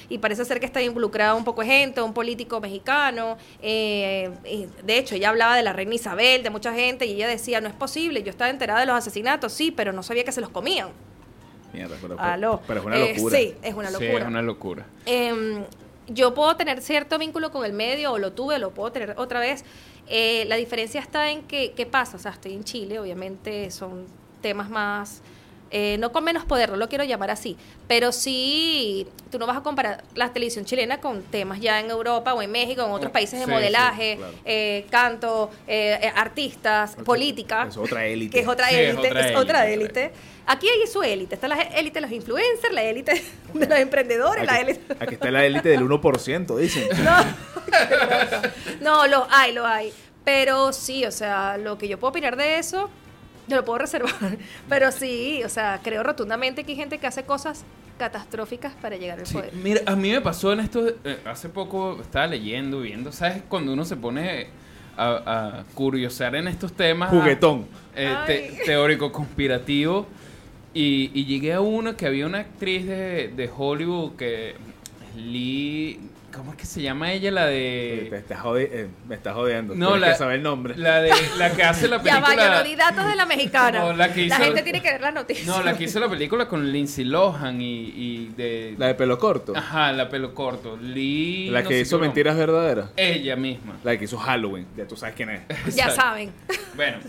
y 0.09 0.17
parece 0.19 0.45
ser 0.45 0.59
que 0.59 0.65
está 0.65 0.81
involucrada 0.81 1.33
un 1.35 1.43
poco 1.43 1.61
de 1.61 1.67
gente, 1.67 2.01
un 2.01 2.13
político 2.13 2.59
mexicano. 2.59 3.37
eh, 3.61 4.29
eh, 4.43 4.67
de 4.83 4.97
hecho, 4.97 5.15
ella 5.15 5.29
hablaba 5.29 5.55
de 5.55 5.63
la 5.63 5.73
reina 5.73 5.95
Isabel, 5.95 6.43
de 6.43 6.49
mucha 6.49 6.73
gente, 6.73 7.05
y 7.05 7.13
ella 7.13 7.27
decía, 7.27 7.61
no 7.61 7.67
es 7.67 7.73
posible, 7.75 8.21
yo 8.23 8.29
estaba 8.29 8.49
enterada 8.49 8.79
de 8.81 8.85
los 8.85 8.95
asesinatos, 8.95 9.53
sí, 9.53 9.71
pero 9.71 9.91
no 9.93 10.03
sabía 10.03 10.23
que 10.23 10.31
se 10.31 10.41
los 10.41 10.49
comían. 10.49 10.89
Mierda, 11.73 11.95
pero, 12.01 12.15
pero- 12.15 12.29
Aló. 12.29 12.61
pero 12.67 12.79
es 12.79 12.85
una 12.85 12.97
Eh, 12.97 13.13
locura. 13.15 13.37
sí, 13.37 13.53
es 13.61 13.73
una 13.73 13.87
Sí, 13.89 13.93
locura. 13.93 14.19
es 14.23 14.27
una 14.27 14.41
locura. 14.41 14.85
Em, 15.05 15.63
yo 16.07 16.33
puedo 16.33 16.55
tener 16.55 16.81
cierto 16.81 17.17
vínculo 17.19 17.51
con 17.51 17.65
el 17.65 17.73
medio, 17.73 18.11
o 18.13 18.17
lo 18.17 18.31
tuve, 18.33 18.55
o 18.55 18.59
lo 18.59 18.71
puedo 18.71 18.91
tener 18.91 19.13
otra 19.17 19.39
vez. 19.39 19.63
Eh, 20.07 20.45
la 20.47 20.55
diferencia 20.55 20.99
está 20.99 21.29
en 21.29 21.43
que, 21.43 21.73
¿qué 21.73 21.85
pasa? 21.85 22.17
O 22.17 22.19
sea, 22.19 22.31
estoy 22.31 22.53
en 22.53 22.63
Chile, 22.63 22.99
obviamente 22.99 23.69
son 23.69 24.05
temas 24.41 24.69
más, 24.69 25.21
eh, 25.71 25.97
no 25.99 26.11
con 26.11 26.23
menos 26.23 26.45
poder, 26.45 26.69
no 26.69 26.77
lo 26.77 26.89
quiero 26.89 27.03
llamar 27.03 27.29
así, 27.31 27.55
pero 27.87 28.11
sí, 28.11 29.05
tú 29.31 29.37
no 29.39 29.45
vas 29.47 29.57
a 29.57 29.61
comparar 29.61 30.03
la 30.15 30.31
televisión 30.33 30.65
chilena 30.65 30.99
con 30.99 31.21
temas 31.23 31.59
ya 31.59 31.79
en 31.79 31.89
Europa 31.89 32.33
o 32.33 32.41
en 32.41 32.51
México, 32.51 32.83
en 32.85 32.91
otros 32.91 33.09
Oh, 33.09 33.13
países 33.13 33.39
de 33.39 33.45
sí, 33.45 33.51
modelaje, 33.51 34.11
sí, 34.13 34.17
claro. 34.17 34.33
eh, 34.45 34.85
canto, 34.89 35.51
eh, 35.67 36.11
artistas, 36.15 36.95
política. 37.05 37.67
Es 37.69 37.77
otra 37.77 38.05
élite. 38.05 38.33
Que 38.33 38.39
es 38.41 38.47
otra 38.47 38.67
Sí, 38.69 38.75
es 38.79 38.81
élite, 38.89 39.07
otra 39.07 39.29
es 39.29 39.35
otra 39.35 39.67
élite. 39.67 40.11
Aquí 40.47 40.67
hay 40.67 40.87
su 40.87 41.03
élite, 41.03 41.35
está 41.35 41.47
la 41.47 41.61
élite 41.61 41.95
de 41.95 42.01
los 42.01 42.11
influencers, 42.11 42.73
la 42.73 42.83
élite 42.83 43.23
de 43.53 43.67
los 43.67 43.77
emprendedores, 43.79 44.45
la 44.45 44.53
Aquí, 44.53 44.61
élite... 44.63 44.93
aquí 44.99 45.13
está 45.13 45.29
la 45.31 45.45
élite 45.45 45.69
del 45.69 45.81
1%, 45.81 46.57
dicen. 46.57 46.87
No, 47.03 47.23
no, 48.81 49.07
lo 49.07 49.27
hay, 49.29 49.53
lo 49.53 49.65
hay. 49.65 49.93
Pero 50.23 50.73
sí, 50.73 51.05
o 51.05 51.11
sea, 51.11 51.57
lo 51.57 51.77
que 51.77 51.87
yo 51.87 51.99
puedo 51.99 52.09
opinar 52.09 52.35
de 52.35 52.59
eso, 52.59 52.89
yo 53.49 53.57
lo 53.57 53.65
puedo 53.65 53.79
reservar. 53.79 54.13
Pero 54.69 54.91
sí, 54.93 55.41
o 55.43 55.49
sea, 55.49 55.81
creo 55.83 56.03
rotundamente 56.03 56.63
que 56.63 56.71
hay 56.71 56.77
gente 56.77 56.97
que 56.99 57.07
hace 57.07 57.23
cosas 57.23 57.65
catastróficas 57.97 58.73
para 58.81 58.95
llegar 58.95 59.19
al 59.19 59.27
Sí, 59.27 59.33
poder. 59.33 59.51
mira, 59.53 59.81
a 59.85 59.95
mí 59.97 60.09
me 60.11 60.21
pasó 60.21 60.53
en 60.53 60.61
esto, 60.61 60.87
eh, 61.03 61.19
hace 61.25 61.49
poco 61.49 61.97
estaba 62.01 62.27
leyendo, 62.27 62.79
viendo, 62.79 63.11
¿sabes? 63.11 63.43
Cuando 63.49 63.73
uno 63.73 63.83
se 63.83 63.97
pone 63.97 64.47
a, 64.95 65.59
a 65.59 65.63
curiosear 65.73 66.35
en 66.35 66.47
estos 66.47 66.71
temas. 66.73 67.09
Juguetón. 67.09 67.65
eh, 67.95 68.15
te- 68.25 68.61
teórico 68.65 69.11
conspirativo. 69.11 70.07
Y, 70.73 71.09
y 71.13 71.25
llegué 71.25 71.53
a 71.53 71.61
una 71.61 71.97
que 71.97 72.05
había 72.05 72.25
una 72.27 72.39
actriz 72.39 72.85
de, 72.85 73.29
de 73.35 73.49
Hollywood 73.57 74.15
que. 74.15 74.55
Lee. 75.17 75.99
¿Cómo 76.39 76.51
es 76.53 76.57
que 76.57 76.65
se 76.65 76.81
llama 76.81 77.11
ella? 77.11 77.31
La 77.31 77.47
de. 77.47 78.05
eh, 78.07 78.87
me 79.07 79.15
estás 79.15 79.33
jodiendo. 79.35 79.75
No, 79.75 79.87
Tienes 79.87 80.01
la- 80.01 80.11
que 80.13 80.17
saber 80.17 80.35
el 80.37 80.43
nombre. 80.43 80.73
La 80.77 81.01
de. 81.01 81.11
La 81.37 81.51
que 81.51 81.63
hace 81.63 81.89
la 81.89 81.97
Ya 82.03 82.21
película. 82.21 82.35
va, 82.35 82.43
yo 82.57 82.57
no 82.59 82.63
di 82.63 82.75
datos 82.75 83.05
de 83.07 83.15
la 83.17 83.25
mexicana. 83.25 83.79
No, 83.85 83.93
la 83.93 84.13
que 84.13 84.21
hizo- 84.23 84.35
gente 84.37 84.61
tiene 84.63 84.81
que 84.81 84.89
ver 84.91 85.01
las 85.01 85.13
noticias. 85.13 85.45
No, 85.45 85.61
la 85.61 85.77
que 85.77 85.83
hizo 85.83 85.99
la 85.99 86.07
película 86.09 86.47
con 86.47 86.71
Lindsay 86.71 87.03
Lohan 87.03 87.61
y, 87.61 87.93
y 87.95 88.31
de. 88.37 88.75
La 88.77 88.87
de 88.87 88.95
pelo 88.95 89.17
corto. 89.19 89.53
Ajá, 89.55 89.91
la 89.91 90.07
pelo 90.09 90.33
corto. 90.33 90.77
Lee. 90.81 91.49
La 91.49 91.61
no 91.61 91.67
que 91.69 91.81
hizo 91.81 91.99
mentiras 91.99 92.37
verdaderas. 92.37 92.91
Ella 92.95 93.35
misma. 93.35 93.77
La 93.83 93.97
que 93.97 94.05
hizo 94.05 94.17
Halloween. 94.17 94.65
Ya 94.77 94.87
tú 94.87 94.95
sabes 94.95 95.15
quién 95.15 95.29
es. 95.31 95.41
Ya 95.75 95.89
saben. 95.89 96.31
Bueno, 96.75 96.99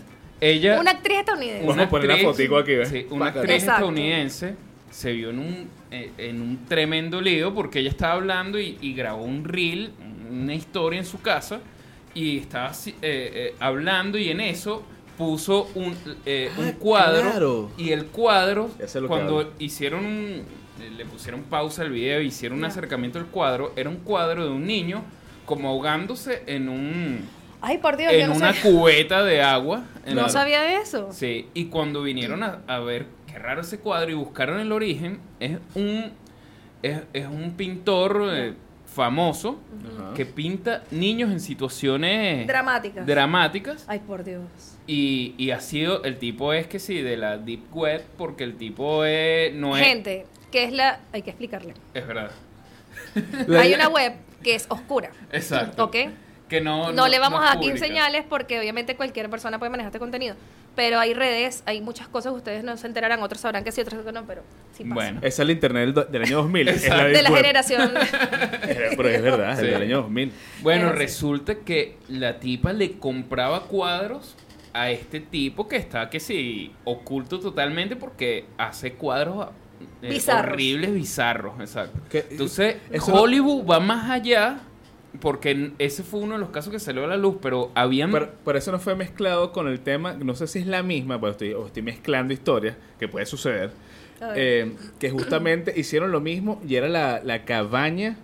ella. 0.41 0.79
Una 0.79 0.91
actriz 0.91 1.19
estadounidense. 1.19 1.65
Vamos 1.67 1.85
a 1.85 1.89
poner 1.89 2.07
la 2.09 2.17
fotico 2.17 2.57
aquí, 2.57 2.75
¿ves? 2.75 2.89
Sí, 2.89 3.07
una 3.09 3.27
actriz 3.27 3.43
Exacto. 3.49 3.71
estadounidense 3.73 4.55
se 4.91 5.11
vio 5.13 5.31
en 5.31 5.39
un, 5.39 5.69
eh, 5.89 6.11
en 6.19 6.41
un 6.41 6.65
tremendo 6.67 7.19
lío 7.21 7.53
porque 7.55 7.79
ella 7.79 7.89
estaba 7.89 8.13
hablando 8.13 8.59
y, 8.59 8.77
y 8.81 8.93
grabó 8.93 9.23
un 9.23 9.43
reel, 9.43 9.91
una 10.29 10.53
historia 10.53 10.99
en 10.99 11.05
su 11.05 11.21
casa 11.21 11.59
y 12.13 12.37
estaba 12.39 12.71
eh, 12.85 12.93
eh, 13.01 13.55
hablando 13.59 14.17
y 14.19 14.29
en 14.29 14.41
eso 14.41 14.83
puso 15.17 15.69
un, 15.75 15.95
eh, 16.25 16.51
un 16.57 16.67
Ah, 16.67 16.73
cuadro 16.79 17.21
claro. 17.31 17.71
y 17.77 17.91
el 17.91 18.05
cuadro 18.07 18.69
cuando 19.07 19.53
hicieron 19.59 20.05
un, 20.05 20.41
le 20.97 21.05
pusieron 21.05 21.43
pausa 21.43 21.83
al 21.83 21.89
video 21.91 22.21
hicieron 22.21 22.57
un 22.59 22.65
acercamiento 22.65 23.17
al 23.19 23.27
cuadro 23.27 23.71
era 23.75 23.89
un 23.89 23.97
cuadro 23.97 24.43
de 24.45 24.51
un 24.51 24.65
niño 24.65 25.03
como 25.45 25.69
ahogándose 25.69 26.43
en 26.47 26.69
un 26.69 27.29
Ay, 27.63 27.77
por 27.77 27.95
Dios, 27.95 28.11
yo 28.11 28.19
en 28.19 28.29
no, 28.29 28.35
una 28.35 28.53
sabía, 28.53 28.61
cubeta 28.63 29.23
de 29.23 29.41
agua 29.43 29.83
en 30.05 30.15
no 30.15 30.23
la- 30.23 30.29
sabía 30.29 30.81
eso. 30.81 31.09
Sí, 31.11 31.47
y 31.53 31.65
cuando 31.65 32.01
vinieron 32.01 32.41
a, 32.41 32.61
a 32.65 32.79
ver 32.79 33.05
qué 33.31 33.39
raro 33.39 33.61
ese 33.61 33.79
cuadro 33.79 34.11
y 34.11 34.13
buscaron 34.13 34.59
el 34.59 34.71
origen, 34.71 35.19
es 35.39 35.57
un, 35.75 36.11
es, 36.83 37.01
es 37.13 37.27
un 37.27 37.53
pintor 37.55 38.29
eh, 38.31 38.53
famoso 38.85 39.59
Ajá. 39.99 40.13
que 40.13 40.25
pinta 40.25 40.83
niños 40.91 41.31
en 41.31 41.39
situaciones 41.39 42.45
Dramática. 42.47 43.03
dramáticas. 43.03 43.85
Ay, 43.87 43.99
por 43.99 44.23
Dios. 44.23 44.43
Y, 44.87 45.35
y 45.37 45.51
ha 45.51 45.59
sido, 45.61 46.03
el 46.03 46.17
tipo 46.17 46.53
es 46.53 46.67
que 46.67 46.79
sí, 46.79 47.01
de 47.01 47.15
la 47.17 47.37
Deep 47.37 47.73
Web, 47.73 48.03
porque 48.17 48.43
el 48.43 48.55
tipo 48.57 49.05
es, 49.05 49.53
no 49.53 49.77
es... 49.77 49.85
Gente, 49.85 50.25
que 50.51 50.65
es 50.65 50.73
la. 50.73 50.99
Hay 51.13 51.21
que 51.21 51.29
explicarle. 51.29 51.73
Es 51.93 52.05
verdad. 52.05 52.31
Hay 53.57 53.73
una 53.73 53.87
web 53.87 54.13
que 54.43 54.55
es 54.55 54.65
oscura. 54.69 55.11
Exacto. 55.31 55.85
¿Ok? 55.85 55.95
Que 56.49 56.59
no, 56.59 56.91
No, 56.91 57.07
le 57.07 57.19
vamos 57.19 57.39
no 57.39 57.47
a 57.47 57.53
aquí 57.53 57.77
señales 57.77 58.25
porque 58.27 58.59
obviamente 58.59 58.97
cualquier 58.97 59.29
persona 59.29 59.57
puede 59.59 59.69
manejar 59.69 59.89
este 59.89 59.99
contenido. 59.99 60.35
Pero 60.75 60.99
hay 60.99 61.13
redes, 61.13 61.63
hay 61.65 61.81
muchas 61.81 62.07
cosas, 62.07 62.33
ustedes 62.33 62.63
no 62.63 62.77
se 62.77 62.87
enterarán, 62.87 63.21
otros 63.21 63.41
sabrán 63.41 63.63
que 63.65 63.73
sí, 63.73 63.81
otros 63.81 64.05
que 64.05 64.11
no, 64.13 64.25
pero 64.25 64.41
sí 64.75 64.83
pasa. 64.83 64.93
Bueno. 64.95 65.17
Esa 65.19 65.27
es 65.27 65.39
el 65.39 65.51
internet 65.51 65.93
del, 66.09 66.21
año 66.23 66.37
2000. 66.37 66.67
es 66.69 66.83
Exacto. 66.85 67.05
de 67.07 67.21
la 67.23 67.29
Web. 67.29 67.41
generación. 67.41 67.91
Pero 68.95 69.09
es 69.09 69.21
verdad, 69.21 69.59
Sí. 69.59 69.65
el 69.65 69.71
del 69.71 69.81
año 69.81 69.97
2000. 70.03 70.31
Bueno, 70.61 70.81
Pero 70.87 70.93
sí. 70.93 70.97
resulta 70.99 71.55
que 71.55 71.97
la 72.07 72.39
tipa 72.39 72.71
le 72.71 72.93
compraba 72.99 73.63
cuadros 73.65 74.35
a 74.73 74.89
este 74.91 75.19
tipo 75.19 75.67
que 75.67 75.75
está, 75.75 76.09
que 76.09 76.21
sí, 76.21 76.73
oculto 76.85 77.39
totalmente 77.41 77.97
porque 77.97 78.45
hace 78.57 78.93
cuadros 78.93 79.49
eh, 80.01 80.09
Bizarros. 80.09 80.53
horribles, 80.53 80.93
bizarros, 80.93 81.59
exacto. 81.59 81.99
Entonces, 82.29 82.77
eso 82.91 83.11
no- 83.11 83.21
Hollywood 83.23 83.69
va 83.69 83.79
más 83.81 84.09
allá 84.09 84.59
porque 85.19 85.71
ese 85.79 86.03
fue 86.03 86.21
uno 86.21 86.33
de 86.33 86.39
los 86.39 86.49
casos 86.49 86.71
que 86.71 86.79
salió 86.79 87.03
a 87.03 87.07
la 87.07 87.17
luz, 87.17 87.35
pero 87.41 87.69
habían... 87.75 88.11
Pero, 88.11 88.29
por 88.43 88.55
eso 88.55 88.71
no 88.71 88.79
fue 88.79 88.95
mezclado 88.95 89.51
con 89.51 89.67
el 89.67 89.79
tema, 89.81 90.13
no 90.13 90.35
sé 90.35 90.47
si 90.47 90.59
es 90.59 90.67
la 90.67 90.83
misma, 90.83 91.19
pero 91.19 91.31
estoy, 91.33 91.53
o 91.53 91.65
estoy 91.67 91.81
mezclando 91.83 92.33
historias, 92.33 92.75
que 92.97 93.07
puede 93.07 93.25
suceder, 93.25 93.71
eh, 94.35 94.71
que 94.99 95.09
justamente 95.09 95.73
hicieron 95.77 96.11
lo 96.11 96.21
mismo 96.21 96.61
y 96.67 96.75
era 96.75 96.87
la, 96.87 97.21
la 97.23 97.43
cabaña 97.43 98.17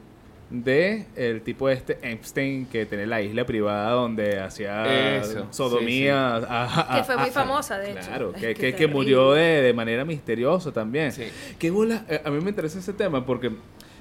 de 0.50 1.06
el 1.18 1.42
tipo 1.42 1.68
este 1.68 1.98
Epstein 2.04 2.68
que 2.68 2.86
tenía 2.86 3.06
la 3.06 3.22
isla 3.22 3.46
privada 3.46 3.92
donde 3.92 4.40
hacía 4.40 5.18
Eso, 5.18 5.48
sodomía. 5.52 6.36
a- 6.38 6.94
a- 6.94 6.98
Que 7.00 7.04
fue 7.04 7.18
muy 7.18 7.28
a- 7.30 7.34
famosa, 7.34 7.78
de 7.80 7.92
hecho. 7.92 8.08
Claro, 8.08 8.32
que, 8.32 8.54
que, 8.54 8.74
que 8.74 8.88
murió 8.88 9.34
de, 9.34 9.62
de 9.62 9.74
manera 9.74 10.06
misteriosa 10.06 10.72
también. 10.72 11.12
Sí. 11.12 11.24
Qué 11.60 11.70
bola, 11.70 12.06
eh, 12.08 12.22
a 12.24 12.30
mí 12.32 12.40
me 12.42 12.52
interesa 12.52 12.80
ese 12.80 12.94
tema 12.94 13.26
porque, 13.26 13.52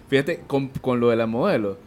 fíjate, 0.09 0.43
con, 0.47 0.69
con 0.69 1.01
lo 1.01 1.09
de 1.11 1.17
la 1.17 1.27
modelo, 1.27 1.79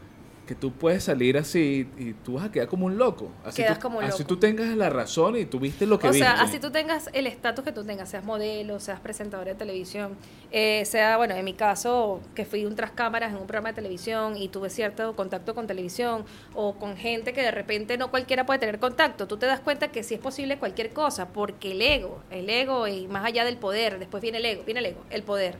que 0.49 0.55
tú 0.55 0.71
puedes 0.71 1.03
salir 1.03 1.37
así 1.37 1.87
y 1.99 2.13
tú 2.13 2.33
vas 2.33 2.45
a 2.45 2.51
quedar 2.51 2.67
como 2.67 2.87
un 2.87 2.97
loco. 2.97 3.29
Así 3.45 3.61
Quedas 3.61 3.77
tú, 3.77 3.83
como 3.83 3.99
un 3.99 4.03
Así 4.03 4.23
loco. 4.23 4.29
tú 4.29 4.37
tengas 4.37 4.75
la 4.75 4.89
razón 4.89 5.35
y 5.37 5.45
tú 5.45 5.59
viste 5.59 5.85
lo 5.85 5.99
que 5.99 6.07
O 6.07 6.11
viste. 6.11 6.25
sea, 6.25 6.41
así 6.41 6.57
tú 6.57 6.71
tengas 6.71 7.07
el 7.13 7.27
estatus 7.27 7.63
que 7.63 7.71
tú 7.71 7.83
tengas, 7.83 8.09
seas 8.09 8.23
modelo, 8.25 8.79
seas 8.79 8.99
presentador 8.99 9.45
de 9.45 9.53
televisión, 9.53 10.17
eh, 10.51 10.85
sea, 10.85 11.17
bueno, 11.17 11.35
en 11.35 11.45
mi 11.45 11.53
caso, 11.53 12.19
que 12.33 12.45
fui 12.45 12.65
un 12.65 12.75
tras 12.75 12.89
cámaras 12.89 13.29
en 13.31 13.37
un 13.37 13.45
programa 13.45 13.69
de 13.69 13.75
televisión 13.75 14.37
y 14.37 14.47
tuve 14.47 14.71
cierto 14.71 15.15
contacto 15.15 15.53
con 15.53 15.67
televisión 15.67 16.25
o 16.55 16.73
con 16.79 16.97
gente 16.97 17.31
que 17.31 17.43
de 17.43 17.51
repente 17.51 17.99
no 17.99 18.09
cualquiera 18.09 18.47
puede 18.47 18.57
tener 18.57 18.79
contacto, 18.79 19.27
tú 19.27 19.37
te 19.37 19.45
das 19.45 19.59
cuenta 19.59 19.89
que 19.89 20.01
sí 20.01 20.15
es 20.15 20.19
posible 20.19 20.57
cualquier 20.57 20.93
cosa, 20.93 21.27
porque 21.27 21.73
el 21.73 21.81
ego, 21.83 22.23
el 22.31 22.49
ego 22.49 22.87
y 22.87 23.07
más 23.07 23.23
allá 23.23 23.45
del 23.45 23.57
poder, 23.57 23.99
después 23.99 24.19
viene 24.23 24.39
el 24.39 24.45
ego, 24.45 24.63
viene 24.65 24.79
el 24.79 24.87
ego, 24.87 25.01
el 25.11 25.21
poder. 25.21 25.57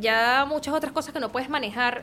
Ya 0.00 0.44
muchas 0.48 0.74
otras 0.74 0.92
cosas 0.92 1.14
que 1.14 1.20
no 1.20 1.30
puedes 1.30 1.48
manejar 1.48 2.02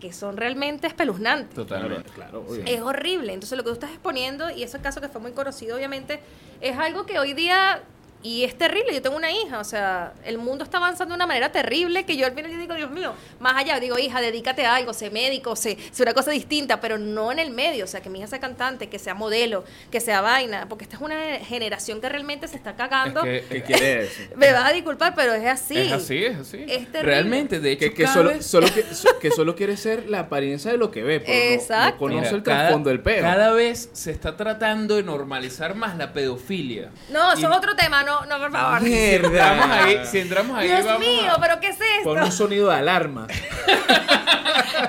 que 0.00 0.12
son 0.12 0.36
realmente 0.36 0.86
espeluznantes. 0.86 1.54
Totalmente. 1.54 2.10
Claro. 2.10 2.46
Es 2.66 2.80
horrible. 2.80 3.32
Entonces 3.32 3.56
lo 3.56 3.64
que 3.64 3.70
tú 3.70 3.74
estás 3.74 3.90
exponiendo, 3.90 4.50
y 4.50 4.62
ese 4.62 4.80
caso 4.80 5.00
que 5.00 5.08
fue 5.08 5.20
muy 5.20 5.32
conocido, 5.32 5.76
obviamente, 5.76 6.20
es 6.60 6.76
algo 6.76 7.06
que 7.06 7.18
hoy 7.18 7.32
día, 7.34 7.82
y 8.22 8.42
es 8.44 8.58
terrible, 8.58 8.92
yo 8.92 9.00
tengo 9.00 9.16
una 9.16 9.30
hija, 9.30 9.60
o 9.60 9.64
sea, 9.64 10.12
el 10.24 10.38
mundo 10.38 10.64
está 10.64 10.78
avanzando 10.78 11.12
de 11.12 11.16
una 11.16 11.26
manera 11.26 11.52
terrible 11.52 12.04
que 12.04 12.16
yo 12.16 12.26
al 12.26 12.32
final 12.32 12.50
yo 12.50 12.58
digo, 12.58 12.74
Dios 12.74 12.90
mío, 12.90 13.14
más 13.38 13.54
allá, 13.56 13.78
digo, 13.78 13.96
hija, 13.98 14.20
dedícate 14.20 14.66
a 14.66 14.74
algo, 14.74 14.92
sé 14.92 15.10
médico, 15.10 15.54
sé, 15.54 15.78
sé 15.92 16.02
una 16.02 16.14
cosa 16.14 16.32
distinta, 16.32 16.80
pero 16.80 16.98
no 16.98 17.30
en 17.30 17.38
el 17.38 17.50
medio, 17.50 17.84
o 17.84 17.86
sea, 17.86 18.00
que 18.00 18.10
mi 18.10 18.18
hija 18.18 18.26
sea 18.28 18.40
cantante, 18.40 18.88
que 18.88 18.98
sea 18.98 19.14
modelo, 19.14 19.64
que 19.90 20.00
sea 20.00 20.20
vaina, 20.20 20.66
porque 20.68 20.82
esta 20.84 20.96
es 20.96 21.02
una 21.02 21.36
generación 21.44 22.00
que 22.00 22.08
realmente 22.08 22.48
se 22.48 22.56
está 22.56 22.74
cagando. 22.74 23.22
Es 23.24 23.42
que- 23.44 23.48
¿Qué 23.58 23.62
quiere 23.62 23.96
decir? 24.02 24.32
Me 24.36 24.52
vas 24.52 24.64
a 24.68 24.72
disculpar, 24.72 25.14
pero 25.14 25.34
es 25.34 25.46
así. 25.46 25.78
Es 25.78 25.92
así, 25.92 26.24
es 26.24 26.36
así. 26.38 26.56
Es 26.68 26.90
terrible. 26.90 27.02
Realmente, 27.02 27.60
de 27.60 27.72
hecho, 27.72 27.94
Que, 27.94 28.06
solo, 28.08 28.30
vez- 28.30 28.44
solo 28.46 28.66
que, 28.74 28.82
so- 28.94 29.18
que 29.20 29.30
solo 29.30 29.54
quiere 29.54 29.76
ser 29.76 30.08
la 30.10 30.20
apariencia 30.20 30.70
de 30.72 30.76
lo 30.78 30.90
que 30.90 31.02
ve, 31.04 31.20
pero 31.20 31.32
no- 31.38 31.44
no, 31.44 31.50
Exacto. 31.54 31.98
conoce 31.98 32.20
Mira, 32.20 32.30
el 32.36 32.42
cada- 32.42 32.58
trasfondo 32.62 32.90
del 32.90 33.00
peo. 33.00 33.22
Cada 33.22 33.52
vez 33.52 33.90
se 33.92 34.10
está 34.10 34.36
tratando 34.36 34.96
de 34.96 35.02
normalizar 35.04 35.74
más 35.76 35.96
la 35.96 36.12
pedofilia. 36.12 36.90
No, 37.10 37.32
eso 37.32 37.42
Y- 37.42 37.44
es 37.50 37.56
otro 37.56 37.76
tema, 37.76 38.02
no, 38.08 38.26
no, 38.26 38.38
por 38.38 38.50
favor. 38.52 38.80
Si 38.82 38.94
entramos 39.14 39.70
ahí, 39.70 40.00
si 40.06 40.18
entramos 40.18 40.58
ahí, 40.58 40.68
Dios 40.68 40.84
vamos 40.84 41.00
mío, 41.00 41.32
a- 41.34 41.40
pero 41.40 41.60
¿qué 41.60 41.68
es 41.68 41.80
esto? 41.80 42.04
Pon 42.04 42.22
un 42.22 42.32
sonido 42.32 42.68
de 42.70 42.74
alarma. 42.76 43.26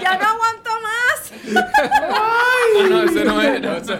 Ya 0.01 0.17
no 0.17 0.27
aguanto 0.27 0.69
más. 0.81 1.31
Ah, 2.11 2.55
no, 2.89 3.03
ese 3.03 3.25
no 3.25 3.41
es. 3.41 3.61
no, 3.61 3.73
ese- 3.77 3.99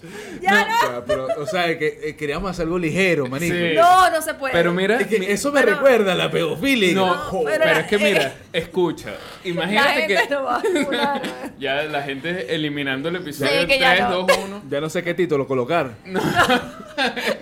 Ya 0.40 0.64
no. 0.66 0.76
O 0.76 0.80
sea, 0.90 1.04
pero, 1.04 1.26
o 1.38 1.46
sea, 1.46 1.76
que 1.78 1.98
eh, 2.04 2.16
queríamos 2.16 2.50
hacer 2.50 2.64
algo 2.64 2.78
ligero, 2.78 3.26
manito. 3.26 3.54
Sí. 3.54 3.74
No, 3.74 4.10
no 4.10 4.22
se 4.22 4.34
puede. 4.34 4.52
Pero 4.52 4.72
mira, 4.72 5.00
Es 5.00 5.06
que 5.08 5.18
mi- 5.18 5.26
eso 5.26 5.50
me 5.52 5.60
Pero- 5.62 5.74
recuerda 5.74 6.12
a 6.12 6.14
la 6.14 6.30
pedofilia. 6.30 6.94
no, 6.94 7.42
pero, 7.44 7.64
es 7.64 7.86
que 7.86 7.98
mira, 7.98 8.22
eh, 8.28 8.32
escucha, 8.52 9.10
la 9.42 9.48
imagínate 9.50 9.92
gente 10.02 10.16
que 10.28 10.34
no 10.34 10.44
va 10.44 10.56
a 10.56 10.60
jurar. 10.84 11.22
ya 11.58 11.82
la 11.84 12.02
gente 12.02 12.54
eliminando 12.54 13.08
el 13.08 13.16
episodio 13.16 13.50
Sí, 13.62 13.66
que 13.66 13.78
3, 13.78 13.80
ya 13.80 14.08
no. 14.08 14.22
2, 14.22 14.38
1. 14.44 14.62
Ya 14.70 14.80
no 14.80 14.88
sé 14.88 15.02
qué 15.02 15.14
título 15.14 15.46
colocar. 15.48 15.90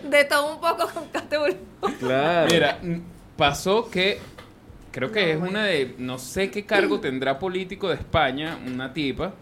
De 0.05 0.25
todo 0.25 0.55
un 0.55 0.61
poco 0.61 0.89
con 0.93 1.09
categoría. 1.09 1.57
Claro. 1.99 2.49
Mira, 2.51 2.79
pasó 3.37 3.91
que 3.91 4.19
creo 4.93 5.13
que 5.13 5.35
No, 5.35 5.45
es 5.45 5.51
una 5.51 5.65
de 5.65 5.95
no 5.99 6.19
sé 6.19 6.51
qué 6.51 6.65
cargo 6.65 7.01
tendrá 7.01 7.39
político 7.39 7.89
de 7.89 7.97
España, 7.97 8.59
una 8.67 8.93
tipa 8.95 9.35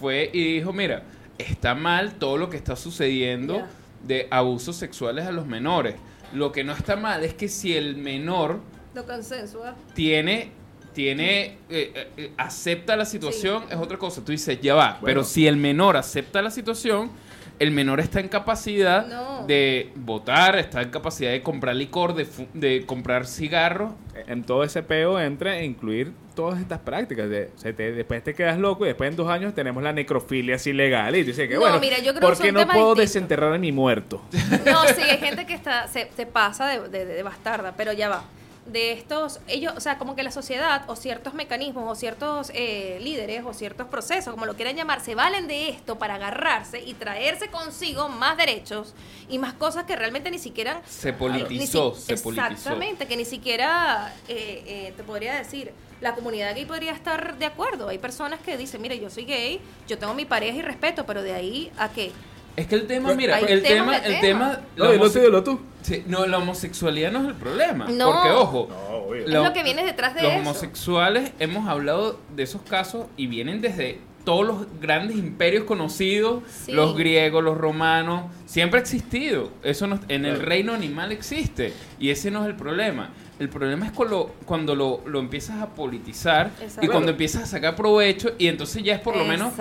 fue 0.00 0.30
y 0.32 0.54
dijo, 0.54 0.72
"Mira, 0.72 1.02
está 1.38 1.74
mal 1.74 2.14
todo 2.14 2.36
lo 2.36 2.50
que 2.50 2.56
está 2.56 2.76
sucediendo 2.76 3.62
de 4.02 4.28
abusos 4.30 4.76
sexuales 4.76 5.26
a 5.26 5.32
los 5.32 5.46
menores. 5.46 5.96
Lo 6.32 6.52
que 6.52 6.64
no 6.64 6.72
está 6.72 6.96
mal 6.96 7.24
es 7.24 7.34
que 7.34 7.48
si 7.48 7.76
el 7.76 7.96
menor 7.96 8.60
Lo 8.94 9.04
consensua. 9.06 9.74
tiene 9.94 10.52
tiene 10.92 11.46
eh, 11.46 11.58
eh, 11.68 12.10
eh, 12.16 12.32
acepta 12.36 12.96
la 12.96 13.04
situación 13.04 13.64
es 13.68 13.76
otra 13.76 13.98
cosa. 13.98 14.24
Tú 14.24 14.32
dices, 14.32 14.60
ya 14.60 14.74
va, 14.74 15.00
pero 15.04 15.24
si 15.24 15.46
el 15.46 15.56
menor 15.56 15.96
acepta 15.96 16.40
la 16.40 16.50
situación, 16.50 17.10
el 17.58 17.70
menor 17.70 18.00
está 18.00 18.20
en 18.20 18.28
capacidad 18.28 19.06
No. 19.06 19.46
de 19.46 19.90
votar, 19.94 20.56
está 20.58 20.82
en 20.82 20.90
capacidad 20.90 21.30
de 21.30 21.42
comprar 21.42 21.74
licor, 21.76 22.14
de, 22.14 22.24
fu- 22.24 22.46
de 22.54 22.84
comprar 22.86 23.26
cigarros. 23.26 23.92
En 24.26 24.42
todo 24.44 24.64
ese 24.64 24.82
peo 24.82 25.20
entra 25.20 25.58
e 25.58 25.64
incluir 25.64 26.12
todas 26.34 26.60
estas 26.60 26.78
prácticas. 26.80 27.28
De, 27.28 27.50
o 27.54 27.58
sea, 27.58 27.72
te- 27.74 27.92
después 27.92 28.22
te 28.24 28.34
quedas 28.34 28.58
loco 28.58 28.84
y 28.84 28.88
después 28.88 29.10
en 29.10 29.16
dos 29.16 29.28
años 29.28 29.54
tenemos 29.54 29.82
la 29.82 29.92
necrofilia 29.92 30.56
así 30.56 30.72
legal. 30.72 31.14
Y 31.16 31.22
dices 31.24 31.48
que 31.48 31.54
No, 31.54 31.60
bueno, 31.60 31.78
mira, 31.80 31.98
yo 31.98 32.14
creo 32.14 32.28
¿por 32.28 32.36
que 32.36 32.42
qué 32.44 32.48
son 32.58 32.66
no 32.66 32.72
puedo 32.72 32.94
desenterrar 32.94 33.52
a 33.52 33.58
mi 33.58 33.72
muerto? 33.72 34.22
No, 34.64 34.84
sí, 34.94 35.02
hay 35.02 35.18
gente 35.18 35.46
que 35.46 35.54
está, 35.54 35.86
se, 35.88 36.08
se 36.16 36.26
pasa 36.26 36.66
de, 36.68 36.88
de- 36.88 37.06
de 37.06 37.22
bastarda, 37.22 37.74
pero 37.76 37.92
ya 37.92 38.08
va. 38.08 38.24
De 38.66 38.92
estos, 38.92 39.40
ellos, 39.46 39.74
o 39.76 39.80
sea, 39.80 39.98
como 39.98 40.16
que 40.16 40.22
la 40.22 40.30
sociedad 40.30 40.84
o 40.88 40.96
ciertos 40.96 41.34
mecanismos 41.34 41.84
o 41.90 41.94
ciertos 41.94 42.50
eh, 42.54 42.98
líderes 43.02 43.44
o 43.44 43.52
ciertos 43.52 43.88
procesos, 43.88 44.32
como 44.32 44.46
lo 44.46 44.54
quieran 44.56 44.74
llamar, 44.74 45.00
se 45.02 45.14
valen 45.14 45.46
de 45.48 45.68
esto 45.68 45.98
para 45.98 46.14
agarrarse 46.14 46.80
y 46.80 46.94
traerse 46.94 47.48
consigo 47.48 48.08
más 48.08 48.36
derechos 48.38 48.94
y 49.28 49.38
más 49.38 49.52
cosas 49.52 49.84
que 49.84 49.96
realmente 49.96 50.30
ni 50.30 50.38
siquiera... 50.38 50.80
Se 50.86 51.12
politizó, 51.12 51.94
si- 51.94 52.16
se 52.16 52.16
politizó. 52.22 52.46
Exactamente, 52.52 53.06
que 53.06 53.16
ni 53.16 53.24
siquiera, 53.26 54.14
eh, 54.28 54.62
eh, 54.66 54.94
te 54.96 55.02
podría 55.04 55.34
decir, 55.34 55.72
la 56.00 56.14
comunidad 56.14 56.54
gay 56.54 56.64
podría 56.64 56.92
estar 56.92 57.36
de 57.38 57.46
acuerdo. 57.46 57.88
Hay 57.88 57.98
personas 57.98 58.40
que 58.40 58.56
dicen, 58.56 58.80
mire, 58.82 58.98
yo 58.98 59.10
soy 59.10 59.24
gay, 59.26 59.60
yo 59.86 59.98
tengo 59.98 60.14
mi 60.14 60.24
pareja 60.24 60.58
y 60.58 60.62
respeto, 60.62 61.04
pero 61.06 61.22
de 61.22 61.32
ahí 61.34 61.70
a 61.76 61.90
qué. 61.90 62.12
Es 62.56 62.66
que 62.68 62.76
el 62.76 62.86
tema, 62.86 63.08
Pero 63.08 63.16
mira, 63.16 63.38
el 63.40 63.62
tema, 63.62 63.96
el 63.96 64.20
tema. 64.20 64.20
tema, 64.20 64.60
No, 64.76 64.84
la 64.84 64.94
y 64.94 64.98
no 64.98 65.08
dilo 65.08 65.42
tú. 65.42 65.60
sí, 65.82 66.04
no, 66.06 66.24
la 66.26 66.38
homosexualidad 66.38 67.10
no 67.10 67.22
es 67.22 67.28
el 67.28 67.34
problema. 67.34 67.86
No. 67.90 68.12
Porque, 68.12 68.30
ojo, 68.30 68.68
No, 68.70 68.96
obvio. 68.96 69.24
Es 69.24 69.30
lo 69.30 69.52
que 69.52 69.62
viene 69.64 69.84
detrás 69.84 70.14
de 70.14 70.22
los 70.22 70.30
eso. 70.32 70.40
homosexuales 70.40 71.32
hemos 71.40 71.68
hablado 71.68 72.20
de 72.36 72.42
esos 72.44 72.62
casos 72.62 73.06
y 73.16 73.26
vienen 73.26 73.60
desde 73.60 73.98
todos 74.24 74.46
los 74.46 74.66
grandes 74.80 75.16
imperios 75.18 75.64
conocidos, 75.64 76.44
Sí. 76.48 76.72
los 76.72 76.96
griegos, 76.96 77.42
los 77.44 77.58
romanos, 77.58 78.30
siempre 78.46 78.78
ha 78.78 78.82
existido. 78.82 79.50
Eso 79.62 79.86
no- 79.86 80.00
en 80.08 80.24
el 80.24 80.40
reino 80.40 80.72
animal 80.72 81.12
existe 81.12 81.72
y 81.98 82.08
ese 82.10 82.30
no 82.30 82.40
es 82.42 82.46
el 82.46 82.54
problema. 82.54 83.10
El 83.38 83.48
problema 83.48 83.86
es 83.86 83.92
cuando, 83.92 84.36
cuando 84.44 84.74
lo, 84.76 85.00
lo 85.06 85.18
empiezas 85.18 85.60
a 85.60 85.68
politizar 85.68 86.50
y 86.80 86.86
cuando 86.86 87.10
empiezas 87.10 87.42
a 87.42 87.46
sacar 87.46 87.74
provecho 87.74 88.32
y 88.38 88.46
entonces 88.46 88.82
ya 88.82 88.94
es 88.94 89.00
por 89.00 89.16
lo 89.16 89.24
menos 89.24 89.52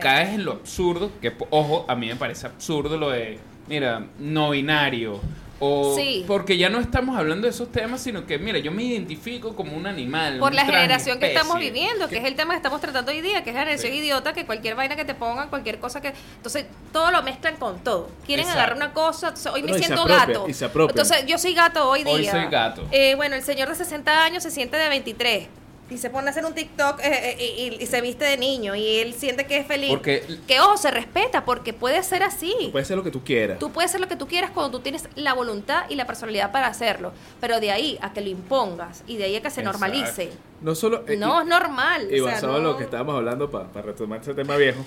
caes 0.00 0.30
en 0.30 0.44
lo 0.44 0.52
absurdo, 0.52 1.12
que 1.20 1.32
ojo, 1.50 1.84
a 1.88 1.94
mí 1.94 2.08
me 2.08 2.16
parece 2.16 2.46
absurdo 2.46 2.98
lo 2.98 3.10
de, 3.10 3.38
mira, 3.68 4.04
no 4.18 4.50
binario. 4.50 5.20
O 5.62 5.94
Sí. 5.94 6.24
porque 6.26 6.56
ya 6.56 6.70
no 6.70 6.80
estamos 6.80 7.16
hablando 7.18 7.46
de 7.46 7.50
esos 7.50 7.70
temas, 7.70 8.00
sino 8.00 8.26
que, 8.26 8.38
mira, 8.38 8.58
yo 8.58 8.72
me 8.72 8.82
identifico 8.82 9.54
como 9.54 9.76
un 9.76 9.86
animal. 9.86 10.38
Por 10.38 10.52
un 10.52 10.56
la 10.56 10.64
generación 10.64 11.18
que 11.20 11.26
estamos 11.26 11.58
viviendo, 11.58 12.08
que 12.08 12.16
es 12.16 12.24
el 12.24 12.34
tema 12.34 12.54
que 12.54 12.56
estamos 12.56 12.80
tratando 12.80 13.12
hoy 13.12 13.20
día, 13.20 13.44
que 13.44 13.50
es 13.50 13.54
la 13.54 13.60
generación 13.62 13.92
Sí. 13.92 13.98
idiota, 13.98 14.32
que 14.32 14.46
cualquier 14.46 14.74
vaina 14.74 14.96
que 14.96 15.04
te 15.04 15.14
pongan, 15.14 15.48
cualquier 15.50 15.78
cosa 15.78 16.00
que... 16.00 16.14
Entonces, 16.36 16.64
todo 16.92 17.10
lo 17.10 17.22
mezclan 17.22 17.56
con 17.56 17.78
todo. 17.84 18.08
Quieren 18.26 18.44
Exacto. 18.46 18.58
agarrar 18.58 18.76
una 18.76 18.92
cosa, 18.94 19.28
entonces, 19.28 19.52
hoy 19.52 19.62
me 19.62 19.68
No, 19.72 19.76
y 19.76 19.78
se 19.80 19.84
siento 19.84 20.02
apropian, 20.02 20.28
gato. 20.28 20.48
y 20.48 20.54
se 20.54 20.64
apropian. 20.64 20.98
Entonces, 20.98 21.26
yo 21.26 21.36
soy 21.38 21.52
gato 21.54 21.88
hoy 21.90 22.04
día. 22.04 22.14
Hoy 22.14 22.24
soy 22.26 22.46
gato. 22.50 22.86
Eh, 22.90 23.14
bueno, 23.16 23.36
el 23.36 23.42
señor 23.42 23.68
de 23.68 23.74
60 23.74 24.24
años 24.24 24.42
se 24.42 24.50
siente 24.50 24.76
de 24.78 24.88
23. 24.88 25.46
Y 25.90 25.98
se 25.98 26.08
pone 26.08 26.28
a 26.28 26.30
hacer 26.30 26.44
un 26.44 26.54
TikTok 26.54 27.00
eh, 27.00 27.36
eh, 27.38 27.74
y, 27.78 27.82
y 27.82 27.86
se 27.86 28.00
viste 28.00 28.24
de 28.24 28.36
niño 28.36 28.74
y 28.76 29.00
él 29.00 29.12
siente 29.14 29.44
que 29.46 29.58
es 29.58 29.66
feliz. 29.66 29.90
Porque- 29.90 30.24
Que 30.46 30.60
ojo, 30.60 30.76
se 30.76 30.90
respeta 30.90 31.44
porque 31.44 31.72
puede 31.72 32.02
ser 32.04 32.22
así. 32.22 32.54
Puede 32.72 32.84
ser 32.84 32.96
lo 32.96 33.02
que 33.02 33.10
tú 33.10 33.22
quieras. 33.24 33.58
Tú 33.58 33.70
puedes 33.72 33.90
hacer 33.90 34.00
lo 34.00 34.08
que 34.08 34.16
tú 34.16 34.28
quieras 34.28 34.50
cuando 34.52 34.70
tú 34.78 34.80
tienes 34.80 35.08
la 35.16 35.34
voluntad 35.34 35.84
y 35.88 35.96
la 35.96 36.06
personalidad 36.06 36.52
para 36.52 36.68
hacerlo, 36.68 37.12
pero 37.40 37.58
de 37.60 37.72
ahí 37.72 37.98
a 38.02 38.12
que 38.12 38.20
lo 38.20 38.28
impongas 38.28 39.02
y 39.06 39.16
de 39.16 39.24
ahí 39.24 39.36
a 39.36 39.42
que 39.42 39.50
se 39.50 39.60
Exacto. 39.60 39.78
normalice. 39.80 40.30
No 40.60 40.74
solo. 40.74 41.04
eh, 41.08 41.16
No, 41.16 41.38
y- 41.40 41.42
es 41.42 41.48
normal. 41.48 42.08
Y 42.10 42.20
o 42.20 42.24
sea, 42.24 42.34
basado 42.34 42.58
en 42.58 42.64
lo 42.64 42.76
que 42.76 42.84
estábamos 42.84 43.16
hablando, 43.16 43.50
para 43.50 43.66
retomar 43.82 44.20
ese 44.20 44.34
tema 44.34 44.56
viejo, 44.56 44.84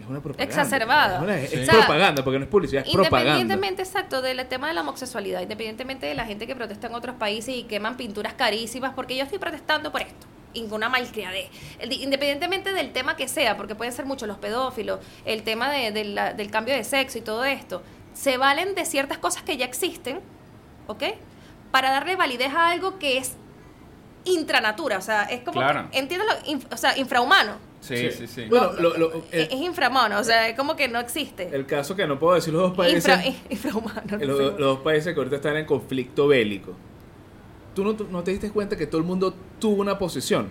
es 0.00 0.06
una 0.08 0.20
propaganda. 0.20 0.44
Exacerbada. 0.62 1.16
Es, 1.16 1.22
una- 1.22 1.40
es 1.40 1.50
Sí. 1.50 1.76
Propaganda, 1.76 2.22
porque 2.22 2.38
no 2.38 2.44
es 2.44 2.50
publicidad, 2.50 2.84
es 2.86 2.92
propaganda. 2.92 3.40
Independientemente, 3.40 3.82
exacto, 3.82 4.22
del 4.22 4.46
tema 4.46 4.68
de 4.68 4.74
la 4.74 4.82
homosexualidad, 4.82 5.40
independientemente 5.40 6.06
de 6.06 6.14
la 6.14 6.24
gente 6.26 6.46
que 6.46 6.54
protesta 6.54 6.86
en 6.86 6.94
otros 6.94 7.16
países 7.16 7.54
y 7.56 7.64
queman 7.64 7.96
pinturas 7.96 8.34
carísimas, 8.34 8.92
porque 8.94 9.16
yo 9.16 9.24
estoy 9.24 9.38
protestando 9.38 9.90
por 9.90 10.02
esto. 10.02 10.26
Y 10.56 10.62
una 10.70 10.88
malcriadez. 10.88 11.48
Independientemente 11.90 12.72
del 12.72 12.92
tema 12.92 13.16
que 13.16 13.28
sea, 13.28 13.56
porque 13.56 13.74
pueden 13.74 13.92
ser 13.92 14.06
muchos 14.06 14.26
los 14.26 14.38
pedófilos, 14.38 15.00
el 15.24 15.42
tema 15.42 15.70
de- 15.70 15.92
de 15.92 16.04
la- 16.04 16.32
del 16.32 16.50
cambio 16.50 16.74
de 16.74 16.82
sexo 16.84 17.18
y 17.18 17.20
todo 17.20 17.44
esto, 17.44 17.82
se 18.14 18.38
valen 18.38 18.74
de 18.74 18.84
ciertas 18.84 19.18
cosas 19.18 19.42
que 19.42 19.56
ya 19.56 19.66
existen, 19.66 20.20
¿ok? 20.86 21.02
Para 21.70 21.90
darle 21.90 22.16
validez 22.16 22.52
a 22.54 22.70
algo 22.70 22.98
que 22.98 23.18
es 23.18 23.34
intranatura, 24.24 24.98
o 24.98 25.02
sea, 25.02 25.24
es 25.24 25.40
como, 25.40 25.60
Claro. 25.60 25.88
que, 25.90 25.98
entiéndelo, 25.98 26.32
inf- 26.46 26.66
o 26.72 26.76
sea, 26.76 26.96
infrahumano. 26.98 27.54
Sí, 27.80 28.10
sí, 28.10 28.26
sí. 28.26 28.46
Bueno, 28.46 28.72
No, 28.72 28.80
lo- 28.80 28.96
lo- 28.96 29.14
es, 29.18 29.22
el, 29.30 29.40
es 29.42 29.52
infrahumano, 29.60 30.18
o 30.18 30.24
sea, 30.24 30.48
es 30.48 30.56
como 30.56 30.74
que 30.74 30.88
no 30.88 30.98
existe. 30.98 31.48
el 31.54 31.66
caso 31.66 31.94
que 31.94 32.06
no 32.06 32.18
puedo 32.18 32.34
decir 32.34 32.52
los 32.52 32.62
dos 32.62 32.76
países, 32.76 33.04
Infra- 33.06 33.22
infrahumano. 33.50 34.02
no 34.10 34.18
los, 34.26 34.36
sé. 34.38 34.42
los 34.44 34.58
dos 34.58 34.78
países 34.80 35.14
que 35.14 35.20
ahorita 35.20 35.36
están 35.36 35.56
en 35.56 35.66
conflicto 35.66 36.26
bélico. 36.26 36.72
¿Tú 37.76 37.84
no, 37.84 37.94
tú 37.94 38.06
no 38.10 38.24
te 38.24 38.30
diste 38.32 38.50
cuenta 38.50 38.74
que 38.76 38.86
todo 38.86 38.98
el 39.00 39.06
mundo 39.06 39.32
tuvo 39.60 39.80
una 39.82 39.96
posición? 39.98 40.48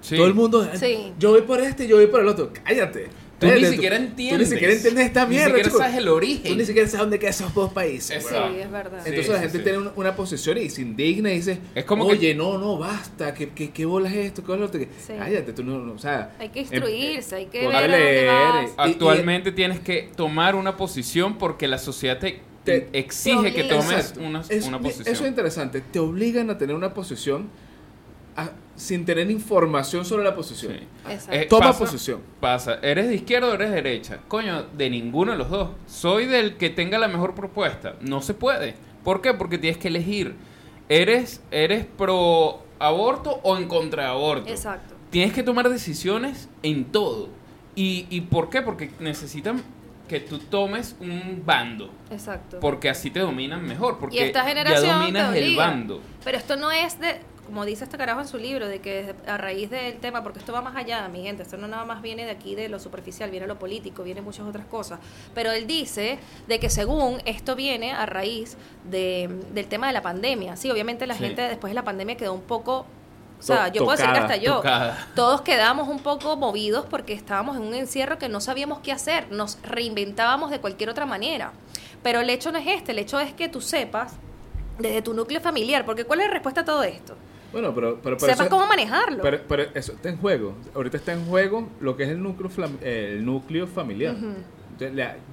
Sí. 0.00 0.16
Todo 0.16 0.26
el 0.26 0.34
mundo, 0.34 0.66
Sí. 0.74 1.12
yo 1.18 1.30
voy 1.32 1.42
por 1.42 1.60
este, 1.60 1.86
yo 1.86 1.96
voy 1.96 2.06
por 2.06 2.20
el 2.20 2.28
otro. 2.28 2.50
Cállate. 2.64 3.08
Tú 3.38 3.48
ni 3.48 3.64
siquiera 3.64 3.96
Tú 3.96 4.04
entiendes. 4.04 4.38
ni 4.48 4.54
siquiera 4.54 4.72
entiendes 4.72 5.06
esta 5.06 5.24
Ni 5.24 5.30
mierda. 5.30 5.46
siquiera 5.48 5.68
chico. 5.68 5.78
sabes 5.78 5.96
el 5.96 6.06
origen. 6.08 6.52
Tú 6.52 6.56
ni 6.56 6.64
siquiera 6.64 6.86
sabes 6.88 7.00
dónde 7.00 7.18
quedan 7.18 7.30
esos 7.34 7.52
dos 7.52 7.72
países. 7.72 8.24
Sí, 8.24 8.34
es 8.60 8.70
verdad. 8.70 9.00
Sí, 9.02 9.08
Entonces 9.08 9.32
la 9.32 9.40
gente 9.40 9.58
sí. 9.58 9.64
tiene 9.64 9.78
una, 9.78 9.92
una 9.96 10.14
posición 10.14 10.58
y 10.58 10.70
se 10.70 10.82
indigna 10.82 11.32
y 11.32 11.36
dice, 11.38 11.58
Es 11.74 11.84
como 11.84 12.06
que- 12.06 12.12
oye, 12.12 12.34
no, 12.36 12.56
no, 12.58 12.78
basta, 12.78 13.34
¿qué, 13.34 13.48
qué, 13.48 13.70
qué 13.70 13.84
bola 13.84 14.08
es 14.08 14.14
esto? 14.26 14.44
¿Qué 14.44 14.52
es 14.52 14.58
lo 14.60 14.66
otro? 14.66 14.80
Sí. 14.80 15.12
Cállate, 15.18 15.52
tú 15.52 15.64
no, 15.64 15.80
no, 15.80 15.92
o 15.94 15.98
sea... 15.98 16.36
Hay 16.38 16.50
que 16.50 16.60
em- 16.60 16.66
instruirse, 16.66 17.34
hay 17.34 17.46
que 17.46 17.66
ver 17.66 17.74
a 17.76 17.80
dónde 17.80 17.98
leer, 17.98 18.28
vas. 18.28 18.70
y- 18.70 18.74
Actualmente 18.92 19.50
tienes 19.50 19.80
que 19.80 20.08
tomar 20.14 20.54
una 20.54 20.76
posición 20.76 21.36
porque 21.38 21.66
la 21.66 21.78
sociedad 21.78 22.20
te, 22.20 22.40
Te- 22.64 22.88
exige 22.92 23.52
que 23.52 23.64
Te 23.64 23.68
tomes 23.70 24.14
una, 24.20 24.42
Es- 24.48 24.66
una 24.66 24.78
posición. 24.78 25.08
Eso 25.08 25.24
es 25.24 25.28
interesante. 25.30 25.80
Te 25.80 25.98
obligan 25.98 26.48
a 26.50 26.58
tener 26.58 26.76
una 26.76 26.94
posición 26.94 27.48
a- 28.36 28.50
sin 28.76 29.04
tener 29.04 29.30
información 29.30 30.04
sobre 30.04 30.24
la 30.24 30.34
posición. 30.34 30.72
Sí. 30.74 30.78
Exacto. 31.10 31.32
Eh, 31.36 31.46
Toma 31.50 31.66
pasa- 31.66 31.78
posición. 31.80 32.20
Pasa, 32.40 32.74
¿eres 32.82 33.08
de 33.08 33.16
izquierda 33.16 33.48
o 33.48 33.54
eres 33.54 33.70
de 33.70 33.76
derecha? 33.76 34.20
Coño, 34.28 34.64
de 34.76 34.88
ninguno 34.90 35.32
de 35.32 35.38
los 35.38 35.50
dos. 35.50 35.70
Soy 35.86 36.26
del 36.26 36.56
que 36.56 36.70
tenga 36.70 36.98
la 36.98 37.08
mejor 37.08 37.34
propuesta. 37.34 37.96
No 38.00 38.22
se 38.22 38.32
puede. 38.34 38.74
¿Por 39.04 39.20
qué? 39.20 39.34
Porque 39.34 39.58
tienes 39.58 39.78
que 39.78 39.88
elegir. 39.88 40.34
¿Eres, 40.88 41.42
eres 41.50 41.84
pro 41.84 42.62
aborto 42.78 43.40
o 43.42 43.56
en 43.56 43.66
contra 43.68 44.04
de 44.04 44.08
aborto? 44.10 44.48
Exacto. 44.50 44.94
Tienes 45.10 45.34
que 45.34 45.42
tomar 45.42 45.68
decisiones 45.68 46.48
en 46.62 46.84
todo. 46.86 47.28
¿Y, 47.74 48.06
¿Y 48.10 48.22
por 48.22 48.48
qué? 48.50 48.62
Porque 48.62 48.90
necesitan 49.00 49.62
que 50.12 50.20
tú 50.20 50.38
tomes 50.38 50.94
un 51.00 51.42
bando. 51.44 51.90
Exacto. 52.10 52.60
Porque 52.60 52.90
así 52.90 53.10
te 53.10 53.20
dominan 53.20 53.64
mejor. 53.66 53.98
Porque 53.98 54.16
y 54.16 54.18
esta 54.20 54.44
generación 54.44 54.84
ya 54.86 54.92
te 54.92 54.98
dominas 55.00 55.36
el 55.36 55.56
bando. 55.56 56.00
Pero 56.22 56.36
esto 56.36 56.56
no 56.56 56.70
es 56.70 57.00
de, 57.00 57.20
como 57.46 57.64
dice 57.64 57.84
este 57.84 57.96
carajo 57.96 58.20
en 58.20 58.28
su 58.28 58.36
libro, 58.36 58.68
de 58.68 58.80
que 58.80 59.14
a 59.26 59.38
raíz 59.38 59.70
del 59.70 59.94
tema, 60.00 60.22
porque 60.22 60.38
esto 60.38 60.52
va 60.52 60.60
más 60.60 60.76
allá, 60.76 61.08
mi 61.08 61.22
gente, 61.22 61.42
esto 61.42 61.56
no 61.56 61.66
nada 61.66 61.86
más 61.86 62.02
viene 62.02 62.26
de 62.26 62.30
aquí 62.30 62.54
de 62.54 62.68
lo 62.68 62.78
superficial, 62.78 63.30
viene 63.30 63.46
lo 63.46 63.58
político, 63.58 64.02
viene 64.02 64.20
muchas 64.20 64.46
otras 64.46 64.66
cosas. 64.66 65.00
Pero 65.34 65.50
él 65.50 65.66
dice 65.66 66.18
de 66.46 66.60
que 66.60 66.68
según 66.68 67.22
esto 67.24 67.56
viene 67.56 67.92
a 67.92 68.04
raíz 68.04 68.58
de, 68.90 69.30
del 69.54 69.66
tema 69.66 69.86
de 69.86 69.94
la 69.94 70.02
pandemia. 70.02 70.56
Sí, 70.56 70.70
obviamente 70.70 71.06
la 71.06 71.14
Sí. 71.14 71.24
gente 71.24 71.40
después 71.42 71.70
de 71.70 71.74
la 71.74 71.84
pandemia 71.84 72.16
quedó 72.18 72.34
un 72.34 72.42
poco... 72.42 72.84
O 73.42 73.44
sea, 73.44 73.68
yo 73.68 73.84
puedo 73.84 73.96
decir 73.96 74.12
que 74.12 74.18
hasta 74.20 74.36
yo. 74.36 74.56
tocada. 74.56 75.08
Todos 75.16 75.40
quedamos 75.42 75.88
un 75.88 75.98
poco 75.98 76.36
movidos 76.36 76.86
porque 76.88 77.12
estábamos 77.12 77.56
en 77.56 77.62
un 77.62 77.74
encierro 77.74 78.16
que 78.18 78.28
no 78.28 78.40
sabíamos 78.40 78.78
qué 78.80 78.92
hacer, 78.92 79.30
nos 79.32 79.58
reinventábamos 79.62 80.50
de 80.50 80.60
cualquier 80.60 80.90
otra 80.90 81.06
manera. 81.06 81.52
Pero 82.02 82.20
el 82.20 82.30
hecho 82.30 82.52
no 82.52 82.58
es 82.58 82.66
este, 82.68 82.92
el 82.92 82.98
hecho 83.00 83.18
es 83.20 83.32
que 83.32 83.48
tú 83.48 83.60
sepas 83.60 84.14
desde 84.78 85.02
tu 85.02 85.12
núcleo 85.14 85.40
familiar, 85.40 85.84
porque 85.84 86.04
¿cuál 86.04 86.20
es 86.20 86.26
la 86.28 86.32
respuesta 86.32 86.60
a 86.62 86.64
todo 86.64 86.82
esto? 86.84 87.14
Bueno, 87.52 87.74
pero... 87.74 87.98
pero, 88.02 88.16
pero 88.16 88.32
Sepas 88.32 88.46
eso- 88.46 88.48
cómo 88.48 88.66
manejarlo. 88.66 89.22
Pero, 89.22 89.40
pero 89.46 89.64
eso 89.74 89.92
está 89.92 90.08
en 90.08 90.16
juego. 90.16 90.54
Ahorita 90.74 90.96
está 90.96 91.12
en 91.12 91.26
juego 91.26 91.68
lo 91.80 91.96
que 91.96 92.04
es 92.04 92.08
el 92.08 92.22
núcleo, 92.22 92.50
el 92.80 93.24
núcleo 93.24 93.66
familiar. 93.66 94.14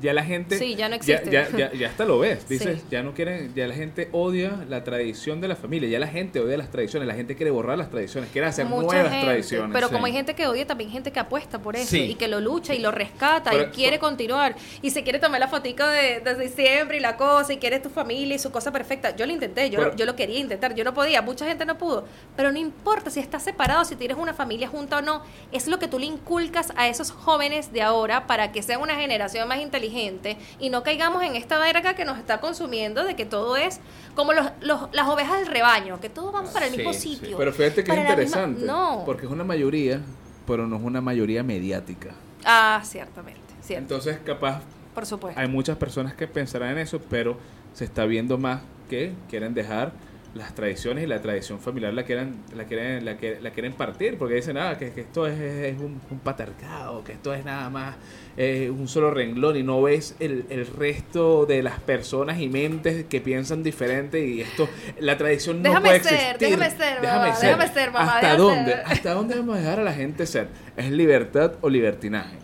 Ya 0.02 0.14
la 0.14 0.24
gente... 0.24 0.58
Sí, 0.58 0.76
ya 0.76 0.90
no 0.90 0.96
existe. 0.96 1.30
Ya, 1.30 1.50
ya, 1.50 1.72
ya 1.74 1.88
hasta 1.88 2.06
lo 2.06 2.20
ves. 2.20 2.48
Dices, 2.50 2.80
Sí. 2.82 2.86
ya 2.92 3.04
no 3.04 3.14
quieren... 3.14 3.54
Ya 3.56 3.68
la 3.68 3.74
gente 3.76 4.10
odia 4.12 4.52
la 4.68 4.84
tradición 4.84 5.42
de 5.42 5.48
la 5.48 5.56
familia. 5.56 5.90
Ya 5.90 6.00
la 6.00 6.08
gente 6.08 6.40
odia 6.40 6.58
las 6.58 6.70
tradiciones. 6.72 7.08
La 7.08 7.16
gente 7.16 7.36
quiere 7.36 7.52
borrar 7.52 7.78
las 7.78 7.90
tradiciones. 7.90 8.30
Quiere 8.32 8.48
hacer 8.48 8.66
Mucha 8.66 8.86
nuevas 8.96 9.12
gente, 9.12 9.26
tradiciones. 9.26 9.70
Pero 9.74 9.88
sí. 9.88 9.94
como 9.94 10.06
hay 10.06 10.12
gente 10.14 10.36
que 10.36 10.48
odia, 10.48 10.66
también 10.68 10.90
hay 10.90 10.94
gente 10.94 11.12
que 11.12 11.20
apuesta 11.20 11.60
por 11.60 11.76
eso 11.76 11.90
Sí. 11.92 12.02
y 12.12 12.16
que 12.16 12.28
lo 12.28 12.40
lucha 12.40 12.74
y 12.74 12.80
lo 12.80 12.92
rescata 12.92 13.52
Pero- 13.52 13.64
y 13.64 13.68
quiere 13.68 14.00
continuar 14.00 14.56
y 14.82 14.90
se 14.92 15.04
quiere 15.04 15.20
tomar 15.20 15.40
la 15.40 15.48
fotico 15.48 15.86
de, 15.86 16.20
de 16.20 16.36
diciembre 16.36 16.98
y 16.98 17.00
la 17.00 17.16
cosa 17.18 17.54
y 17.54 17.58
quiere 17.58 17.80
tu 17.80 17.90
familia 17.90 18.36
y 18.36 18.40
su 18.40 18.52
cosa 18.52 18.72
perfecta. 18.72 19.16
Yo 19.16 19.26
lo 19.26 19.32
intenté, 19.34 19.70
yo, 19.70 19.80
Pero- 19.80 19.96
yo 19.96 20.06
lo 20.06 20.16
quería 20.16 20.40
intentar, 20.40 20.76
yo 20.76 20.84
no 20.84 20.94
podía, 20.94 21.22
mucha 21.22 21.46
gente 21.46 21.66
no 21.66 21.78
pudo, 21.78 22.06
pero 22.36 22.52
no 22.52 22.58
importa 22.60 23.10
si 23.10 23.20
estás 23.20 23.44
separado, 23.44 23.86
si 23.86 23.96
tienes 23.96 24.18
una 24.18 24.34
familia 24.34 24.68
junta 24.68 24.98
o 24.98 25.02
no, 25.02 25.24
es 25.52 25.68
lo 25.68 25.80
que 25.80 25.88
tú 25.88 26.00
le 26.00 26.06
inculcas 26.08 26.74
a 26.76 26.88
esos 26.88 27.12
jóvenes 27.12 27.72
de 27.72 27.82
ahora 27.82 28.28
para 28.28 28.52
que 28.52 28.62
sean 28.64 28.82
una 28.82 28.96
generación 28.96 29.39
más 29.46 29.60
inteligente 29.60 30.38
y 30.60 30.70
no 30.70 30.84
caigamos 30.84 31.24
en 31.24 31.36
esta 31.36 31.60
verga 31.60 31.94
que 31.96 32.06
nos 32.06 32.18
está 32.18 32.40
consumiendo 32.40 33.04
de 33.04 33.16
que 33.16 33.26
todo 33.26 33.58
es 33.58 33.80
como 34.16 34.34
los, 34.34 34.48
los- 34.62 34.90
las 34.94 35.08
ovejas 35.08 35.40
del 35.40 35.48
rebaño, 35.48 36.00
que 36.00 36.10
todos 36.10 36.32
van 36.34 36.48
para 36.52 36.66
el 36.66 36.72
Sí, 36.72 36.78
mismo 36.78 36.94
sí. 36.94 37.16
sitio. 37.16 37.38
Pero 37.38 37.54
fíjate 37.54 37.84
que 37.84 37.92
es 37.92 37.98
misma- 37.98 38.10
interesante. 38.10 38.66
No. 38.66 39.04
Porque 39.06 39.26
es 39.26 39.32
una 39.32 39.44
mayoría, 39.44 40.02
pero 40.48 40.68
no 40.68 40.76
es 40.78 40.82
una 40.84 41.02
mayoría 41.02 41.44
mediática. 41.44 42.12
Ah, 42.46 42.82
ciertamente, 42.84 43.42
cierto. 43.62 43.84
Entonces, 43.84 44.18
capaz, 44.26 44.62
por 44.96 45.06
supuesto. 45.06 45.40
hay 45.40 45.48
muchas 45.48 45.78
personas 45.78 46.14
que 46.14 46.28
pensarán 46.28 46.72
en 46.72 46.78
eso, 46.80 47.00
pero 47.10 47.38
se 47.74 47.86
está 47.86 48.06
viendo 48.06 48.38
más 48.38 48.62
que 48.90 49.14
quieren 49.30 49.54
dejar 49.54 49.92
las 50.36 50.54
tradiciones 50.54 51.04
y 51.04 51.08
la 51.08 51.22
tradición 51.22 51.60
familiar 51.60 51.94
la 51.94 52.04
quieren, 52.04 52.36
la 52.56 52.66
quieren, 52.66 53.04
la, 53.04 53.18
que- 53.18 53.40
la 53.42 53.50
quieren 53.52 53.74
partir, 53.74 54.18
porque 54.18 54.36
dicen, 54.36 54.58
ah, 54.58 54.78
que, 54.78 54.92
que 54.92 55.02
esto 55.02 55.26
es, 55.26 55.40
es 55.40 55.78
un, 55.80 56.00
un 56.10 56.20
patriarcado, 56.20 57.04
que 57.04 57.14
esto 57.14 57.34
es 57.34 57.44
nada 57.44 57.70
más 57.70 57.96
eh, 58.38 58.70
un 58.70 58.88
solo 58.88 59.10
renglón 59.12 59.58
y 59.58 59.64
no 59.64 59.82
ves 59.82 60.16
el, 60.20 60.46
el 60.50 60.68
resto 60.68 61.46
de 61.48 61.64
las 61.64 61.80
personas 61.80 62.40
y 62.40 62.48
mentes 62.48 63.06
que 63.06 63.22
piensan 63.22 63.64
diferente 63.64 64.24
y 64.26 64.42
esto, 64.42 64.70
la 65.00 65.18
tradición 65.18 65.58
no 65.64 65.70
Déjame 65.70 65.88
puede 65.88 66.00
ser, 66.04 66.14
existir. 66.14 66.40
déjame 66.60 66.70
ser, 66.70 67.02
mamá, 67.02 67.40
déjame 67.42 67.68
ser, 67.68 67.92
mamá, 67.92 68.16
¿Hasta 68.16 68.28
déjame 68.34 68.38
dónde? 68.56 68.72
ser. 68.72 68.84
¿Hasta 68.86 69.14
dónde 69.14 69.36
vamos 69.36 69.56
a 69.56 69.60
dejar 69.60 69.80
a 69.80 69.84
la 69.84 69.94
gente 69.94 70.26
ser? 70.28 70.48
¿Es 70.78 70.92
libertad 70.92 71.54
o 71.62 71.70
libertinaje? 71.70 72.38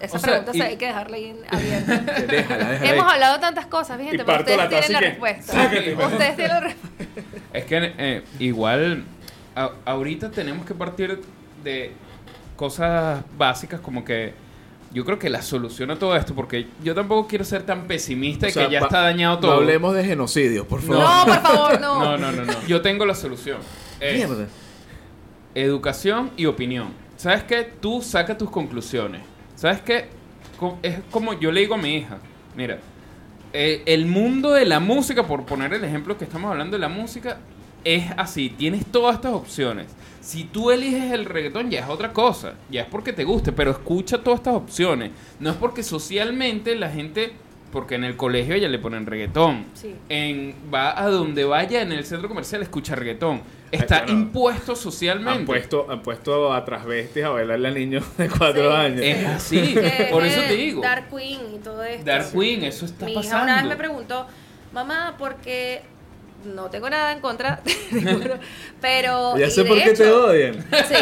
Esa 0.00 0.16
O 0.16 0.20
sea, 0.20 0.30
pregunta 0.42 0.52
y- 0.56 0.60
hay 0.60 0.76
que 0.76 0.86
dejarla 0.86 1.16
ahí 1.16 1.36
abierta. 1.50 1.96
Déjala, 2.28 2.70
déjala 2.70 2.90
Hemos 2.92 3.04
ahí. 3.06 3.12
hablado 3.14 3.40
tantas 3.40 3.66
cosas, 3.66 3.98
Y 4.00 4.16
pero 4.16 4.24
ustedes 4.38 4.68
tienen 4.68 4.92
la 4.92 4.98
que, 5.00 5.06
respuesta. 5.10 5.52
sácate, 5.52 5.94
Ustedes 5.94 6.36
tienen 6.36 6.48
la 6.54 6.60
respuesta. 6.60 7.22
Es 7.52 7.64
que 7.64 7.94
eh, 7.98 8.22
igual 8.38 9.04
a- 9.54 9.70
ahorita 9.86 10.30
tenemos 10.30 10.66
que 10.66 10.74
partir 10.74 11.20
de 11.64 11.92
cosas 12.56 13.22
básicas 13.38 13.80
como 13.80 14.04
que 14.04 14.34
yo 14.92 15.04
creo 15.04 15.18
que 15.18 15.28
la 15.28 15.42
solución 15.42 15.90
a 15.90 15.96
todo 15.98 16.14
esto, 16.16 16.34
porque 16.34 16.68
yo 16.82 16.94
tampoco 16.94 17.26
quiero 17.28 17.44
ser 17.44 17.62
tan 17.64 17.86
pesimista 17.86 18.46
O 18.46 18.48
y 18.48 18.52
sea, 18.52 18.66
que 18.66 18.72
ya 18.72 18.78
está 18.80 19.00
dañado 19.00 19.34
No 19.36 19.40
todo. 19.40 19.52
hablemos 19.54 19.94
de 19.94 20.04
genocidio, 20.04 20.66
por 20.66 20.80
favor. 20.80 20.98
No, 21.02 21.24
por 21.26 21.42
favor, 21.42 21.80
no. 21.80 21.98
No, 22.16 22.18
no, 22.18 22.32
no, 22.32 22.44
no. 22.44 22.66
Yo 22.66 22.80
tengo 22.82 23.04
la 23.04 23.14
solución. 23.14 23.58
Es 24.00 24.14
Mierda. 24.14 24.46
educación 25.54 26.30
y 26.36 26.46
opinión. 26.46 26.88
¿Sabes 27.16 27.42
qué? 27.44 27.64
Tú 27.80 28.02
saca 28.02 28.36
tus 28.36 28.50
conclusiones. 28.50 29.22
¿Sabes 29.56 29.80
qué? 29.80 30.04
Es 30.82 31.00
como 31.10 31.32
yo 31.32 31.50
le 31.50 31.62
digo 31.62 31.74
a 31.74 31.78
mi 31.78 31.96
hija, 31.96 32.18
mira, 32.54 32.78
eh, 33.52 33.82
el 33.86 34.06
mundo 34.06 34.52
de 34.52 34.66
la 34.66 34.80
música, 34.80 35.26
por 35.26 35.44
poner 35.44 35.72
el 35.72 35.82
ejemplo 35.82 36.18
que 36.18 36.24
estamos 36.24 36.50
hablando 36.50 36.76
de 36.76 36.80
la 36.80 36.88
música, 36.88 37.38
es 37.82 38.04
así, 38.18 38.50
tienes 38.50 38.84
todas 38.84 39.16
estas 39.16 39.32
opciones. 39.32 39.86
Si 40.20 40.44
tú 40.44 40.70
eliges 40.70 41.12
el 41.12 41.24
reggaetón 41.24 41.70
ya 41.70 41.80
es 41.80 41.88
otra 41.88 42.12
cosa, 42.12 42.54
ya 42.68 42.82
es 42.82 42.88
porque 42.88 43.14
te 43.14 43.24
guste, 43.24 43.52
pero 43.52 43.70
escucha 43.70 44.22
todas 44.22 44.40
estas 44.40 44.54
opciones. 44.54 45.12
No 45.40 45.50
es 45.50 45.56
porque 45.56 45.82
socialmente 45.82 46.74
la 46.74 46.90
gente, 46.90 47.32
porque 47.72 47.96
en 47.96 48.04
el 48.04 48.16
colegio 48.16 48.56
ya 48.56 48.68
le 48.68 48.78
ponen 48.78 49.06
reggaetón, 49.06 49.66
Sí. 49.74 49.94
en, 50.08 50.54
va 50.72 50.98
a 51.00 51.08
donde 51.08 51.44
vaya 51.44 51.82
en 51.82 51.92
el 51.92 52.04
centro 52.04 52.28
comercial 52.28 52.62
escucha 52.62 52.94
reggaetón. 52.94 53.40
Está 53.72 54.02
bueno, 54.04 54.20
impuesto 54.20 54.76
socialmente. 54.76 55.40
Han 55.40 55.44
puesto, 55.46 55.86
han 55.90 56.00
puesto 56.00 56.52
a 56.54 56.64
transvestis 56.64 57.24
a 57.24 57.30
bailarle 57.30 57.68
a 57.68 57.70
niños 57.72 58.04
de 58.16 58.28
cuatro 58.28 58.70
Sí. 58.70 58.76
años. 58.76 59.00
Es 59.02 59.26
así, 59.26 59.74
por 60.10 60.24
eso 60.24 60.40
te 60.42 60.54
digo. 60.54 60.80
Dark 60.82 61.08
Queen 61.10 61.40
y 61.56 61.58
todo 61.58 61.82
esto. 61.82 62.04
Dark 62.04 62.30
Queen, 62.32 62.62
eso 62.62 62.86
está 62.86 63.04
Mi 63.06 63.12
hija 63.12 63.20
pasando. 63.22 63.44
una 63.44 63.56
vez 63.56 63.64
me 63.64 63.76
preguntó, 63.76 64.26
mamá, 64.72 65.16
porque 65.18 65.82
no 66.54 66.70
tengo 66.70 66.88
nada 66.88 67.12
en 67.12 67.20
contra, 67.20 67.60
pero... 68.80 69.36
ya 69.36 69.50
sé 69.50 69.64
por 69.64 69.82
qué 69.82 69.92
te 69.92 70.10
odian. 70.10 70.64
Sí, 70.88 70.94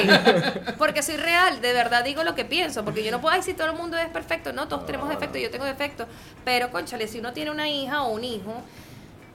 porque 0.78 1.02
soy 1.02 1.16
real, 1.16 1.60
de 1.60 1.72
verdad 1.72 2.04
digo 2.04 2.24
lo 2.24 2.34
que 2.34 2.44
pienso, 2.44 2.84
porque 2.84 3.04
yo 3.04 3.10
no 3.10 3.20
puedo 3.20 3.36
decir 3.36 3.56
todo 3.56 3.70
el 3.70 3.76
mundo 3.76 3.96
es 3.96 4.08
perfecto, 4.08 4.52
no, 4.52 4.68
todos 4.68 4.86
tenemos 4.86 5.08
defectos, 5.08 5.40
yo 5.40 5.50
tengo 5.50 5.64
defectos, 5.64 6.06
pero 6.44 6.70
conchale, 6.70 7.06
si 7.08 7.18
uno 7.18 7.32
tiene 7.32 7.50
una 7.50 7.68
hija 7.68 8.02
o 8.02 8.12
un 8.12 8.24
hijo, 8.24 8.62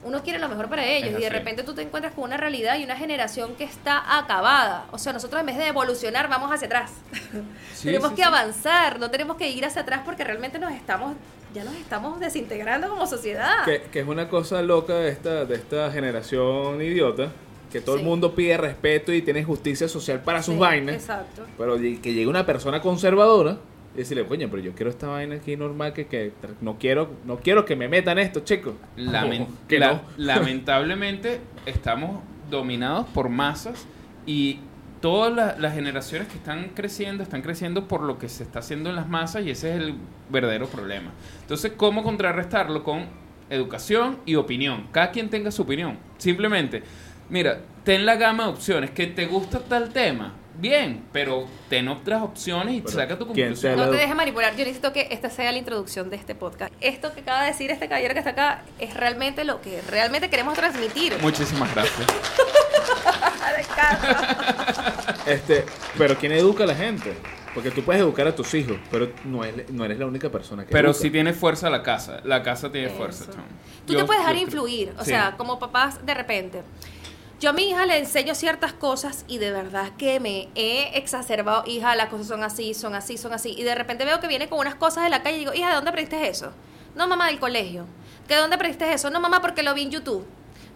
uno 0.02 0.22
quiere 0.22 0.38
lo 0.38 0.48
mejor 0.48 0.68
para 0.68 0.84
ellos 0.84 1.18
y 1.18 1.22
de 1.22 1.28
repente 1.28 1.62
tú 1.62 1.74
te 1.74 1.82
encuentras 1.82 2.14
con 2.14 2.24
una 2.24 2.36
realidad 2.36 2.78
y 2.78 2.84
una 2.84 2.96
generación 2.96 3.54
que 3.56 3.64
está 3.64 4.18
acabada. 4.18 4.86
O 4.92 4.98
sea, 4.98 5.12
nosotros 5.12 5.40
en 5.40 5.46
vez 5.46 5.58
de 5.58 5.66
evolucionar 5.66 6.28
vamos 6.28 6.50
hacia 6.50 6.66
atrás. 6.66 6.92
Sí, 7.74 7.84
tenemos 7.84 8.10
sí, 8.10 8.16
que 8.16 8.22
sí. 8.22 8.28
avanzar, 8.28 8.98
no 8.98 9.10
tenemos 9.10 9.36
que 9.36 9.48
ir 9.50 9.64
hacia 9.64 9.82
atrás 9.82 10.00
porque 10.04 10.24
realmente 10.24 10.58
nos 10.58 10.72
estamos 10.72 11.16
ya 11.54 11.64
nos 11.64 11.74
estamos 11.74 12.20
desintegrando 12.20 12.88
como 12.88 13.06
sociedad. 13.06 13.64
Que, 13.64 13.82
que 13.92 14.00
es 14.00 14.06
una 14.06 14.28
cosa 14.28 14.62
loca 14.62 14.94
de 14.94 15.10
esta, 15.10 15.44
de 15.44 15.54
esta 15.56 15.90
generación 15.90 16.80
idiota, 16.82 17.30
que 17.72 17.80
todo 17.80 17.96
el 17.96 18.02
mundo 18.04 18.34
pide 18.34 18.56
respeto 18.56 19.12
y 19.12 19.22
tiene 19.22 19.44
justicia 19.44 19.88
social 19.88 20.20
para 20.22 20.42
sus 20.42 20.54
Sí, 20.54 20.60
vainas, 20.60 20.94
Exacto. 20.96 21.42
pero 21.58 21.76
que 21.76 22.00
llegue 22.12 22.26
una 22.26 22.44
persona 22.46 22.80
conservadora 22.80 23.58
y 23.94 23.98
decirle, 23.98 24.24
coño, 24.26 24.48
pero 24.50 24.62
yo 24.62 24.72
quiero 24.72 24.90
esta 24.90 25.08
vaina 25.08 25.36
aquí 25.36 25.56
normal, 25.56 25.92
que, 25.92 26.06
que 26.06 26.32
no 26.60 26.78
quiero 26.78 27.10
no 27.24 27.38
quiero 27.38 27.64
que 27.64 27.74
me 27.76 27.88
metan 27.88 28.18
esto, 28.18 28.40
chicos. 28.40 28.74
Lamen- 28.96 29.46
que 29.68 29.78
la- 29.80 29.92
no. 29.94 30.00
Lamentablemente 30.16 31.40
estamos 31.66 32.20
dominados 32.50 33.06
por 33.08 33.28
masas 33.28 33.86
y 34.26 34.60
todas 35.00 35.32
la- 35.34 35.56
las 35.58 35.74
generaciones 35.74 36.28
que 36.28 36.36
están 36.36 36.70
creciendo 36.74 37.22
están 37.22 37.42
creciendo 37.42 37.88
por 37.88 38.02
lo 38.02 38.18
que 38.18 38.28
se 38.28 38.42
está 38.42 38.58
haciendo 38.60 38.90
en 38.90 38.96
las 38.96 39.08
masas 39.08 39.44
y 39.44 39.50
ese 39.50 39.70
es 39.74 39.80
el 39.80 39.94
verdadero 40.28 40.66
problema. 40.68 41.10
Entonces, 41.40 41.72
¿cómo 41.76 42.02
contrarrestarlo? 42.02 42.84
Con 42.84 43.06
educación 43.48 44.18
y 44.26 44.34
opinión. 44.36 44.86
Cada 44.92 45.10
quien 45.10 45.28
tenga 45.30 45.50
su 45.50 45.62
opinión. 45.62 45.98
Simplemente, 46.18 46.82
mira, 47.28 47.60
ten 47.84 48.04
la 48.06 48.16
gama 48.16 48.44
de 48.44 48.50
opciones. 48.50 48.90
¿Que 48.90 49.06
te 49.06 49.26
gusta 49.26 49.58
tal 49.60 49.90
tema? 49.90 50.34
Bien, 50.58 51.04
pero 51.12 51.46
ten 51.70 51.88
otras 51.88 52.22
opciones 52.22 52.74
y 52.74 52.80
Pero, 52.82 52.92
saca 52.92 53.18
tu 53.18 53.26
¿quién 53.32 53.48
conclusión. 53.48 53.76
No 53.76 53.88
te 53.88 53.96
dejes 53.96 54.14
manipular. 54.14 54.52
Yo 54.52 54.58
necesito 54.58 54.92
que 54.92 55.08
esta 55.10 55.30
sea 55.30 55.50
la 55.52 55.58
introducción 55.58 56.10
de 56.10 56.16
este 56.16 56.34
podcast. 56.34 56.72
Esto 56.80 57.14
que 57.14 57.20
acaba 57.22 57.42
de 57.42 57.46
decir 57.52 57.70
este 57.70 57.88
caballero 57.88 58.12
que 58.12 58.18
está 58.18 58.30
acá 58.32 58.62
es 58.78 58.92
realmente 58.94 59.44
lo 59.44 59.62
que 59.62 59.80
realmente 59.88 60.28
queremos 60.28 60.54
transmitir. 60.54 61.14
Muchísimas 61.22 61.72
gracias. 61.74 62.06
De 63.56 63.64
casa. 63.64 65.16
Este, 65.26 65.64
pero 65.98 66.16
¿quién 66.16 66.32
educa 66.32 66.64
a 66.64 66.66
la 66.66 66.74
gente? 66.74 67.14
Porque 67.54 67.70
tú 67.70 67.82
puedes 67.82 68.00
educar 68.00 68.26
a 68.26 68.34
tus 68.34 68.52
hijos, 68.54 68.76
pero 68.90 69.12
no, 69.24 69.44
es- 69.44 69.70
no 69.70 69.84
eres 69.84 69.98
la 69.98 70.06
única 70.06 70.30
persona 70.30 70.64
que 70.64 70.72
Pero 70.72 70.90
educa. 70.90 71.02
si 71.02 71.10
tiene 71.10 71.32
fuerza 71.34 71.68
la 71.70 71.82
casa. 71.82 72.20
La 72.24 72.42
casa 72.42 72.70
tiene 72.72 72.88
fuerza. 72.88 73.26
Chamo. 73.26 73.44
Tú 73.86 73.92
Yo- 73.92 73.98
te 74.00 74.04
puedes 74.06 74.22
dejar 74.22 74.36
influir, 74.36 74.94
o 74.98 75.04
Sí. 75.04 75.10
sea, 75.10 75.34
como 75.36 75.58
papás 75.58 76.04
de 76.06 76.14
repente. 76.14 76.62
Yo 77.38 77.50
a 77.50 77.52
mi 77.52 77.70
hija 77.70 77.86
le 77.86 77.98
enseño 77.98 78.34
ciertas 78.34 78.72
cosas 78.72 79.24
y 79.28 79.38
de 79.38 79.50
verdad 79.50 79.90
que 79.98 80.20
me 80.20 80.48
he 80.54 80.96
exacerbado, 80.98 81.64
hija, 81.66 81.94
las 81.96 82.08
cosas 82.08 82.26
son 82.26 82.42
así, 82.44 82.74
son 82.74 82.94
así, 82.94 83.16
son 83.16 83.32
así. 83.32 83.54
Y 83.56 83.62
de 83.62 83.74
repente 83.74 84.04
veo 84.04 84.20
que 84.20 84.26
viene 84.28 84.48
con 84.48 84.58
unas 84.58 84.74
cosas 84.74 85.04
de 85.04 85.10
la 85.10 85.22
calle 85.22 85.36
y 85.36 85.40
digo, 85.40 85.54
hija, 85.54 85.68
¿de 85.68 85.74
dónde 85.74 85.90
aprendiste 85.90 86.28
eso? 86.28 86.52
No, 86.94 87.08
mamá, 87.08 87.26
del 87.28 87.38
colegio. 87.40 87.86
¿Que 88.28 88.34
de 88.34 88.40
dónde 88.40 88.56
aprendiste 88.56 88.92
eso? 88.92 89.10
No, 89.10 89.20
mamá, 89.20 89.40
porque 89.40 89.62
lo 89.62 89.74
vi 89.74 89.82
en 89.82 89.90
YouTube. 89.90 90.26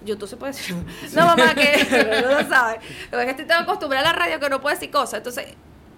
YouTube 0.05 0.29
se 0.29 0.37
puede 0.37 0.53
decir. 0.53 0.75
No, 1.13 1.27
mamá, 1.27 1.55
que 1.55 1.87
no 2.23 2.41
lo 2.43 2.49
sabe. 2.49 2.79
Lo 3.11 3.19
que 3.19 3.31
estoy 3.31 3.45
tan 3.47 3.63
acostumbrada 3.63 4.11
a 4.11 4.13
la 4.13 4.19
radio 4.19 4.41
que 4.41 4.49
no 4.51 4.61
puedo 4.61 4.75
decir 4.75 4.91
cosas. 4.91 5.15
Entonces, 5.19 5.47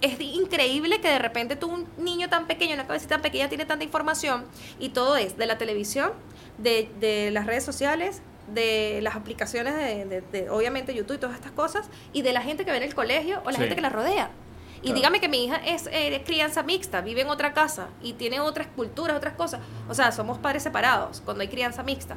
es 0.01 0.21
increíble 0.21 1.01
que 1.01 1.09
de 1.09 1.19
repente 1.19 1.57
tú, 1.57 1.69
un 1.69 1.89
niño 1.99 2.29
tan 2.29 2.47
pequeño, 2.47 2.75
una 2.75 2.87
cabecita 2.87 3.15
tan 3.17 3.23
pequeña, 3.23 3.49
tiene 3.49 3.65
tanta 3.65 3.85
información 3.85 4.45
y 4.79 4.91
todo 4.91 5.17
es 5.17 5.37
de 5.39 5.47
la 5.47 5.57
televisión, 5.59 6.13
de, 6.59 6.91
de 7.01 7.31
las 7.31 7.47
redes 7.47 7.65
sociales, 7.65 8.21
de 8.53 9.01
las 9.03 9.17
aplicaciones 9.17 9.75
de, 9.75 10.05
de- 10.05 10.21
de, 10.21 10.51
obviamente 10.51 10.95
YouTube 10.95 11.17
y 11.17 11.19
todas 11.19 11.35
estas 11.37 11.53
cosas, 11.53 11.87
y 12.13 12.23
de 12.23 12.33
la 12.33 12.43
gente 12.43 12.65
que 12.65 12.71
ve 12.71 12.77
en 12.77 12.83
el 12.85 12.95
colegio 12.95 13.41
o 13.45 13.51
la 13.51 13.53
Sí. 13.53 13.59
gente 13.59 13.75
que 13.75 13.81
la 13.81 13.89
rodea. 13.91 14.31
Y 14.77 14.81
Claro. 14.91 14.97
dígame 14.97 15.21
que 15.21 15.29
mi 15.29 15.45
hija 15.47 15.57
es 15.57 15.89
eh, 15.91 16.23
crianza 16.25 16.63
mixta, 16.63 17.01
vive 17.01 17.23
en 17.23 17.29
otra 17.29 17.55
casa 17.55 17.89
y 18.03 18.13
tiene 18.13 18.39
otras 18.41 18.69
culturas, 18.69 19.17
otras 19.17 19.35
cosas. 19.35 19.61
O 19.89 19.95
sea, 19.95 20.13
somos 20.13 20.39
padres 20.39 20.63
separados 20.63 21.23
cuando 21.25 21.41
hay 21.43 21.49
crianza 21.49 21.83
mixta. 21.83 22.17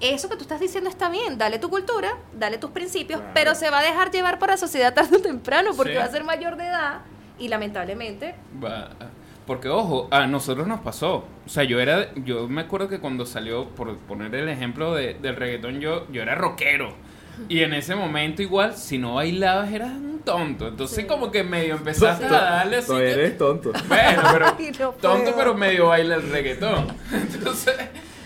Eso 0.00 0.28
que 0.28 0.36
tú 0.36 0.42
estás 0.42 0.60
diciendo 0.60 0.88
está 0.88 1.08
bien, 1.10 1.38
dale 1.38 1.58
tu 1.58 1.68
cultura, 1.70 2.16
dale 2.32 2.58
tus 2.58 2.70
principios, 2.70 3.18
Claro. 3.20 3.32
pero 3.34 3.54
se 3.56 3.68
va 3.70 3.80
a 3.80 3.82
dejar 3.82 4.10
llevar 4.12 4.38
por 4.38 4.48
la 4.48 4.56
sociedad 4.56 4.94
tarde 4.94 5.16
o 5.16 5.20
temprano 5.20 5.70
porque 5.76 5.92
Sí. 5.92 5.98
va 5.98 6.04
a 6.04 6.10
ser 6.10 6.22
mayor 6.24 6.56
de 6.56 6.66
edad 6.66 7.00
y 7.38 7.48
lamentablemente 7.48 8.34
Va- 8.62 8.90
Porque, 9.46 9.70
ojo, 9.70 10.08
a 10.10 10.26
nosotros 10.26 10.66
nos 10.66 10.80
pasó. 10.80 11.24
O 11.46 11.48
sea, 11.48 11.64
yo 11.64 11.80
era. 11.80 12.14
Yo 12.16 12.46
me 12.48 12.60
acuerdo 12.60 12.86
que 12.86 13.00
cuando 13.00 13.24
salió, 13.24 13.70
por 13.70 13.96
poner 13.96 14.34
el 14.34 14.46
ejemplo 14.50 14.94
de- 14.94 15.14
del 15.14 15.36
reggaetón, 15.36 15.80
yo, 15.80 16.06
yo 16.12 16.20
era 16.20 16.34
rockero. 16.34 16.92
Y 17.48 17.60
en 17.62 17.72
ese 17.72 17.94
momento, 17.96 18.42
igual, 18.42 18.74
si 18.76 18.98
no 18.98 19.14
bailabas, 19.14 19.72
eras 19.72 19.92
un 19.92 20.18
tonto. 20.22 20.68
Entonces, 20.68 20.98
Sí. 20.98 21.04
como 21.06 21.30
que 21.30 21.44
medio 21.44 21.76
empezaste 21.76 22.26
a 22.26 22.28
darle 22.28 22.76
así. 22.76 22.92
Eres 22.94 23.38
tonto. 23.38 23.72
Bueno, 23.88 24.22
pero. 24.32 24.46
Ay, 24.58 24.72
no 24.78 24.90
tonto, 24.90 25.32
pero 25.34 25.54
medio 25.54 25.86
baila 25.86 26.16
el 26.16 26.30
reggaetón. 26.30 26.88
Entonces, 27.12 27.74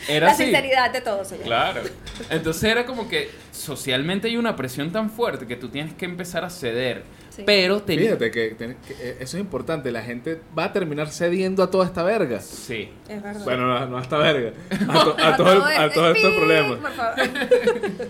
era 0.09 0.27
la 0.27 0.33
así. 0.33 0.45
sinceridad 0.45 0.91
de 0.93 1.01
todo, 1.01 1.25
señor. 1.25 1.45
Claro. 1.45 1.83
Entonces 2.31 2.65
era 2.65 2.85
como 2.87 3.09
que 3.09 3.31
socialmente 3.51 4.29
hay 4.29 4.37
una 4.37 4.57
presión 4.57 4.91
tan 4.93 5.11
fuerte 5.11 5.47
que 5.47 5.57
tú 5.57 5.69
tienes 5.69 5.95
que 5.95 6.05
empezar 6.05 6.45
a 6.45 6.51
ceder. 6.51 7.05
Sí. 7.31 7.45
Pero 7.47 7.81
te 7.83 7.97
Fíjate 7.97 8.31
que, 8.31 8.57
eh, 8.59 9.17
eso 9.21 9.37
es 9.39 9.41
importante. 9.41 9.91
La 9.91 10.03
gente 10.03 10.39
va 10.59 10.65
a 10.65 10.73
terminar 10.73 11.09
cediendo 11.11 11.63
a 11.63 11.71
toda 11.71 11.87
esta 11.87 12.03
verga. 12.03 12.41
Sí. 12.41 12.91
Es 13.09 13.23
verdad. 13.23 13.45
Bueno, 13.45 13.67
no, 13.67 13.87
no 13.87 13.99
a 13.99 14.03
esta 14.03 14.19
verga. 14.19 14.53
A, 14.89 15.05
to- 15.05 15.17
a 15.19 15.37
todo 15.37 15.53
el- 15.53 15.63
a 15.81 15.91
todos 15.91 16.17
estos 16.17 16.35
problemas. 16.35 16.79
por 16.79 16.93
favor. 16.93 17.15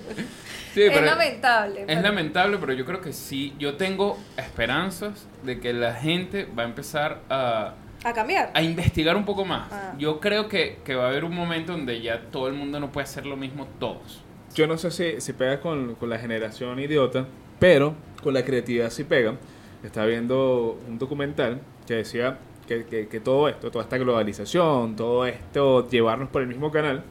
Sí, 0.74 0.80
es 0.84 1.02
lamentable. 1.02 1.80
Es 1.82 1.86
pero- 1.86 2.00
lamentable, 2.00 2.56
pero 2.58 2.72
yo 2.72 2.86
creo 2.86 3.02
que 3.02 3.12
sí, 3.12 3.52
yo 3.58 3.74
tengo 3.76 4.18
esperanzas 4.38 5.26
de 5.42 5.60
que 5.60 5.74
la 5.74 5.92
gente 5.94 6.46
va 6.58 6.62
a 6.62 6.64
empezar 6.66 7.20
a, 7.28 7.74
A 8.04 8.12
cambiar. 8.12 8.50
a 8.54 8.62
investigar 8.62 9.16
un 9.16 9.24
poco 9.24 9.44
más. 9.44 9.70
Ah. 9.72 9.94
Yo 9.98 10.18
creo 10.20 10.48
que, 10.48 10.78
que 10.84 10.94
va 10.94 11.04
a 11.04 11.08
haber 11.08 11.24
un 11.24 11.34
momento 11.34 11.72
donde 11.72 12.00
ya 12.00 12.20
todo 12.30 12.48
el 12.48 12.54
mundo 12.54 12.80
no 12.80 12.90
puede 12.90 13.04
hacer 13.04 13.26
lo 13.26 13.36
mismo 13.36 13.66
todos. 13.78 14.22
Yo 14.54 14.66
no 14.66 14.76
sé 14.76 14.90
si, 14.90 15.20
si 15.20 15.32
pega 15.32 15.60
con, 15.60 15.94
con 15.94 16.10
la 16.10 16.18
generación 16.18 16.78
idiota, 16.78 17.26
pero 17.58 17.94
con 18.22 18.34
la 18.34 18.44
creatividad 18.44 18.90
sí 18.90 19.04
pega. 19.04 19.34
Estaba 19.82 20.06
viendo 20.06 20.78
un 20.88 20.98
documental 20.98 21.60
que 21.86 21.94
decía 21.94 22.38
que, 22.68 22.84
que- 22.86 23.08
que 23.08 23.20
todo 23.20 23.48
esto, 23.48 23.70
toda 23.70 23.84
esta 23.84 23.98
globalización, 23.98 24.94
todo 24.96 25.26
esto, 25.26 25.88
llevarnos 25.88 26.28
por 26.28 26.42
el 26.42 26.48
mismo 26.48 26.70
canal, 26.70 27.02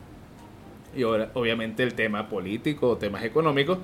Y 0.96 1.04
ahora, 1.04 1.32
obviamente, 1.36 1.84
el 1.84 1.94
tema 1.94 2.28
político, 2.28 2.98
temas 2.98 3.24
económicos, 3.24 3.78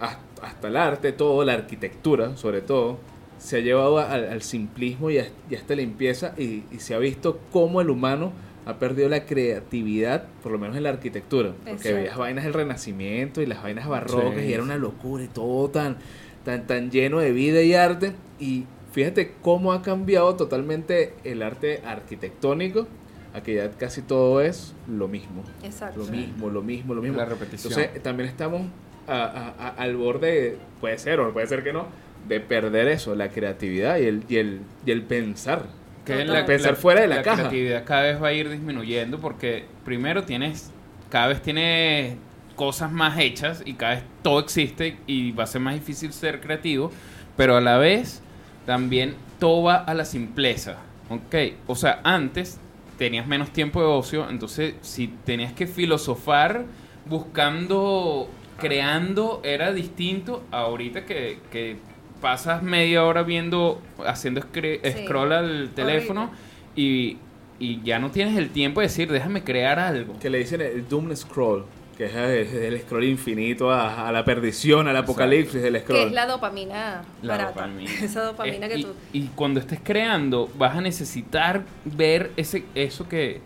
hasta, 0.00 0.46
hasta 0.46 0.68
el 0.68 0.76
arte, 0.76 1.12
todo, 1.12 1.44
la 1.44 1.54
arquitectura, 1.54 2.36
sobre 2.36 2.60
todo, 2.60 2.98
se 3.42 3.56
ha 3.56 3.60
llevado 3.60 3.98
al, 3.98 4.28
al 4.30 4.42
simplismo 4.42 5.10
y 5.10 5.18
a, 5.18 5.26
y 5.50 5.54
a 5.54 5.58
esta 5.58 5.74
limpieza 5.74 6.32
y, 6.38 6.62
y 6.70 6.78
se 6.78 6.94
ha 6.94 6.98
visto 6.98 7.40
cómo 7.50 7.80
el 7.80 7.90
humano 7.90 8.32
ha 8.66 8.78
perdido 8.78 9.08
la 9.08 9.24
creatividad, 9.26 10.26
por 10.44 10.52
lo 10.52 10.58
menos 10.58 10.76
en 10.76 10.84
la 10.84 10.90
arquitectura. 10.90 11.52
Porque 11.66 11.92
veías 11.92 12.16
vainas 12.16 12.44
del 12.44 12.54
Renacimiento 12.54 13.42
y 13.42 13.46
las 13.46 13.60
vainas 13.62 13.88
barrocas 13.88 14.40
Sí, 14.42 14.46
y 14.48 14.52
era 14.52 14.62
una 14.62 14.76
locura 14.76 15.24
y 15.24 15.28
todo 15.28 15.68
tan, 15.70 15.96
tan, 16.44 16.68
tan 16.68 16.90
lleno 16.92 17.18
de 17.18 17.32
vida 17.32 17.60
y 17.62 17.74
arte. 17.74 18.12
Y 18.38 18.64
fíjate 18.92 19.32
cómo 19.42 19.72
ha 19.72 19.82
cambiado 19.82 20.36
totalmente 20.36 21.14
el 21.24 21.42
arte 21.42 21.80
arquitectónico 21.84 22.86
a 23.34 23.42
que 23.42 23.54
ya 23.54 23.70
casi 23.72 24.02
todo 24.02 24.40
es 24.40 24.74
lo 24.88 25.08
mismo. 25.08 25.42
Exacto. 25.64 25.98
Lo 26.00 26.06
mismo, 26.06 26.48
lo 26.50 26.62
mismo, 26.62 26.94
lo 26.94 27.02
mismo. 27.02 27.16
La 27.16 27.24
repetición. 27.24 27.72
Entonces 27.72 28.02
también 28.02 28.28
estamos 28.28 28.62
a- 29.08 29.24
a- 29.24 29.54
a- 29.58 29.68
al 29.70 29.96
borde, 29.96 30.58
puede 30.80 30.98
ser 30.98 31.18
o 31.18 31.32
puede 31.32 31.46
ser 31.48 31.64
que 31.64 31.72
no, 31.72 31.86
de 32.28 32.40
perder 32.40 32.88
eso, 32.88 33.14
la 33.14 33.28
creatividad 33.30 33.98
y 33.98 34.06
el, 34.06 34.24
y 34.28 34.36
el, 34.36 34.60
y 34.86 34.90
el 34.90 35.02
pensar. 35.02 35.66
que 36.04 36.24
Total. 36.24 36.26
la, 36.26 36.46
Pensar 36.46 36.76
fuera 36.76 37.00
de 37.02 37.08
la 37.08 37.16
la 37.16 37.22
caja. 37.22 37.48
creatividad 37.48 37.84
cada 37.84 38.02
vez 38.02 38.22
va 38.22 38.28
a 38.28 38.32
ir 38.32 38.48
disminuyendo 38.50 39.18
porque 39.20 39.66
primero 39.84 40.24
tienes, 40.24 40.70
cada 41.10 41.28
vez 41.28 41.42
tienes 41.42 42.16
cosas 42.56 42.90
más 42.92 43.18
hechas 43.18 43.62
y 43.64 43.74
cada 43.74 43.94
vez 43.96 44.04
todo 44.22 44.38
existe 44.40 44.98
y 45.06 45.32
va 45.32 45.44
a 45.44 45.46
ser 45.46 45.60
más 45.60 45.74
difícil 45.74 46.12
ser 46.12 46.40
creativo, 46.40 46.90
pero 47.36 47.56
a 47.56 47.60
la 47.60 47.78
vez 47.78 48.22
también 48.66 49.14
todo 49.38 49.64
va 49.64 49.76
a 49.76 49.94
la 49.94 50.04
simpleza, 50.04 50.78
¿ok? 51.08 51.54
O 51.66 51.74
sea, 51.76 52.00
antes 52.04 52.58
tenías 52.98 53.26
menos 53.26 53.50
tiempo 53.52 53.80
de 53.80 53.86
ocio, 53.86 54.28
entonces 54.30 54.74
si 54.82 55.08
tenías 55.24 55.52
que 55.52 55.66
filosofar 55.66 56.64
buscando, 57.06 58.28
creando, 58.58 59.40
era 59.44 59.72
distinto 59.72 60.44
a 60.52 60.60
ahorita 60.60 61.04
que, 61.04 61.38
que 61.50 61.78
pasas 62.22 62.62
media 62.62 63.04
hora 63.04 63.22
viendo, 63.22 63.82
haciendo 64.06 64.40
Sí. 64.40 64.80
scroll 65.04 65.32
al 65.32 65.70
teléfono 65.74 66.30
y, 66.74 67.18
y 67.58 67.82
ya 67.82 67.98
no 67.98 68.10
tienes 68.10 68.38
el 68.38 68.48
tiempo 68.50 68.80
de 68.80 68.86
decir, 68.86 69.12
déjame 69.12 69.44
crear 69.44 69.78
algo. 69.78 70.18
Que 70.18 70.30
le 70.30 70.38
dicen 70.38 70.60
el 70.62 70.88
doom 70.88 71.14
scroll, 71.14 71.64
que 71.98 72.06
es 72.06 72.14
el, 72.14 72.56
el 72.74 72.80
scroll 72.80 73.04
infinito 73.04 73.70
a, 73.70 74.08
a 74.08 74.12
la 74.12 74.24
perdición, 74.24 74.88
al 74.88 74.96
apocalipsis 74.96 75.60
del 75.60 75.74
Que 75.74 75.80
scroll. 75.80 76.06
es 76.06 76.12
la 76.12 76.26
dopamina 76.26 77.02
La 77.20 77.34
barata. 77.36 77.50
dopamina. 77.50 77.90
Esa 78.02 78.22
dopamina 78.22 78.68
que 78.68 78.78
y, 78.78 78.82
tú... 78.84 78.94
y 79.12 79.26
cuando 79.34 79.60
estés 79.60 79.80
creando, 79.82 80.48
vas 80.56 80.76
a 80.76 80.80
necesitar 80.80 81.62
ver 81.84 82.30
ese, 82.36 82.64
eso 82.74 83.08
que, 83.08 83.40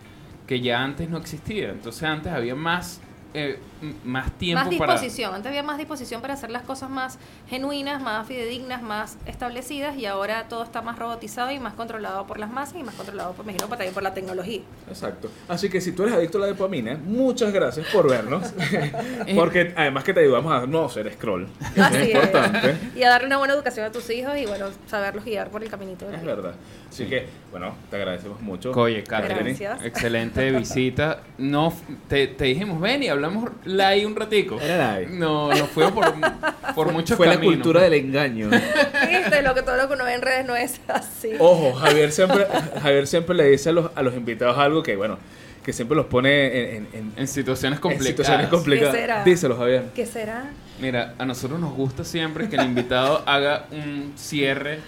que 0.47 0.61
ya 0.61 0.81
antes 0.83 1.09
no 1.09 1.17
existía. 1.17 1.69
Entonces 1.71 2.03
antes 2.03 2.31
había 2.31 2.55
más, 2.55 3.01
eh, 3.37 3.59
más 4.03 4.31
tiempo 4.33 4.65
Más 4.65 4.75
para... 4.75 4.93
disposición. 4.93 5.35
Antes 5.35 5.49
había 5.49 5.61
más 5.63 5.77
disposición 5.77 6.21
para 6.21 6.33
hacer 6.33 6.49
las 6.49 6.63
cosas 6.63 6.89
más 6.89 7.19
genuinas, 7.47 8.01
más 8.01 8.27
fidedignas, 8.27 8.81
más 8.81 9.17
establecidas 9.27 9.95
y 9.97 10.05
ahora 10.07 10.47
todo 10.47 10.63
está 10.63 10.81
más 10.81 10.97
robotizado 10.97 11.51
y 11.51 11.59
más 11.59 11.73
controlado 11.75 12.25
por 12.25 12.39
las 12.39 12.51
masas 12.51 12.77
y 12.79 12.83
más 12.83 12.95
controlado, 12.95 13.33
por, 13.33 13.45
me 13.45 13.51
imagino, 13.51 13.69
también 13.69 13.93
por 13.93 14.01
la 14.03 14.13
tecnología. 14.13 14.61
Exacto. 14.89 15.29
Así 15.47 15.69
que 15.69 15.81
si 15.81 15.91
tú 15.91 16.03
eres 16.03 16.15
adicto 16.15 16.39
a 16.39 16.41
la 16.41 16.47
dopamina, 16.47 16.97
muchas 17.05 17.53
gracias 17.53 17.85
por 17.93 18.09
vernos. 18.09 18.51
Porque 19.35 19.73
además 19.75 20.03
que 20.03 20.13
te 20.13 20.21
ayudamos 20.21 20.51
a 20.51 20.65
no 20.65 20.85
hacer 20.85 21.13
scroll. 21.13 21.47
Así 21.77 21.97
es 21.97 22.09
importante. 22.15 22.75
Y 22.95 23.03
a 23.03 23.09
darle 23.09 23.27
una 23.27 23.37
buena 23.37 23.53
educación 23.53 23.85
a 23.85 23.91
tus 23.91 24.09
hijos 24.09 24.35
y, 24.37 24.45
bueno, 24.45 24.67
saberlos 24.87 25.23
guiar 25.23 25.49
por 25.49 25.63
el 25.63 25.69
caminito. 25.69 26.05
de 26.05 26.11
la 26.11 26.17
Es 26.17 26.23
vida. 26.23 26.35
verdad. 26.35 26.53
Así 26.89 27.05
que, 27.05 27.27
bueno, 27.51 27.75
te 27.89 27.97
agradecemos 27.97 28.41
mucho. 28.41 28.71
Oye, 28.71 29.03
Catherine, 29.03 29.51
excelente 29.83 30.51
visita. 30.51 31.21
No, 31.37 31.73
te, 32.07 32.27
te 32.27 32.45
dijimos, 32.45 32.79
ven 32.79 33.03
y 33.03 33.09
hablamos 33.09 33.26
la 33.65 33.87
ahí 33.89 34.05
un 34.05 34.15
ratico. 34.15 34.59
Era. 34.59 34.99
No, 35.09 35.49
nos 35.49 35.69
fuimos 35.69 35.91
por, 35.93 36.05
por 36.75 36.91
muchos 36.91 37.17
Fue 37.17 37.27
la 37.27 37.33
caminos. 37.33 37.55
cultura 37.55 37.81
del 37.81 37.93
engaño. 37.93 38.49
Viste, 38.49 39.41
lo 39.41 39.53
que 39.55 39.61
todo 39.61 39.77
lo 39.77 39.87
que 39.87 39.93
uno 39.93 40.03
ve 40.05 40.13
en 40.13 40.21
redes 40.21 40.45
no 40.45 40.55
es 40.55 40.79
así. 40.87 41.31
Ojo, 41.39 41.73
Javier 41.73 42.11
siempre, 42.11 42.45
Javier 42.81 43.07
siempre 43.07 43.35
le 43.35 43.45
dice 43.49 43.69
a 43.69 43.71
los, 43.73 43.91
a 43.95 44.01
los 44.01 44.13
invitados 44.15 44.57
algo 44.57 44.83
que, 44.83 44.95
bueno, 44.95 45.17
que 45.63 45.73
siempre 45.73 45.97
los 45.97 46.05
pone 46.05 46.45
en, 46.45 46.75
en- 46.75 46.87
en- 46.93 47.13
En 47.17 47.27
situaciones 47.27 47.77
en 47.77 47.81
complicadas. 47.81 48.07
situaciones 48.07 48.47
complicadas. 48.47 48.95
¿Qué 48.95 49.01
será? 49.01 49.23
Díselo, 49.23 49.57
Javier. 49.57 49.83
¿Qué 49.93 50.05
será? 50.05 50.45
Mira, 50.79 51.13
a 51.17 51.25
nosotros 51.25 51.59
nos 51.59 51.73
gusta 51.73 52.03
siempre 52.03 52.47
que 52.47 52.55
el 52.55 52.63
invitado 52.65 53.23
haga 53.25 53.65
un 53.71 54.13
cierre 54.15 54.79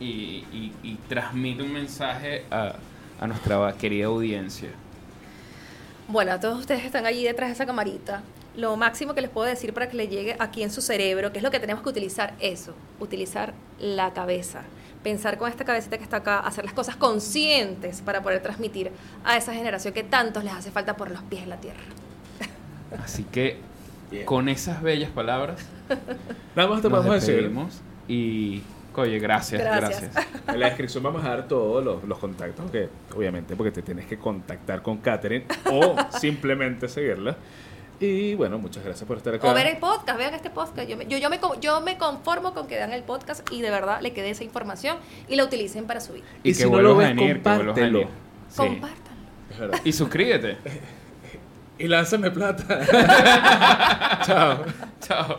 y, 0.00 0.44
y, 0.52 0.72
y 0.82 0.94
transmite 1.08 1.62
un 1.62 1.72
mensaje 1.72 2.44
a, 2.50 2.74
a 3.20 3.26
nuestra 3.26 3.72
querida 3.78 4.06
audiencia. 4.06 4.68
Bueno, 6.08 6.32
a 6.32 6.40
todos 6.40 6.58
ustedes 6.58 6.80
que 6.80 6.86
están 6.86 7.04
allí 7.06 7.22
detrás 7.22 7.50
de 7.50 7.54
esa 7.54 7.66
camarita. 7.66 8.22
Lo 8.56 8.76
máximo 8.76 9.14
que 9.14 9.20
les 9.20 9.30
puedo 9.30 9.46
decir 9.46 9.72
para 9.74 9.88
que 9.88 9.96
le 9.96 10.08
llegue 10.08 10.36
aquí 10.38 10.62
en 10.62 10.70
su 10.70 10.80
cerebro, 10.80 11.30
que 11.32 11.38
es 11.38 11.44
lo 11.44 11.50
que 11.50 11.60
tenemos 11.60 11.82
que 11.82 11.90
utilizar, 11.90 12.34
eso, 12.40 12.74
utilizar 12.98 13.52
la 13.78 14.12
cabeza. 14.14 14.62
Pensar 15.02 15.38
con 15.38 15.48
esta 15.48 15.64
cabecita 15.64 15.96
que 15.98 16.02
está 16.04 16.16
acá, 16.16 16.40
hacer 16.40 16.64
las 16.64 16.72
cosas 16.74 16.96
conscientes 16.96 18.00
para 18.00 18.22
poder 18.22 18.42
transmitir 18.42 18.90
a 19.24 19.36
esa 19.36 19.52
generación 19.52 19.94
que 19.94 20.02
tantos 20.02 20.42
les 20.42 20.52
hace 20.54 20.70
falta 20.70 20.96
por 20.96 21.10
los 21.10 21.22
pies 21.22 21.42
en 21.42 21.50
la 21.50 21.58
tierra. 21.58 21.80
Así 23.04 23.22
que 23.24 23.58
con 24.24 24.48
esas 24.48 24.82
bellas 24.82 25.10
palabras 25.10 25.60
Nada 26.56 26.68
más 26.70 26.80
te 26.80 26.88
nos 26.88 26.98
vamos 26.98 27.10
a 27.10 27.14
decir. 27.14 27.52
y 28.08 28.62
oye, 28.98 29.18
gracias, 29.18 29.62
Gracias. 29.62 30.12
gracias. 30.12 30.26
En 30.48 30.60
la 30.60 30.66
descripción 30.66 31.02
vamos 31.02 31.24
a 31.24 31.28
dar 31.28 31.46
todos 31.48 31.84
los, 31.84 32.04
los 32.04 32.18
contactos, 32.18 32.70
que 32.70 32.88
obviamente 33.14 33.54
porque 33.54 33.70
te 33.70 33.82
tienes 33.82 34.06
que 34.06 34.18
contactar 34.18 34.80
con 34.82 34.98
Katherine 34.98 35.44
o 35.70 35.94
simplemente 36.18 36.88
seguirla. 36.88 37.36
Y 38.00 38.34
bueno, 38.36 38.58
muchas 38.58 38.84
gracias 38.84 39.06
por 39.06 39.16
estar 39.16 39.34
acá. 39.34 39.50
O 39.50 39.52
ver 39.54 39.66
el 39.66 39.76
podcast, 39.78 40.16
vean 40.18 40.32
este 40.32 40.50
podcast. 40.50 40.88
Yo 40.88 40.96
me, 40.96 41.06
yo, 41.06 41.18
yo, 41.18 41.28
me, 41.28 41.40
yo 41.60 41.80
me 41.80 41.98
conformo 41.98 42.54
con 42.54 42.66
que 42.68 42.76
vean 42.76 42.92
el 42.92 43.02
podcast 43.02 43.46
y 43.52 43.60
de 43.60 43.70
verdad 43.70 44.00
le 44.00 44.12
quede 44.12 44.30
esa 44.30 44.44
información 44.44 44.96
y 45.28 45.34
la 45.36 45.44
utilicen 45.44 45.84
para 45.86 46.00
su 46.00 46.12
vida. 46.14 46.24
Y 46.44 46.50
Y, 46.50 46.54
si 46.54 46.62
que 46.64 46.70
no 46.70 46.80
lo 46.80 46.94
a 46.94 46.98
ves, 46.98 47.08
venir, 47.08 47.42
que 47.42 47.48
vuelvas 47.48 47.54
a 47.54 47.58
compártelo. 47.64 48.00
Sí. 48.48 48.56
Compártanlo. 48.56 49.22
Es 49.50 49.58
verdad. 49.58 49.80
Y 49.84 49.92
suscríbete. 49.92 50.56
Y 51.80 51.86
lánzame 51.86 52.28
plata. 52.32 54.20
Chao. 54.26 54.64
Chao. 55.00 55.38